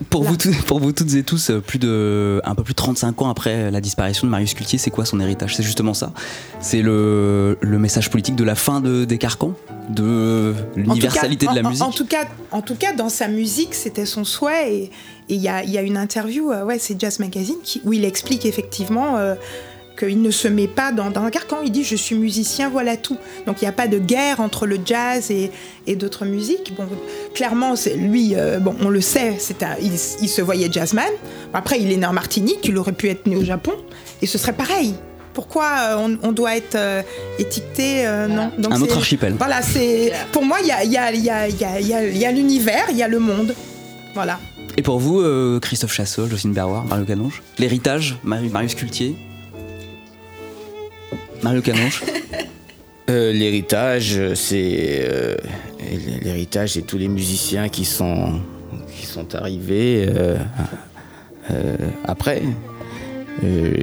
pour, 0.10 0.24
vous, 0.24 0.38
tous- 0.38 0.56
pour 0.68 0.80
vous 0.80 0.92
toutes 0.94 1.14
et 1.16 1.24
tous, 1.24 1.50
euh, 1.50 1.60
plus 1.60 1.80
de, 1.80 2.42
un 2.46 2.56
peu 2.56 2.64
plus 2.64 2.74
de 2.74 2.78
35 2.78 3.22
ans 3.22 3.30
après 3.30 3.70
la 3.70 3.82
disparition 3.82 4.26
de 4.26 4.32
Marius 4.32 4.54
Cultier, 4.54 4.80
c'est 4.80 4.90
quoi 4.90 5.04
son 5.06 5.20
héritage? 5.20 5.56
C'est 5.56 5.64
justement 5.64 5.94
ça. 5.94 6.14
C'est 6.62 6.82
le, 6.82 7.58
le 7.62 7.78
message 7.80 8.10
politique 8.10 8.36
de 8.36 8.44
la 8.46 8.56
fin 8.56 8.80
de, 8.80 9.04
des 9.04 9.18
carcans, 9.18 9.54
de 9.90 10.54
l'universalité 10.78 11.46
de 11.48 11.56
la 11.56 11.62
en- 11.66 11.70
musique? 11.70 11.84
En, 11.84 11.92
tout 11.92 12.06
cas, 12.06 12.24
en 12.52 12.62
tout 12.62 12.76
cas, 12.76 12.94
dans 12.94 13.10
sa 13.10 13.28
musique, 13.28 13.74
c'était 13.76 14.06
son 14.06 14.24
souhait. 14.24 14.74
Et 14.74 14.92
il 15.28 15.38
y 15.42 15.50
a, 15.50 15.64
y 15.64 15.78
a 15.78 15.82
une 15.82 15.98
interview, 15.98 16.52
euh, 16.52 16.64
ouais, 16.64 16.80
c'est 16.80 17.00
Jazz 17.00 17.20
Magazine, 17.20 17.58
qui- 17.64 17.82
où 17.84 17.92
il 17.94 18.06
explique 18.06 18.46
effectivement 18.46 19.18
euh, 19.18 19.36
qu'il 19.98 20.22
ne 20.22 20.32
se 20.32 20.48
met 20.48 20.68
pas 20.68 20.92
dans, 20.92 21.10
dans 21.12 21.22
un 21.24 21.30
carcan. 21.30 21.58
Il 21.64 21.72
dit 21.72 21.84
Je 21.84 21.96
suis 21.96 22.16
musicien, 22.16 22.70
voilà 22.70 22.98
tout. 22.98 23.18
Donc 23.46 23.62
il 23.62 23.66
n'y 23.66 23.70
a 23.70 23.74
pas 23.74 23.88
de 23.88 23.98
guerre 24.00 24.40
entre 24.40 24.66
le 24.66 24.78
jazz 24.86 25.32
et, 25.32 25.52
et 25.88 25.96
d'autres 25.96 26.26
musiques. 26.26 26.74
Bon, 26.76 26.88
clairement, 27.34 27.74
lui, 27.98 28.34
euh, 28.36 28.60
bon, 28.60 28.76
on 28.82 28.90
le 28.90 29.02
sait, 29.02 29.38
un- 29.62 29.76
il, 29.82 29.92
il 30.22 30.30
se 30.30 30.42
voyait 30.42 30.70
jazzman. 30.72 31.06
Après, 31.54 31.80
il 31.80 31.92
est 31.92 31.98
né 31.98 32.06
en 32.06 32.14
Martinique, 32.14 32.60
il 32.64 32.78
aurait 32.78 32.92
pu 32.92 33.10
être 33.10 33.26
né 33.28 33.36
au 33.38 33.44
Japon, 33.46 33.72
et 34.22 34.26
ce 34.28 34.38
serait 34.38 34.54
pareil. 34.54 34.94
Pourquoi 35.34 35.66
euh, 35.66 35.96
on, 36.24 36.30
on 36.30 36.32
doit 36.32 36.56
être 36.56 36.76
euh, 36.76 37.02
étiqueté 37.40 38.06
euh, 38.08 38.28
Non? 38.28 38.52
Donc 38.58 38.72
Un 38.74 38.82
autre 38.82 38.98
archipel. 38.98 39.36
Voilà, 39.38 39.62
c'est 39.62 40.12
pour 40.32 40.44
moi, 40.46 40.58
il 40.62 40.68
y 40.68 40.72
a, 40.72 42.32
l'univers, 42.32 42.86
il 42.90 42.98
y 42.98 43.04
a 43.04 43.08
le 43.08 43.20
monde. 43.20 43.54
Voilà. 44.14 44.40
Et 44.78 44.82
pour 44.82 45.00
vous, 45.00 45.24
Christophe 45.62 45.94
Chassol, 45.94 46.30
Jocelyne 46.30 46.54
Berroir, 46.54 46.84
Mario 46.86 47.06
Canonge 47.06 47.42
L'héritage, 47.60 48.18
Mari- 48.24 48.50
Marius 48.50 48.76
Cultier 48.76 49.16
Mario 51.44 51.62
Canonge 51.62 52.02
Euh, 53.08 53.32
l'héritage, 53.32 54.20
c'est 54.34 55.06
euh, 55.08 55.36
l'héritage, 56.24 56.72
c'est 56.72 56.82
tous 56.82 56.98
les 56.98 57.08
musiciens 57.08 57.70
qui 57.70 57.86
sont 57.86 58.40
qui 58.98 59.06
sont 59.06 59.36
arrivés 59.36 60.08
euh, 60.10 60.38
euh, 61.52 61.76
après. 62.06 62.42
Euh, 63.44 63.74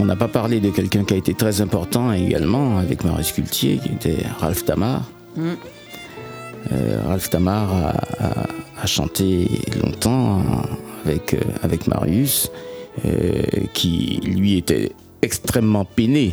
on 0.00 0.06
n'a 0.06 0.16
pas 0.16 0.28
parlé 0.28 0.60
de 0.60 0.70
quelqu'un 0.70 1.04
qui 1.04 1.12
a 1.12 1.18
été 1.18 1.34
très 1.34 1.60
important 1.60 2.14
également 2.14 2.78
avec 2.78 3.04
Marius 3.04 3.32
Cultier, 3.32 3.76
qui 3.76 3.90
était 3.90 4.24
Ralph 4.38 4.64
Tamar. 4.64 5.02
Mm. 5.36 5.42
Euh, 6.72 7.00
Ralph 7.08 7.28
Tamar 7.28 7.70
a, 7.74 8.24
a- 8.24 8.46
a 8.82 8.86
chanté 8.86 9.48
longtemps 9.84 10.42
avec, 11.04 11.34
euh, 11.34 11.40
avec 11.62 11.86
Marius, 11.88 12.50
euh, 13.04 13.42
qui 13.74 14.18
lui 14.24 14.56
était 14.56 14.92
extrêmement 15.20 15.84
peiné 15.84 16.32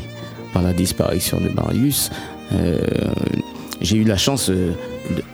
par 0.54 0.62
la 0.62 0.74
disparition 0.74 1.40
de 1.42 1.50
Marius. 1.50 2.10
Euh, 2.54 2.80
J'ai 3.82 3.98
eu 3.98 4.04
la 4.06 4.18
chance 4.18 4.50
euh, 4.50 4.72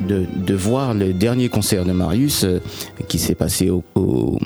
de, 0.01 0.07
de- 0.15 0.25
de 0.35 0.53
voir 0.55 0.93
le 0.95 1.13
dernier 1.13 1.49
concert 1.49 1.85
de 1.85 1.91
Marius 1.91 2.43
euh, 2.45 2.59
qui 3.07 3.19
s'est 3.19 3.35
passé 3.35 3.69
au, 3.69 3.83
au, 3.95 4.39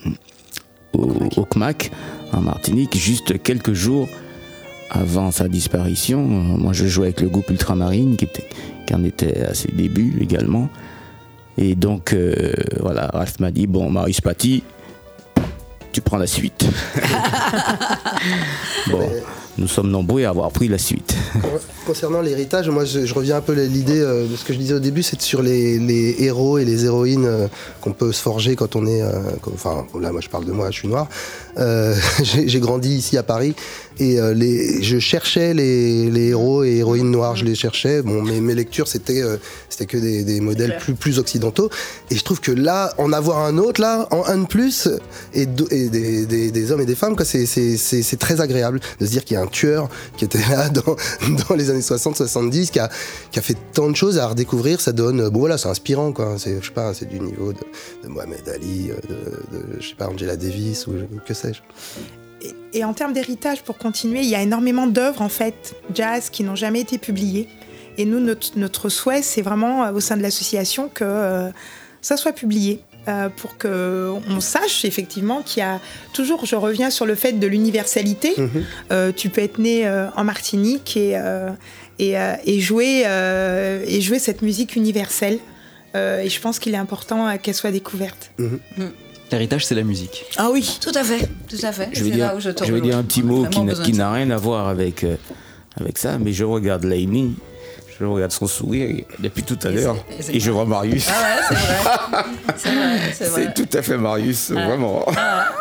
au- 0.94 1.14
au 1.38 1.46
CMAC 1.46 1.92
en 2.34 2.42
Martinique, 2.42 2.98
juste 2.98 3.42
quelques 3.42 3.74
jours 3.74 4.10
avant 4.90 5.32
sa 5.32 5.48
disparition. 5.48 6.22
Moi, 6.22 6.74
je 6.74 6.86
jouais 6.88 7.08
avec 7.08 7.22
le 7.22 7.30
groupe 7.30 7.50
Ultramarine, 7.50 8.18
qui, 8.18 8.26
était, 8.26 8.48
qui 8.88 8.94
en 8.94 9.04
était 9.06 9.42
à 9.46 9.54
ses 9.54 9.72
débuts 9.72 10.18
également. 10.20 10.68
Et 11.58 11.76
donc, 11.76 12.14
euh, 12.14 12.52
voilà, 12.82 13.08
Ralph 13.14 13.40
m'a 13.40 13.52
dit 13.52 13.68
Bon, 13.68 13.90
Marius 13.90 14.22
Paty, 14.22 14.64
tu 15.94 16.02
prends 16.02 16.18
la 16.18 16.28
suite. 16.28 16.66
bon, 18.90 19.10
nous 19.58 19.68
sommes 19.68 19.90
nombreux 19.90 20.24
à 20.24 20.30
avoir 20.30 20.52
pris 20.52 20.68
la 20.68 20.78
suite. 20.78 21.16
Concernant 21.86 22.22
l'héritage, 22.22 22.70
moi 22.70 22.86
je, 22.86 23.14
reviens 23.14 23.38
un 23.38 23.42
peu 23.42 23.54
à 23.54 23.66
l'idée 23.66 24.00
euh, 24.00 24.28
de 24.28 24.36
ce 24.36 24.44
que 24.46 24.54
je 24.54 24.58
disais 24.58 24.74
au 24.74 24.80
début, 24.80 25.04
c'est 25.04 25.22
sur 25.22 25.42
les, 25.42 26.16
héros 26.20 26.58
et 26.58 26.66
les 26.66 26.86
héroïnes 26.86 27.26
euh, 27.26 27.48
qu'on 27.82 27.92
peut 27.92 28.12
se 28.12 28.22
forger 28.22 28.56
quand 28.56 28.76
on 28.76 28.86
est. 28.88 29.02
euh, 29.02 29.12
enfin, 29.54 29.86
là, 30.00 30.12
moi 30.12 30.22
je 30.22 30.30
parle 30.30 30.46
de 30.46 30.52
moi, 30.52 30.72
je 30.72 30.80
suis 30.80 30.88
noir. 30.88 31.08
J'ai 32.24 32.60
grandi 32.60 32.90
ici 32.90 33.18
à 33.18 33.24
Paris 33.24 33.56
et 34.00 34.20
euh, 34.20 34.34
les, 34.34 34.82
je 34.84 34.98
cherchais 35.00 35.54
les, 35.54 36.10
les 36.10 36.30
héros 36.30 36.64
et 36.64 36.78
héroïnes 36.78 37.12
noirs, 37.12 37.36
je 37.36 37.46
les 37.46 37.56
cherchais. 37.56 38.02
Bon, 38.02 38.22
mes, 38.22 38.42
mes 38.42 38.56
lectures 38.56 38.88
c'était 38.88 39.22
euh, 39.22 39.38
c'était 39.70 39.86
que 39.86 39.98
des, 39.98 40.24
des 40.24 40.40
modèles 40.40 40.78
plus, 40.80 40.94
plus 40.94 41.20
occidentaux. 41.20 41.70
Et 42.12 42.16
je 42.16 42.24
trouve 42.24 42.40
que 42.42 42.52
là, 42.52 42.94
en 42.98 43.12
avoir 43.14 43.40
un 43.40 43.58
autre, 43.58 43.82
là, 43.82 44.08
en 44.12 44.24
un 44.26 44.38
de 44.40 44.46
plus, 44.48 44.88
et, 45.34 45.46
do- 45.46 45.68
et 45.72 45.90
des, 45.90 46.26
des- 46.26 46.52
des 46.52 46.72
hommes 46.72 46.82
et 46.82 46.86
des 46.86 46.96
femmes, 46.96 47.16
quoi, 47.16 47.26
c'est- 47.26 47.46
c'est 47.46 47.78
c'est- 47.78 48.04
c'est 48.04 48.18
très 48.18 48.42
agréable 48.42 48.80
de 49.00 49.06
se 49.06 49.12
dire 49.12 49.24
qu'il 49.26 49.36
y 49.36 49.38
a 49.38 49.42
un 49.42 49.48
tueur 49.48 49.90
qui 50.18 50.26
était 50.26 50.40
là 50.50 50.70
dans, 50.70 50.96
dans 51.50 51.56
les 51.56 51.70
années 51.70 51.80
60-70, 51.82 52.70
qui 52.72 52.80
a, 52.80 52.90
qui 53.32 53.40
a 53.40 53.42
fait 53.42 53.58
tant 53.74 53.90
de 53.90 53.96
choses 53.96 54.18
à 54.20 54.28
redécouvrir. 54.28 54.80
Ça 54.82 54.92
donne, 54.92 55.30
bon 55.30 55.40
voilà, 55.40 55.58
c'est 55.58 55.70
inspirant, 55.70 56.12
quoi. 56.12 56.36
C'est, 56.38 56.58
je 56.62 56.66
sais 56.68 56.74
pas, 56.74 56.94
c'est 56.94 57.08
du 57.08 57.20
niveau 57.20 57.54
de, 57.54 57.60
de 58.04 58.08
Mohamed 58.10 58.48
Ali, 58.54 58.92
euh, 58.92 58.96
de, 59.08 59.58
de, 59.58 59.82
je 59.82 59.90
sais 59.90 59.96
pas, 59.96 60.08
Angela 60.08 60.36
Davis 60.36 60.88
ou 60.88 60.94
que 61.28 61.34
sais-je. 61.34 61.60
Et 62.74 62.84
en 62.84 62.94
termes 62.94 63.14
d'héritage, 63.14 63.62
pour 63.64 63.78
continuer, 63.78 64.22
il 64.22 64.30
y 64.30 64.36
a 64.36 64.42
énormément 64.42 64.88
d'œuvres 64.88 65.22
en 65.22 65.30
fait 65.30 65.76
jazz 65.94 66.30
qui 66.30 66.44
n'ont 66.44 66.56
jamais 66.56 66.82
été 66.82 66.98
publiées. 66.98 67.48
Et 67.98 68.06
nous, 68.06 68.20
notre, 68.20 68.58
notre 68.58 68.90
souhait, 68.90 69.22
c'est 69.22 69.44
vraiment 69.44 69.84
euh, 69.86 69.92
au 69.92 70.00
sein 70.00 70.18
de 70.18 70.22
l'association 70.24 70.90
que 70.90 71.04
euh, 71.04 71.50
ça 72.02 72.18
soit 72.18 72.32
publié. 72.34 72.82
euh, 73.08 73.30
pour 73.30 73.58
que 73.58 74.14
on 74.30 74.40
sache 74.40 74.86
effectivement 74.86 75.42
qu'il 75.42 75.60
y 75.60 75.64
a 75.66 75.80
toujours, 76.14 76.46
je 76.46 76.56
reviens 76.56 76.90
sur 76.90 77.06
le 77.06 77.16
fait 77.16 77.34
de 77.34 77.48
l'universalité. 77.48 78.34
Euh, 78.92 79.12
tu 79.16 79.30
peux 79.30 79.42
être 79.42 79.60
né 79.60 79.86
euh, 79.86 80.08
en 80.16 80.24
Martinique 80.24 80.96
et, 80.98 81.14
euh, 81.18 81.50
et, 82.00 82.18
euh, 82.18 82.36
et 82.46 82.60
jouer, 82.60 83.04
euh, 83.06 83.84
et 83.88 84.02
jouer 84.02 84.20
cette 84.20 84.42
musique 84.42 84.76
universelle. 84.76 85.40
Euh, 85.96 86.22
et 86.22 86.30
je 86.30 86.40
pense 86.40 86.60
qu'il 86.60 86.74
est 86.74 86.78
important 86.78 87.28
euh, 87.28 87.36
qu'elle 87.42 87.54
soit 87.54 87.72
découverte. 87.72 88.32
L'héritage, 89.32 89.66
c'est 89.66 89.76
la 89.76 89.84
musique. 89.84 90.26
Ah 90.38 90.50
oui, 90.52 90.78
tout 90.80 90.92
à 90.94 91.04
fait, 91.04 91.28
tout 91.50 91.58
à 91.64 91.72
fait. 91.72 91.90
Je 91.94 92.04
vais 92.04 92.12
dire, 92.12 92.28
là 92.28 92.36
où 92.36 92.40
je 92.40 92.52
te 92.52 92.64
je 92.66 92.72
vais 92.72 92.82
dire 92.82 92.98
un 92.98 93.04
petit 93.04 93.24
mot 93.24 93.46
qui 93.84 93.94
n'a- 93.94 94.12
rien 94.12 94.30
à 94.30 94.38
voir 94.38 94.68
avec, 94.68 95.04
euh, 95.04 95.16
avec 95.80 95.98
ça, 95.98 96.20
mais 96.20 96.34
je 96.34 96.44
regarde 96.44 96.84
Laini, 96.84 97.34
je 98.10 98.16
regarde 98.16 98.32
son 98.32 98.48
sourire 98.48 99.04
depuis 99.20 99.44
tout 99.44 99.60
à 99.64 99.70
l'heure, 99.70 99.96
et 100.30 100.38
et 100.38 100.40
je 100.40 100.52
vois 100.52 100.66
Marius. 100.66 101.08
Ah 101.10 101.22
ouais, 101.22 102.64
c'est 103.14 103.26
vrai. 103.26 103.54
Tout 103.56 103.68
à 103.74 103.82
fait 103.82 103.98
Marius, 103.98 104.52
vraiment. 104.52 105.06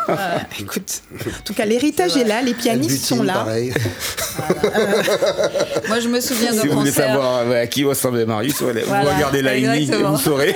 Écoute, 0.60 1.02
en 1.26 1.42
tout 1.44 1.54
cas, 1.54 1.64
l'héritage 1.64 2.16
est 2.16 2.24
là, 2.24 2.40
les 2.42 2.54
pianistes 2.54 3.04
sont 3.04 3.22
là. 3.22 3.34
Pareil. 3.34 3.72
Moi, 5.88 6.00
je 6.00 6.08
me 6.08 6.20
souviens 6.20 6.52
Si 6.52 6.56
d'un 6.58 6.62
vous 6.68 6.78
voulez 6.80 6.90
concert. 6.90 7.06
savoir 7.08 7.46
ouais, 7.46 7.60
à 7.60 7.66
qui 7.66 7.84
ressemblait 7.84 8.24
Marius, 8.26 8.60
voilà, 8.62 8.80
Voilà, 8.86 9.04
vous 9.04 9.14
regardez 9.16 9.42
Laini 9.42 9.66
et 9.66 9.82
exactement. 9.82 10.12
vous 10.12 10.18
saurez. 10.22 10.54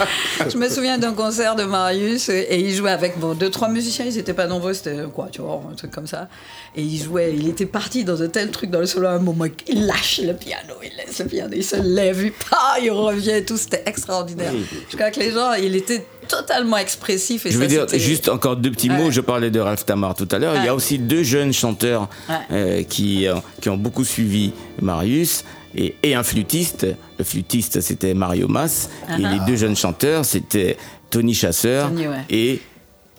Je 0.50 0.56
me 0.56 0.68
souviens 0.68 0.98
d'un 0.98 1.12
concert 1.12 1.56
de 1.56 1.64
Marius 1.64 2.28
et, 2.28 2.38
et 2.50 2.60
il 2.60 2.74
jouait 2.74 2.90
avec 2.92 3.18
bon, 3.18 3.34
deux, 3.34 3.50
trois 3.50 3.68
musiciens, 3.68 4.04
ils 4.06 4.14
n'étaient 4.14 4.34
pas 4.34 4.46
nombreux, 4.46 4.72
c'était 4.72 4.96
quoi, 5.14 5.28
tu 5.30 5.42
vois, 5.42 5.60
un 5.70 5.74
truc 5.74 5.90
comme 5.90 6.06
ça. 6.06 6.28
Et 6.76 6.82
il 6.82 7.02
jouait, 7.02 7.34
il 7.36 7.48
était 7.48 7.66
parti 7.66 8.04
dans 8.04 8.22
un 8.22 8.28
tel 8.28 8.50
truc 8.50 8.70
dans 8.70 8.80
le 8.80 8.86
solo 8.86 9.08
à 9.08 9.12
un 9.12 9.18
moment, 9.18 9.44
il 9.66 9.86
lâche 9.86 10.20
le 10.22 10.34
piano, 10.34 10.74
il 10.82 10.96
laisse 10.96 11.18
le 11.18 11.26
il 11.54 11.64
se 11.64 11.76
lève, 11.76 12.22
il, 12.22 12.32
part, 12.32 12.76
il 12.82 12.90
revient 12.90 13.30
et 13.30 13.44
tout, 13.44 13.56
c'était 13.56 13.82
extraordinaire. 13.86 14.52
Je 14.90 14.96
crois 14.96 15.10
que 15.10 15.20
les 15.20 15.30
gens, 15.32 15.52
il 15.54 15.74
était 15.76 16.04
totalement 16.28 16.76
expressif. 16.76 17.46
Et 17.46 17.50
Je 17.50 17.58
veux 17.58 17.68
ça, 17.68 17.86
dire, 17.86 17.98
juste 17.98 18.28
encore 18.28 18.56
deux 18.56 18.70
petits 18.70 18.90
mots. 18.90 19.10
Je 19.10 19.20
parlais 19.20 19.50
de 19.50 19.60
Ralph 19.60 19.84
Tamar 19.86 20.14
tout 20.14 20.28
à 20.30 20.38
l'heure. 20.38 20.54
Il 20.56 20.64
y 20.64 20.68
a 20.68 20.74
aussi 20.74 20.98
deux 20.98 21.22
jeunes 21.22 21.52
chanteurs 21.52 22.08
Ouais. 22.28 22.34
euh, 22.52 22.82
qui, 22.82 23.26
euh, 23.26 23.34
qui 23.60 23.68
ont 23.70 23.76
beaucoup 23.78 24.04
suivi 24.04 24.52
Marius 24.82 25.44
et, 25.74 25.94
et 26.02 26.14
un 26.14 26.22
flûtiste. 26.22 26.86
Le 27.18 27.24
flûtiste, 27.24 27.80
c'était 27.80 28.14
Mario 28.14 28.46
Mas. 28.48 28.88
Et 29.18 29.24
Ah. 29.24 29.32
les 29.34 29.40
deux 29.46 29.56
jeunes 29.56 29.76
chanteurs, 29.76 30.24
c'était 30.24 30.76
Tony 31.10 31.32
Chasseur 31.34 31.88
Tony, 31.88 32.06
ouais. 32.08 32.24
et 32.28 32.60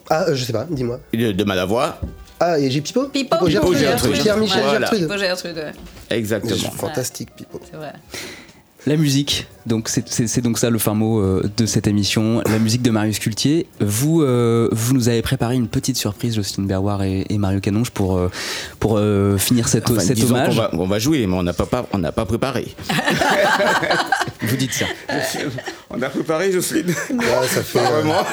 Ah, 0.10 0.26
euh, 0.30 0.36
je 0.36 0.44
sais 0.46 0.54
pas, 0.54 0.68
dis-moi. 0.70 1.00
de, 1.14 1.32
de 1.32 1.44
Malavoie. 1.44 2.00
Ah, 2.40 2.60
et 2.60 2.72
j'ai 2.72 2.82
Pipo 2.82 3.06
Pipo. 3.08 3.48
Gertrude. 3.50 3.78
Pierre-Michel. 4.14 4.64
Gertrude. 4.72 5.00
Pipo 5.02 5.18
Gertrude, 5.18 5.58
ouais, 5.58 6.18
Exactement. 6.18 6.72
Fantastique, 6.72 7.30
Pipo. 7.36 7.60
c'est 7.70 7.76
vrai. 7.78 7.94
La 8.88 8.96
musique, 8.96 9.48
donc 9.66 9.90
c'est- 9.90 10.40
donc 10.40 10.58
ça 10.58 10.70
le 10.70 10.80
fin 10.80 10.94
mot 10.94 11.20
euh, 11.20 11.44
de 11.58 11.66
cette 11.66 11.86
émission, 11.86 12.42
la 12.50 12.60
musique 12.60 12.82
de 12.82 12.90
Marius 12.92 13.20
Cultier. 13.20 13.68
Vous, 13.82 14.22
euh, 14.24 14.70
vous 14.72 14.94
nous 14.94 15.10
avez 15.10 15.22
préparé 15.22 15.56
une 15.56 15.68
petite 15.68 15.98
surprise, 15.98 16.34
Jocelyne 16.36 16.66
Berroir 16.66 17.04
et, 17.04 17.26
et 17.30 17.38
Mario 17.38 17.60
Canonge, 17.60 17.92
pour, 17.92 18.18
euh, 18.18 18.32
pour 18.80 18.96
euh, 18.98 19.38
finir 19.38 19.68
cet, 19.68 19.90
Enfin, 19.92 20.00
cet 20.00 20.24
hommage. 20.24 20.56
va, 20.56 20.70
on 20.74 20.86
va 20.88 20.98
jouer, 20.98 21.28
mais 21.28 21.36
on 21.36 21.44
n'a 21.44 21.52
pas, 21.54 21.66
pas- 21.66 21.86
on 21.92 21.98
n'a 21.98 22.14
pas 22.14 22.26
préparé. 22.26 22.74
Vous 24.42 24.56
dites 24.56 24.74
ça. 24.74 24.86
on 25.90 26.02
a 26.02 26.10
préparé, 26.10 26.52
Jocelyne 26.52 26.88
Ouais, 27.12 27.48
ça 27.50 27.62
fait 27.62 27.80
vraiment. 27.80 28.24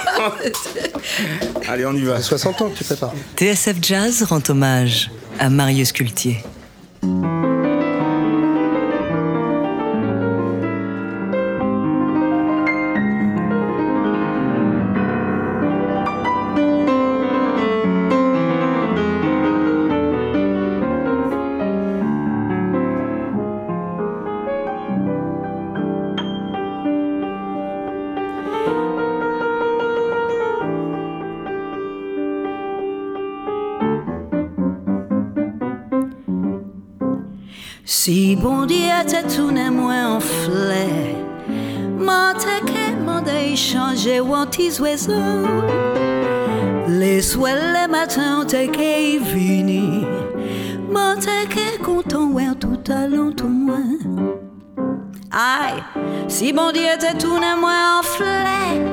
Allez, 1.68 1.84
on 1.86 1.92
y 1.94 2.02
va. 2.02 2.22
60 2.22 2.62
ans 2.62 2.68
que 2.70 2.78
tu 2.78 2.84
prépares. 2.84 3.12
TSF 3.36 3.76
Jazz 3.82 4.22
rend 4.22 4.40
hommage 4.48 5.10
à 5.40 5.50
Marius 5.50 5.90
Cultier. 5.92 6.38
Si 38.06 38.36
bon 38.36 38.66
Dieu 38.66 38.76
tout 39.36 39.50
n'est 39.50 39.68
moins 39.68 40.14
en 40.14 40.20
fleur, 40.20 40.86
m'en 41.98 42.32
que 42.34 43.04
m'en 43.04 43.20
échanger 43.26 44.20
ou 44.20 44.32
tes 44.48 44.80
oiseaux. 44.80 45.12
Les 46.86 47.20
soirs, 47.20 47.56
les 47.74 47.90
matins, 47.90 48.44
t'es 48.46 48.68
qu'à 48.68 49.18
venir. 49.34 50.06
M'en 50.88 51.16
que 51.16 51.82
content, 51.82 52.28
ouais, 52.30 52.46
tout 52.60 52.78
allant, 52.92 53.32
tout 53.32 53.48
moins. 53.48 53.98
Aïe, 55.32 55.82
si 56.28 56.52
bon 56.52 56.70
Dieu 56.70 56.84
tout 57.18 57.40
n'est 57.40 57.56
moins 57.56 57.98
en 57.98 58.02
fleur, 58.04 58.84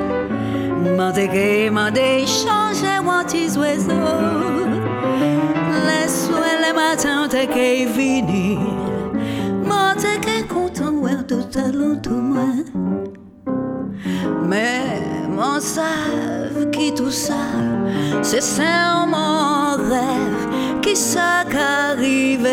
m'en 0.97 1.11
que 1.11 1.69
m'en 1.69 1.93
échanger 1.93 2.97
ou 3.05 3.23
tes 3.27 3.59
oiseaux. 3.59 4.65
Les 5.85 6.07
soirs, 6.07 6.61
les 6.65 6.73
matins. 6.73 7.23
Moi, 7.23 7.27
t'es 7.29 7.47
qu'à 7.47 7.85
content, 7.85 8.59
Mais 14.47 15.01
mon 15.29 15.59
savent 15.59 16.69
qui 16.71 16.93
tout 16.93 17.11
ça, 17.11 17.45
c'est 18.21 18.41
mon 19.07 19.75
rêve 19.77 20.79
qui 20.81 20.95
ça 20.95 21.43
qu'arrivé. 21.49 22.49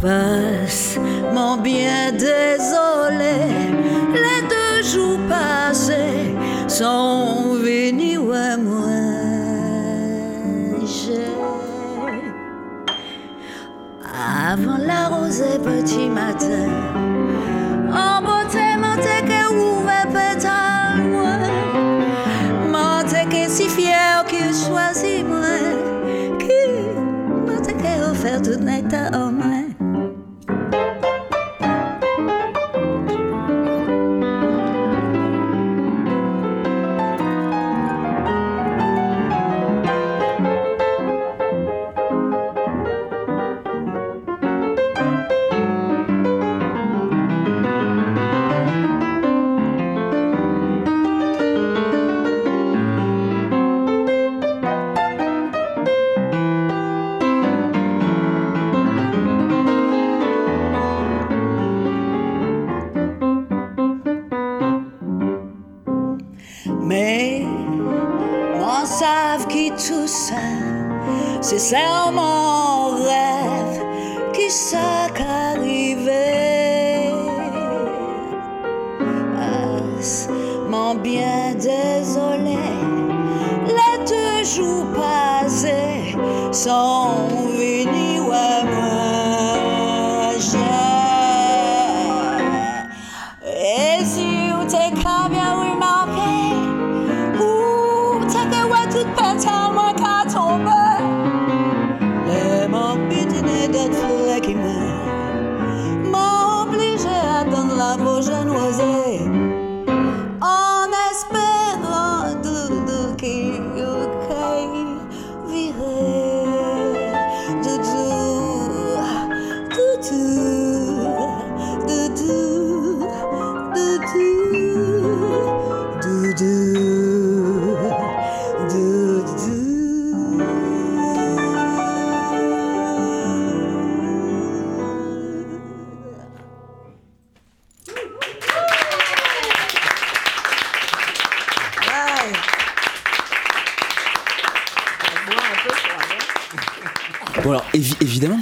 Passe 0.00 0.98
mon 1.34 1.56
bien 1.58 2.12
désolé, 2.12 3.36
les 4.14 4.40
deux 4.54 4.88
jours 4.88 5.18
passés 5.28 6.34
sont 6.68 7.15
avant 15.26 15.40
la 15.40 15.58
rosée 15.58 15.58
petit 15.58 16.85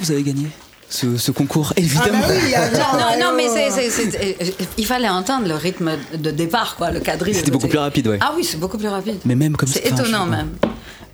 vous 0.04 0.12
avez 0.12 0.22
gagné 0.22 0.48
ce, 0.90 1.16
ce 1.16 1.30
concours, 1.32 1.72
évidemment. 1.76 2.18
non, 2.28 3.18
non, 3.30 3.32
mais 3.36 3.48
c'est- 3.48 3.70
c'est- 3.70 3.90
c'est- 3.90 4.36
euh, 4.42 4.64
il 4.78 4.86
fallait 4.86 5.08
entendre 5.08 5.48
le 5.48 5.54
rythme 5.54 5.92
de 6.16 6.30
départ, 6.30 6.76
quoi, 6.76 6.90
le 6.90 7.00
quadrille. 7.00 7.34
C'était 7.34 7.50
beaucoup 7.50 7.66
plus 7.68 7.78
rapide, 7.78 8.06
ouais. 8.08 8.18
Ah 8.20 8.32
oui, 8.36 8.44
c'est 8.44 8.58
beaucoup 8.60 8.78
plus 8.78 8.88
rapide. 8.88 9.16
Mais 9.24 9.34
même 9.34 9.56
comme 9.56 9.68
C'est 9.68 9.86
étonnant 9.86 10.26
même. 10.26 10.50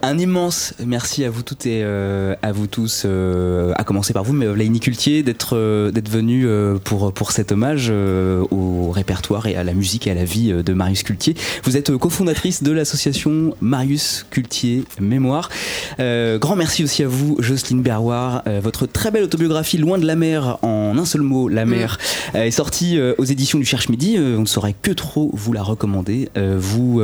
Un 0.03 0.17
immense 0.17 0.73
merci 0.85 1.25
à 1.25 1.31
vous 1.31 1.43
toutes 1.43 1.67
et 1.67 1.83
euh, 1.85 2.35
à 2.41 2.53
vous 2.53 2.67
tous, 2.67 3.03
euh, 3.05 3.73
à 3.77 3.85
commencer 3.85 4.15
par 4.15 4.25
vous, 4.25 4.33
mais 4.33 4.47
Laini 4.57 4.81
Cultier, 4.81 5.23
d'être 5.23 5.57
euh, 5.57 5.91
d'être 5.91 6.09
venu 6.09 6.47
euh, 6.47 6.79
pour, 6.83 7.13
pour 7.13 7.33
cet 7.33 7.53
hommage 7.53 7.89
euh, 7.91 8.43
au 8.51 8.91
répertoire 8.93 9.47
et 9.47 9.57
à 9.57 9.65
la 9.65 9.75
musique 9.75 10.07
et 10.07 10.11
à 10.11 10.15
la 10.15 10.25
vie 10.25 10.53
euh, 10.53 10.63
de 10.63 10.73
Marius 10.73 11.03
Cultier. 11.03 11.35
Vous 11.65 11.77
êtes 11.77 11.91
euh, 11.91 11.99
cofondatrice 11.99 12.63
de 12.63 12.73
l'association 12.73 13.55
Marius 13.61 14.25
Cultier 14.31 14.85
Mémoire. 15.01 15.51
Euh, 15.99 16.39
grand 16.39 16.57
merci 16.57 16.83
aussi 16.83 17.03
à 17.03 17.09
vous, 17.09 17.37
Jocelyne 17.39 17.83
Berroir. 17.83 18.43
Euh, 18.47 18.59
votre 18.63 18.87
très 18.87 19.11
belle 19.11 19.25
autobiographie 19.25 19.77
Loin 19.77 19.99
de 19.99 20.07
la 20.07 20.17
mer, 20.17 20.57
en 20.63 20.97
un 20.97 21.05
seul 21.05 21.21
mot, 21.21 21.49
La 21.49 21.67
mer, 21.67 21.99
euh, 22.35 22.45
est 22.45 22.51
sortie 22.51 22.99
euh, 22.99 23.15
aux 23.19 23.25
éditions 23.25 23.59
du 23.59 23.67
Cherche 23.67 23.91
Midi. 23.91 24.17
Euh, 24.17 24.39
on 24.39 24.43
ne 24.43 24.47
saurait 24.47 24.75
que 24.81 24.93
trop 24.93 25.31
vous 25.35 25.53
la 25.53 25.63
recommander. 25.63 26.31
Euh, 26.39 26.57
vous. 26.59 27.03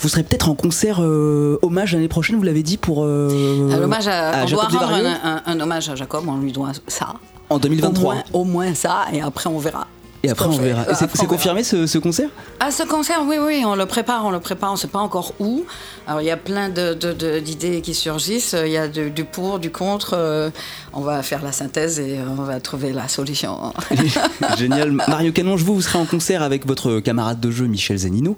Euh, 0.00 0.02
vous 0.02 0.08
serez 0.08 0.22
peut-être 0.22 0.48
en 0.48 0.54
concert 0.54 0.98
euh, 1.02 1.58
hommage 1.62 1.92
l'année 1.94 2.08
prochaine, 2.08 2.36
vous 2.36 2.42
l'avez 2.42 2.62
dit, 2.62 2.76
pour. 2.76 3.04
euh, 3.04 3.70
À 3.72 3.78
l'hommage 3.78 4.08
à- 4.08 4.30
à 4.30 4.44
on 4.44 4.46
doit 4.48 4.68
Jacob 4.70 4.80
rendre 4.88 5.06
un, 5.24 5.30
un- 5.36 5.42
un 5.46 5.60
hommage 5.60 5.88
à 5.88 5.94
Jacob, 5.94 6.24
on 6.26 6.38
lui 6.38 6.52
doit 6.52 6.72
ça. 6.86 7.14
En 7.48 7.58
2023. 7.58 8.12
Au 8.12 8.14
moins, 8.14 8.22
au 8.32 8.44
moins 8.44 8.74
ça, 8.74 9.06
et 9.12 9.20
après 9.20 9.48
on 9.48 9.58
verra. 9.58 9.86
Et 10.22 10.30
après, 10.30 10.46
on 10.46 10.50
verra. 10.58 10.84
C'est- 10.94 11.26
confirmé 11.26 11.62
ce, 11.64 11.86
ce 11.86 11.98
concert? 11.98 12.28
Ah, 12.58 12.70
ce 12.70 12.82
concert, 12.82 13.22
oui, 13.26 13.36
oui, 13.40 13.62
on 13.64 13.74
le 13.74 13.86
prépare, 13.86 14.24
on 14.26 14.30
le 14.30 14.40
prépare, 14.40 14.70
on 14.70 14.74
ne 14.74 14.78
sait 14.78 14.86
pas 14.88 14.98
encore 14.98 15.32
où. 15.40 15.64
Alors, 16.06 16.20
il 16.20 16.26
y 16.26 16.30
a 16.30 16.36
plein 16.36 16.68
de- 16.68 16.92
de- 16.94 17.12
de- 17.12 17.38
d'idées 17.38 17.80
qui 17.80 17.94
surgissent, 17.94 18.54
il 18.66 18.70
y 18.72 18.76
a 18.76 18.88
du 18.88 19.24
pour, 19.24 19.58
du 19.58 19.70
contre. 19.70 20.14
euh, 20.18 20.50
on 20.92 21.00
va 21.02 21.22
faire 21.22 21.42
la 21.42 21.52
synthèse 21.52 22.00
et 22.00 22.18
euh, 22.18 22.22
on 22.36 22.42
va 22.42 22.58
trouver 22.60 22.92
la 22.92 23.06
solution. 23.08 23.56
Génial. 24.58 24.90
Mario 24.92 25.32
Canonge, 25.32 25.62
vous, 25.62 25.74
vous 25.76 25.80
serez 25.82 25.98
en 25.98 26.04
concert 26.04 26.42
avec 26.42 26.66
votre 26.66 27.00
camarade 27.00 27.40
de 27.40 27.50
jeu 27.50 27.66
Michel 27.66 27.96
Zanino. 27.98 28.36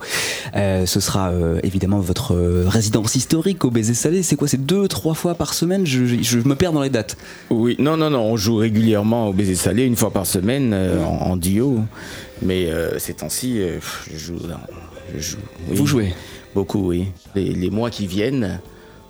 Euh, 0.55 0.85
ce 0.87 1.01
sera 1.01 1.31
euh, 1.31 1.59
évidemment 1.63 1.99
votre 2.01 2.35
euh, 2.35 2.65
résidence 2.69 3.15
historique 3.15 3.65
au 3.65 3.71
Baiser 3.71 3.95
Salé. 3.95 4.23
C'est 4.23 4.37
quoi 4.37 4.49
C'est 4.49 4.65
deux, 4.65 4.87
trois 4.89 5.15
fois 5.15 5.35
par 5.35 5.55
semaine? 5.55 5.87
Je, 5.87 6.05
je- 6.07 6.23
je 6.23 6.39
me 6.39 6.55
perds 6.55 6.73
dans 6.73 6.83
les 6.83 6.91
dates. 6.91 7.17
Oui, 7.51 7.75
non, 7.79 7.97
non, 7.97 8.11
non, 8.11 8.21
on 8.21 8.37
joue 8.37 8.57
régulièrement 8.57 9.29
au 9.29 9.33
baiser 9.33 9.55
salé, 9.55 9.85
une 9.85 9.97
fois 9.97 10.11
par 10.11 10.27
semaine, 10.27 10.73
euh, 10.75 11.03
en, 11.05 11.31
en 11.33 11.37
duo. 11.37 11.72
Mais 12.43 12.67
euh, 12.71 12.99
ces 12.99 13.15
temps-ci, 13.15 13.61
euh, 13.61 13.79
je 14.11 14.19
joue. 14.19 14.39
je 15.15 15.21
joue, 15.21 15.39
oui. 15.69 15.77
Vous 15.77 15.87
jouez 15.87 16.15
Beaucoup, 16.55 16.89
oui. 16.89 17.09
Les, 17.35 17.53
les 17.55 17.71
mois 17.71 17.91
qui 17.91 18.07
viennent 18.07 18.61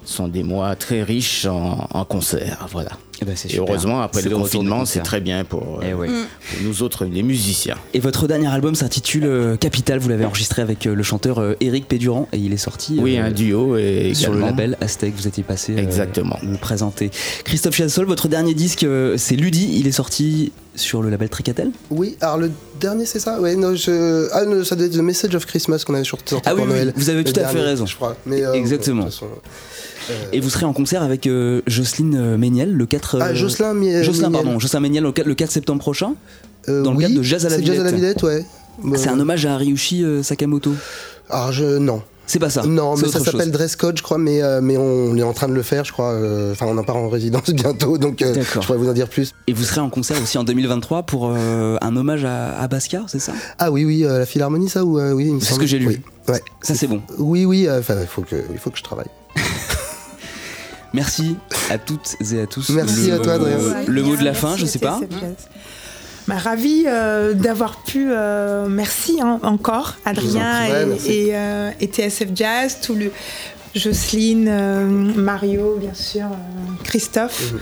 sont 0.04 0.28
des 0.28 0.42
mois 0.42 0.74
très 0.76 1.02
riches 1.02 1.46
en, 1.46 1.88
en 1.90 2.04
concerts, 2.04 2.66
voilà. 2.70 2.92
Eh 3.22 3.24
ben, 3.24 3.32
Et 3.32 3.36
super. 3.36 3.60
heureusement, 3.60 4.02
après 4.02 4.22
le 4.22 4.30
confinement, 4.30 4.84
c'est 4.84 5.00
très 5.00 5.20
bien 5.20 5.44
pour, 5.44 5.78
euh, 5.80 5.86
Eh 5.90 5.94
ouais. 5.94 6.08
pour 6.08 6.62
nous 6.64 6.82
autres, 6.82 7.04
les 7.04 7.22
musiciens. 7.22 7.76
Et 7.94 8.00
votre 8.00 8.26
dernier 8.26 8.48
album 8.48 8.74
s'intitule 8.74 9.24
euh, 9.24 9.56
Capital. 9.56 9.98
Vous 10.00 10.08
l'avez 10.08 10.24
enregistré 10.24 10.60
avec 10.62 10.86
euh, 10.86 10.94
le 10.94 11.02
chanteur 11.02 11.38
euh, 11.38 11.54
Éric 11.60 11.86
Pédurand 11.88 12.28
et 12.32 12.38
il 12.38 12.52
est 12.52 12.56
sorti. 12.56 12.98
Oui, 13.00 13.16
euh, 13.18 13.24
un 13.26 13.30
duo 13.30 13.76
et 13.76 14.12
sur 14.14 14.32
le 14.32 14.40
label 14.40 14.76
Aztec. 14.80 15.14
Vous 15.16 15.26
étiez 15.28 15.42
passé. 15.42 15.72
euh, 15.74 15.78
Exactement. 15.78 16.38
le 16.42 16.56
présenter. 16.56 17.10
Christophe 17.44 17.76
Chassol, 17.76 18.06
votre 18.06 18.28
dernier 18.28 18.54
disque, 18.54 18.82
euh, 18.84 19.14
c'est 19.16 19.36
Ludi. 19.36 19.78
Il 19.78 19.86
est 19.86 19.92
sorti 19.92 20.52
sur 20.74 21.02
le 21.02 21.10
label 21.10 21.28
Tricatel. 21.28 21.70
Oui, 21.90 22.16
alors 22.22 22.38
le 22.38 22.50
dernier 22.80 23.04
c'est 23.06 23.18
ça? 23.20 23.38
Ouais, 23.40 23.54
non, 23.56 23.74
je... 23.76 24.28
Ah, 24.32 24.44
non, 24.46 24.64
ça 24.64 24.74
doit 24.74 24.86
être 24.86 24.92
The 24.94 25.02
Message 25.02 25.34
of 25.34 25.44
Christmas 25.46 25.84
qu'on 25.86 25.94
avait 25.94 26.02
sorti 26.04 26.34
Ah 26.46 26.54
oui, 26.54 26.62
pour 26.62 26.64
oui, 26.64 26.72
Noël. 26.72 26.92
vous 26.96 27.10
avez 27.10 27.22
tout 27.24 27.32
à 27.38 27.44
fait 27.46 27.54
dernier, 27.54 27.60
raison. 27.68 27.86
Je 27.86 27.94
crois. 27.94 28.16
Mais, 28.26 28.42
euh, 28.42 28.54
Exactement. 28.54 29.04
de 29.04 29.10
toute 29.10 29.14
façon, 29.14 29.26
Et 30.32 30.40
vous 30.40 30.50
serez 30.50 30.64
en 30.66 30.72
concert 30.72 31.02
avec 31.02 31.26
euh, 31.26 31.60
Jocelyne 31.66 32.16
euh, 32.16 32.36
Méniel 32.38 32.72
le 32.72 32.86
4. 32.86 33.18
Ah, 33.20 33.34
Jocelyn 33.34 33.74
Mi- 33.74 34.02
Jocelyn, 34.02 34.30
Méniel. 34.30 34.44
pardon. 34.44 34.58
Jocelyn 34.60 34.80
Méniel 34.80 35.02
le 35.04 35.12
4, 35.12 35.26
le 35.26 35.34
4 35.34 35.50
septembre 35.50 35.80
prochain. 35.80 36.14
euh, 36.68 36.82
dans 36.82 36.92
le 36.92 36.98
cadre 37.00 37.14
de 37.16 37.22
Jazz 37.22 37.44
à 37.46 37.48
la 37.48 37.56
Villette. 37.56 37.74
Jazz 37.74 37.80
à 37.86 37.90
la 37.90 37.96
Villette, 37.96 38.22
ouais. 38.22 38.44
Ah, 38.84 38.88
c'est 38.96 39.08
un 39.08 39.20
hommage 39.20 39.44
à 39.46 39.56
Ryushi 39.56 40.04
euh, 40.04 40.22
Sakamoto. 40.22 40.72
Alors, 41.30 41.52
je. 41.52 41.78
Non. 41.78 42.02
C'est 42.24 42.38
pas 42.38 42.50
ça. 42.50 42.62
Non, 42.62 42.96
mais 42.96 43.08
ça 43.08 43.18
s'appelle 43.20 43.50
Dress 43.50 43.74
Code, 43.76 43.98
je 43.98 44.02
crois, 44.02 44.16
mais, 44.16 44.42
euh, 44.42 44.60
mais 44.62 44.76
on 44.78 45.14
est 45.16 45.22
en 45.24 45.32
train 45.34 45.48
de 45.48 45.52
le 45.52 45.62
faire, 45.62 45.84
je 45.84 45.92
crois. 45.92 46.12
euh, 46.12 46.52
Enfin, 46.52 46.66
on 46.68 46.78
en 46.78 46.84
part 46.84 46.96
en 46.96 47.08
résidence 47.10 47.50
bientôt, 47.52 47.98
donc 47.98 48.22
euh, 48.22 48.32
je 48.54 48.60
pourrais 48.60 48.78
vous 48.78 48.88
en 48.88 48.92
dire 48.92 49.08
plus. 49.08 49.32
Et 49.48 49.52
vous 49.52 49.64
serez 49.64 49.80
en 49.80 49.90
concert 49.90 50.16
aussi 50.22 50.38
en 50.38 50.44
2023 50.44 51.02
pour 51.02 51.30
euh, 51.30 51.76
un 51.82 51.96
hommage 51.96 52.24
à, 52.24 52.58
à 52.58 52.68
Basquiat, 52.68 53.02
c'est 53.08 53.18
ça? 53.18 53.32
Ah 53.58 53.70
oui, 53.72 53.84
oui, 53.84 54.04
euh, 54.04 54.20
la 54.20 54.24
Philharmonie, 54.26 54.70
ça 54.70 54.84
ou 54.84 54.98
euh, 55.00 55.12
oui, 55.12 55.34
C'est 55.40 55.52
ce 55.54 55.58
que 55.58 55.66
j'ai 55.66 55.78
lu. 55.80 55.88
Oui. 55.88 56.00
Ouais. 56.28 56.40
Ça, 56.62 56.74
c'est 56.76 56.86
bon. 56.86 57.02
Oui, 57.18 57.44
oui, 57.44 57.66
euh, 57.66 57.80
enfin, 57.80 57.96
il 58.00 58.06
faut 58.06 58.22
que, 58.22 58.36
il 58.52 58.58
faut 58.58 58.70
que 58.70 58.78
je 58.78 58.84
travaille. 58.84 59.08
Merci 60.92 61.36
à 61.70 61.78
toutes 61.78 62.16
et 62.32 62.40
à 62.40 62.46
tous. 62.46 62.70
Merci 62.70 63.08
le, 63.08 63.14
à 63.14 63.18
toi, 63.18 63.32
Adrien. 63.34 63.56
Le 63.86 64.02
mot 64.02 64.16
de 64.16 64.24
la 64.24 64.32
Merci 64.32 64.40
fin, 64.40 64.56
je 64.56 64.64
à 64.64 64.68
sais 64.68 64.78
pas. 64.78 65.00
Bah, 66.28 66.36
ravie 66.38 66.84
euh, 66.86 67.34
d'avoir 67.34 67.82
pu. 67.82 68.08
euh, 68.10 68.68
merci 68.68 69.20
hein, 69.20 69.40
encore, 69.42 69.96
Adrien 70.04 70.66
et, 71.06 71.28
et, 71.28 71.36
euh, 71.36 71.70
et 71.80 71.86
TSF 71.86 72.28
Jazz, 72.34 72.78
tout 72.80 72.94
le 72.94 73.10
Jocelyne, 73.74 74.48
euh, 74.48 74.86
Mario, 74.86 75.76
bien 75.80 75.94
sûr, 75.94 76.26
euh, 76.26 76.84
Christophe. 76.84 77.54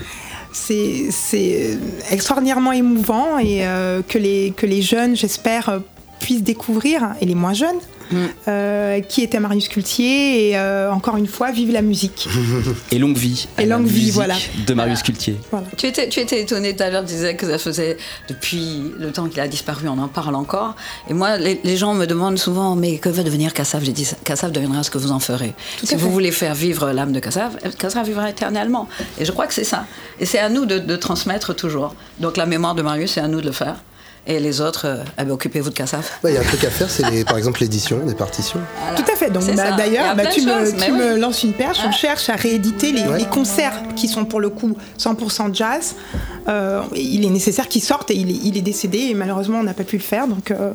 c'est 0.53 1.05
c'est 1.09 1.77
extraordinairement 2.11 2.73
émouvant 2.73 3.39
et 3.39 3.65
euh, 3.65 4.01
que, 4.07 4.17
les, 4.17 4.53
que 4.55 4.65
les 4.65 4.81
jeunes, 4.81 5.15
j'espère, 5.15 5.81
puissent 6.19 6.43
découvrir, 6.43 7.15
et 7.21 7.25
les 7.25 7.35
moins 7.35 7.53
jeunes, 7.53 7.79
euh, 8.47 8.99
qui 9.01 9.21
était 9.21 9.39
Marius 9.39 9.67
Cultier 9.67 10.49
et 10.49 10.57
euh, 10.57 10.91
encore 10.91 11.17
une 11.17 11.27
fois, 11.27 11.51
vive 11.51 11.71
la 11.71 11.81
musique. 11.81 12.27
Et 12.91 12.99
longue 12.99 13.17
vie. 13.17 13.47
Et 13.57 13.65
la 13.65 13.77
longue 13.77 13.87
vie, 13.87 14.11
voilà. 14.11 14.35
De 14.65 14.73
Marius 14.73 15.03
Cultier. 15.03 15.37
Tu 15.77 15.87
étais, 15.87 16.09
tu 16.09 16.19
étais 16.19 16.41
étonné 16.41 16.75
tout 16.75 16.83
à 16.83 16.89
l'heure, 16.89 17.05
tu 17.05 17.13
disais 17.13 17.35
que 17.35 17.47
ça 17.47 17.57
faisait 17.57 17.97
depuis 18.29 18.83
le 18.97 19.11
temps 19.11 19.27
qu'il 19.27 19.39
a 19.39 19.47
disparu, 19.47 19.87
on 19.87 19.97
en 19.97 20.07
parle 20.07 20.35
encore. 20.35 20.75
Et 21.09 21.13
moi, 21.13 21.37
les, 21.37 21.59
les 21.63 21.77
gens 21.77 21.93
me 21.93 22.05
demandent 22.05 22.39
souvent, 22.39 22.75
mais 22.75 22.97
que 22.97 23.09
va 23.09 23.23
devenir 23.23 23.53
Kassav? 23.53 23.83
J'ai 23.83 23.91
dit, 23.93 24.07
Kassav 24.23 24.51
deviendra 24.51 24.83
ce 24.83 24.91
que 24.91 24.97
vous 24.97 25.11
en 25.11 25.19
ferez. 25.19 25.53
si 25.83 25.95
vous 25.95 26.07
fait. 26.07 26.11
voulez 26.11 26.31
faire 26.31 26.55
vivre 26.55 26.91
l'âme 26.91 27.11
de 27.11 27.19
Kassav, 27.19 27.57
Kassav 27.77 28.05
vivra 28.05 28.29
éternellement. 28.29 28.87
Et 29.19 29.25
je 29.25 29.31
crois 29.31 29.47
que 29.47 29.53
c'est 29.53 29.63
ça. 29.63 29.85
Et 30.19 30.25
c'est 30.25 30.39
à 30.39 30.49
nous 30.49 30.65
de, 30.65 30.79
de 30.79 30.95
transmettre 30.95 31.55
toujours. 31.55 31.95
Donc 32.19 32.37
la 32.37 32.45
mémoire 32.45 32.75
de 32.75 32.81
Marius, 32.81 33.13
c'est 33.13 33.21
à 33.21 33.27
nous 33.27 33.41
de 33.41 33.45
le 33.45 33.51
faire. 33.51 33.75
Et 34.27 34.39
les 34.39 34.61
autres, 34.61 34.85
euh, 34.85 34.97
eh 35.19 35.23
ben, 35.23 35.31
occupez-vous 35.31 35.71
de. 35.71 35.75
Ouais, 36.23 36.31
Il 36.31 36.35
y 36.35 36.37
a 36.37 36.41
un 36.41 36.43
truc 36.43 36.63
à 36.63 36.69
faire, 36.69 36.89
c'est 36.91 37.25
par 37.25 37.37
exemple 37.37 37.59
l'édition 37.61 38.05
des 38.05 38.13
partitions. 38.13 38.59
Tout 38.95 39.11
à 39.11 39.15
fait. 39.15 39.31
Donc 39.31 39.43
bah, 39.55 39.71
d'ailleurs, 39.75 40.15
bah, 40.15 40.27
tu, 40.27 40.41
me, 40.41 40.69
tu 40.85 40.91
oui. 40.91 40.97
me 40.97 41.17
lances 41.17 41.41
une 41.43 41.53
perche. 41.53 41.79
On 41.83 41.89
Ah. 41.89 41.91
cherche 41.91 42.29
à 42.29 42.35
rééditer 42.35 42.91
les, 42.91 43.01
Ouais. 43.01 43.17
les 43.17 43.25
concerts 43.25 43.73
qui 43.95 44.07
sont 44.07 44.25
pour 44.25 44.39
le 44.39 44.49
coup 44.49 44.77
100% 44.99 45.51
jazz. 45.55 45.95
Euh, 46.47 46.81
il 46.95 47.25
est 47.25 47.29
nécessaire 47.31 47.67
qu'ils 47.67 47.81
sortent 47.81 48.11
et 48.11 48.15
il 48.15 48.29
est, 48.29 48.39
il 48.43 48.57
est 48.57 48.61
décédé 48.61 48.99
et 49.09 49.13
malheureusement 49.15 49.59
on 49.59 49.63
n'a 49.63 49.73
pas 49.73 49.83
pu 49.83 49.97
le 49.97 50.03
faire. 50.03 50.27
Donc 50.27 50.51
euh, 50.51 50.71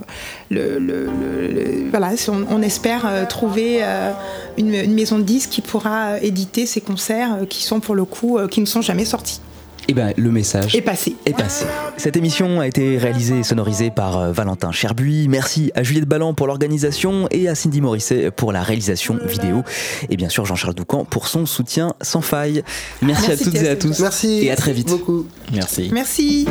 le, 0.51 0.81
le- 0.81 1.05
le- 1.07 1.47
le- 1.49 1.91
voilà, 1.91 2.11
on, 2.29 2.45
on 2.51 2.63
espère 2.63 3.05
euh, 3.07 3.27
trouver 3.27 3.79
euh, 3.83 4.11
une, 4.59 4.75
une 4.75 4.95
maison 4.95 5.19
de 5.19 5.25
disques 5.25 5.51
qui 5.51 5.61
pourra 5.61 6.19
éditer 6.21 6.67
ces 6.67 6.81
concerts 6.81 7.35
euh, 7.43 7.47
qui 7.47 7.63
sont 7.63 7.79
pour 7.79 7.95
le 7.95 8.05
coup 8.05 8.39
euh, 8.39 8.49
qui 8.49 8.61
ne 8.61 8.67
sont 8.67 8.83
jamais 8.83 9.05
sortis. 9.05 9.41
Et 9.89 9.95
ben 9.95 10.13
le 10.17 10.31
message 10.31 10.81
passé. 10.83 11.17
est 11.27 11.33
passé. 11.37 11.65
Cette 11.97 12.17
émission 12.17 12.61
a 12.61 12.67
été 12.67 12.99
réalisée 12.99 13.39
et 13.39 13.43
sonorisée 13.45 13.91
par 13.91 14.19
euh, 14.19 14.33
Valentin 14.33 14.73
Cherbuis. 14.73 15.29
Merci 15.29 15.71
à 15.75 15.83
Juliette 15.85 16.07
Ballan 16.07 16.35
pour 16.35 16.49
l'organisation 16.49 17.29
et 17.31 17.49
à 17.49 17.55
Cindy 17.55 17.81
Morisset 17.81 18.31
pour 18.33 18.53
la 18.53 18.63
réalisation 18.63 19.19
vidéo. 19.25 19.63
Et 20.11 20.17
bien 20.17 20.29
sûr 20.29 20.45
Jean-Charles 20.45 20.75
Doucan 20.75 21.05
pour 21.05 21.29
son 21.29 21.47
soutien 21.47 21.95
sans 22.01 22.21
faille. 22.21 22.65
Merci, 23.01 23.29
Merci, 23.29 23.31
à 23.31 23.45
toutes 23.45 23.63
et 23.63 23.69
à 23.69 23.77
tous. 23.77 24.01
Merci. 24.01 24.45
Et 24.45 24.51
à 24.51 24.57
très 24.57 24.73
vite. 24.73 24.89
Beaucoup. 24.89 25.27
Merci. 25.53 25.91
Merci. 25.93 26.47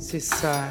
C'est 0.00 0.20
ça. 0.20 0.64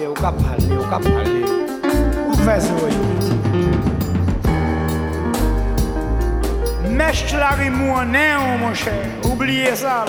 Qu'a 0.00 0.32
parlé, 0.32 0.64
ou 0.70 0.82
qu'a 0.88 0.98
parlé. 0.98 1.44
Où 2.26 2.34
fais-ce 2.34 2.72
Mèche 6.88 7.26
la 7.36 7.70
mon 7.70 8.72
cher. 8.72 8.94
Oubliez 9.30 9.76
ça. 9.76 10.06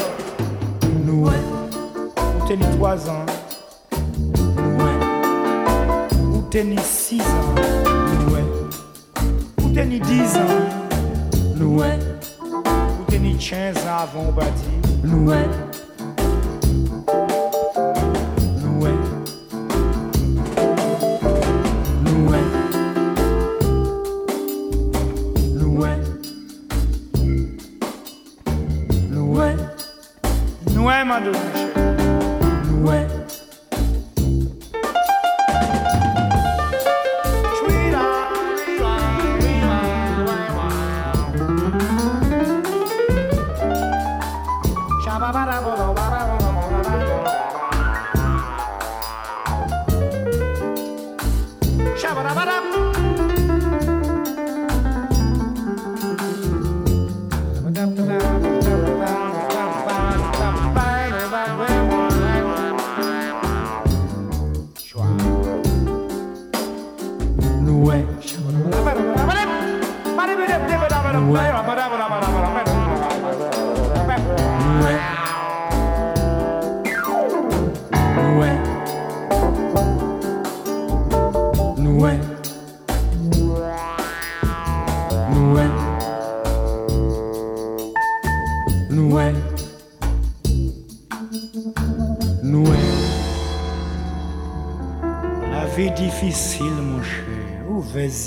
Nous, 1.06 1.26
ou 1.26 2.48
t'es 2.48 2.56
ni 2.56 2.66
trois 2.78 3.10
ans. 3.10 3.26
Nous, 6.22 6.39
ni 6.64 6.78
six 6.78 7.20
ans. 7.20 7.56
Nous, 8.30 9.66
ou 9.66 9.70
t'es 9.74 9.86
ni 9.86 10.00
dix 10.00 10.38
ans. 10.38 10.60
Nous, 11.58 11.82
ou 11.82 13.04
t'es 13.10 13.20
ni 13.20 13.36
quinze 13.36 13.78
ans 13.80 14.04
avant 14.04 14.32
Nous, 15.04 15.32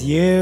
vie 0.05 0.34